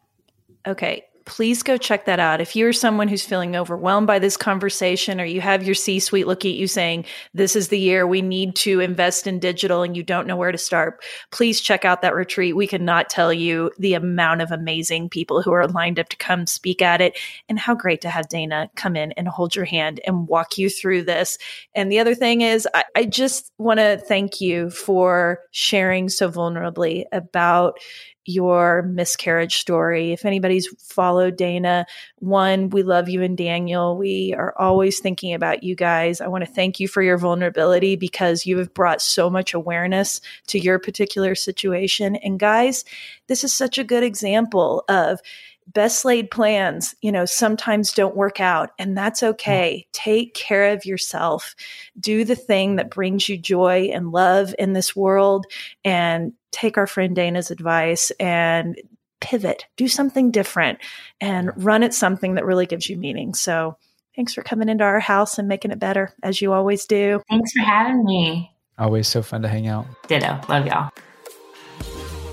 Okay 0.67 1.05
please 1.25 1.63
go 1.63 1.77
check 1.77 2.05
that 2.07 2.21
out. 2.21 2.41
If 2.41 2.57
you're 2.57 2.73
someone 2.73 3.09
who's 3.09 3.25
feeling 3.25 3.57
overwhelmed 3.57 4.07
by 4.07 4.19
this 4.19 4.37
conversation 4.37 5.21
or 5.21 5.25
you 5.25 5.41
have 5.41 5.63
your 5.63 5.75
C 5.75 6.01
suite 6.01 6.27
looking 6.27 6.53
at 6.53 6.59
you 6.59 6.67
saying, 6.67 7.05
this 7.35 7.57
is 7.57 7.69
the 7.69 7.79
year 7.79 8.07
we 8.07 8.23
need 8.23 8.55
to 8.57 8.81
invest 8.81 9.27
in 9.27 9.39
digital 9.39 9.83
and 9.83 9.97
you 9.97 10.03
don't 10.03 10.27
know 10.27 10.37
where 10.37 10.53
to 10.53 10.59
start, 10.59 11.03
please 11.31 11.61
check 11.61 11.85
out 11.85 12.03
that 12.03 12.15
retreat. 12.15 12.57
We 12.57 12.67
cannot 12.67 13.11
tell 13.11 13.33
you 13.33 13.71
the 13.79 13.95
amount 13.95 14.43
of 14.43 14.51
amazing 14.51 15.09
people 15.09 15.43
who 15.43 15.53
are 15.53 15.67
lined 15.69 15.99
up 15.99 16.09
to 16.09 16.17
come 16.17 16.47
speak 16.47 16.83
at 16.83 17.01
it 17.01 17.19
and 17.49 17.59
how 17.59 17.75
great 17.75 18.01
to 18.03 18.11
have 18.11 18.29
Dana 18.29 18.71
come 18.77 18.97
in 18.97 19.13
and 19.13 19.29
hold 19.29 19.55
your 19.55 19.65
hand 19.65 20.01
and 20.07 20.29
walk 20.29 20.59
you 20.59 20.69
through 20.69 21.05
this. 21.05 21.39
And 21.75 21.91
the 21.91 21.99
other 21.99 22.15
thing 22.15 22.41
is, 22.41 22.69
I, 22.75 22.85
I 22.95 23.05
just 23.05 23.53
want 23.59 23.79
to 23.79 24.03
thank 24.09 24.41
you 24.41 24.71
for 24.71 25.41
sharing 25.51 26.09
so 26.09 26.31
vulnerably 26.31 27.05
about 27.13 27.79
your 28.25 28.83
miscarriage 28.83 29.57
story. 29.57 30.13
If 30.13 30.25
anybody's 30.25 30.69
followed 30.79 31.37
Dana, 31.37 31.87
one, 32.19 32.71
we 32.71 32.83
love 32.83 33.09
you 33.09 33.23
and 33.23 33.37
Daniel. 33.37 33.97
We 33.97 34.35
are 34.37 34.55
always 34.59 35.01
thinking 35.01 35.35
about 35.35 35.63
you 35.63 35.75
guys. 35.75 36.21
I 36.21 36.29
want 36.29 36.45
to 36.45 36.51
thank 36.51 36.79
you 36.79 36.89
for 36.89 37.03
your 37.03 37.19
vulnerability 37.19 37.97
because 37.97 38.47
you 38.47 38.59
have 38.59 38.73
brought 38.75 39.03
so 39.03 39.29
much 39.29 39.55
awareness 39.55 40.21
to 40.49 40.59
your 40.59 40.79
particular 40.79 41.35
situation. 41.35 42.17
And 42.17 42.39
guys, 42.39 42.85
this 43.27 43.45
is 43.45 43.53
such 43.53 43.79
a 43.79 43.85
good 43.85 44.05
example 44.05 44.85
of 44.89 45.21
best 45.67 46.05
laid 46.05 46.31
plans, 46.31 46.95
you 47.03 47.13
know, 47.13 47.25
sometimes 47.25 47.93
don't 47.93 48.17
work 48.17 48.41
out, 48.41 48.71
and 48.79 48.97
that's 48.97 49.21
mm. 49.21 49.29
okay. 49.29 49.87
Take 49.93 50.35
care 50.35 50.73
of 50.73 50.85
yourself. 50.85 51.55
Do 51.99 52.25
the 52.25 52.37
thing 52.37 52.77
that 52.77 52.91
brings 52.91 53.29
you 53.29 53.39
joy 53.39 53.91
and 53.93 54.13
love 54.13 54.55
in 54.59 54.73
this 54.73 54.97
world 54.97 55.47
and 55.85 56.33
take 56.53 56.79
our 56.79 56.87
friend 56.87 57.17
Dana's 57.17 57.51
advice 57.51 58.11
and 58.21 58.81
pivot, 59.21 59.65
do 59.77 59.89
something 59.89 60.31
different 60.31 60.79
and 61.21 61.51
run 61.57 61.83
at 61.83 61.95
something 61.95 62.35
that 62.35 62.45
really 62.45 62.67
gives 62.67 62.89
you 62.89 62.97
meaning. 62.97 63.35
So, 63.35 63.77
thanks 64.15 64.35
for 64.35 64.43
coming 64.43 64.69
into 64.69 64.85
our 64.85 65.01
house 65.01 65.39
and 65.39 65.49
making 65.49 65.71
it 65.71 65.79
better 65.79 66.15
as 66.23 66.43
you 66.43 66.53
always 66.53 66.85
do. 66.87 67.23
Thanks 67.31 67.53
for 67.53 67.63
having 67.63 68.05
me. 68.05 68.53
Always 68.79 69.09
so 69.09 69.23
fun 69.23 69.43
to 69.43 69.49
hang 69.49 69.67
out. 69.67 69.87
Ditto. 70.09 70.41
Love 70.49 70.67
y'all. 70.67 70.91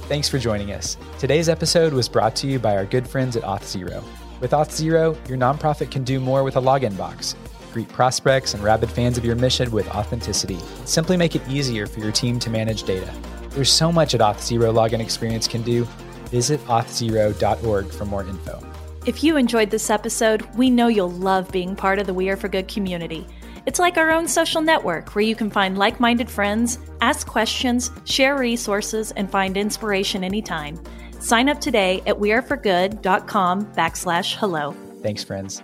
Thanks 0.08 0.28
for 0.28 0.40
joining 0.40 0.72
us. 0.72 0.98
Today's 1.20 1.48
episode 1.50 1.94
was 1.94 2.10
brought 2.10 2.36
to 2.38 2.48
you 2.48 2.58
by 2.58 2.76
our 2.76 2.86
good 2.86 3.08
friends 3.08 3.38
at 3.38 3.44
Auth0. 3.44 4.04
With 4.42 4.52
Auth0, 4.52 5.30
your 5.30 5.38
nonprofit 5.38 5.92
can 5.92 6.04
do 6.04 6.20
more 6.20 6.44
with 6.44 6.56
a 6.56 6.62
login 6.62 6.98
box. 6.98 7.36
Greet 7.74 7.90
prospects 7.90 8.56
and 8.56 8.64
rabid 8.64 8.90
fans 8.90 9.18
of 9.18 9.26
your 9.26 9.36
mission 9.36 9.70
with 9.70 9.88
authenticity. 9.90 10.58
Simply 10.86 11.16
make 11.16 11.36
it 11.36 11.48
easier 11.48 11.86
for 11.86 12.00
your 12.00 12.12
team 12.12 12.40
to 12.40 12.50
manage 12.50 12.84
data. 12.84 13.14
There's 13.52 13.72
so 13.72 13.92
much 13.92 14.16
at 14.16 14.22
Auth0 14.22 14.74
login 14.74 15.00
experience 15.00 15.48
can 15.48 15.62
do. 15.62 15.86
Visit 16.26 16.60
auth0.org 16.66 17.92
for 17.92 18.06
more 18.06 18.24
info. 18.24 18.64
If 19.06 19.24
you 19.24 19.38
enjoyed 19.38 19.72
this 19.72 19.90
episode, 19.90 20.48
we 20.56 20.70
know 20.70 20.88
you'll 20.88 21.10
love 21.10 21.52
being 21.52 21.76
part 21.76 22.00
of 22.00 22.06
the 22.06 22.14
We 22.14 22.30
Are 22.30 22.38
for 22.38 22.48
Good 22.48 22.68
community. 22.68 23.26
It's 23.66 23.80
like 23.80 23.98
our 23.98 24.12
own 24.12 24.28
social 24.28 24.62
network 24.62 25.16
where 25.16 25.24
you 25.24 25.36
can 25.36 25.50
find 25.50 25.78
like 25.78 26.00
minded 26.00 26.30
friends, 26.30 26.80
ask 27.02 27.28
questions, 27.28 27.92
share 28.06 28.38
resources, 28.38 29.12
and 29.12 29.30
find 29.30 29.58
inspiration 29.58 30.24
anytime. 30.24 30.80
Sign 31.20 31.50
up 31.50 31.60
today 31.60 32.02
at 32.06 32.16
weareforgood.com 32.16 33.66
backslash 33.74 34.36
hello. 34.36 34.76
Thanks, 35.02 35.24
friends. 35.24 35.64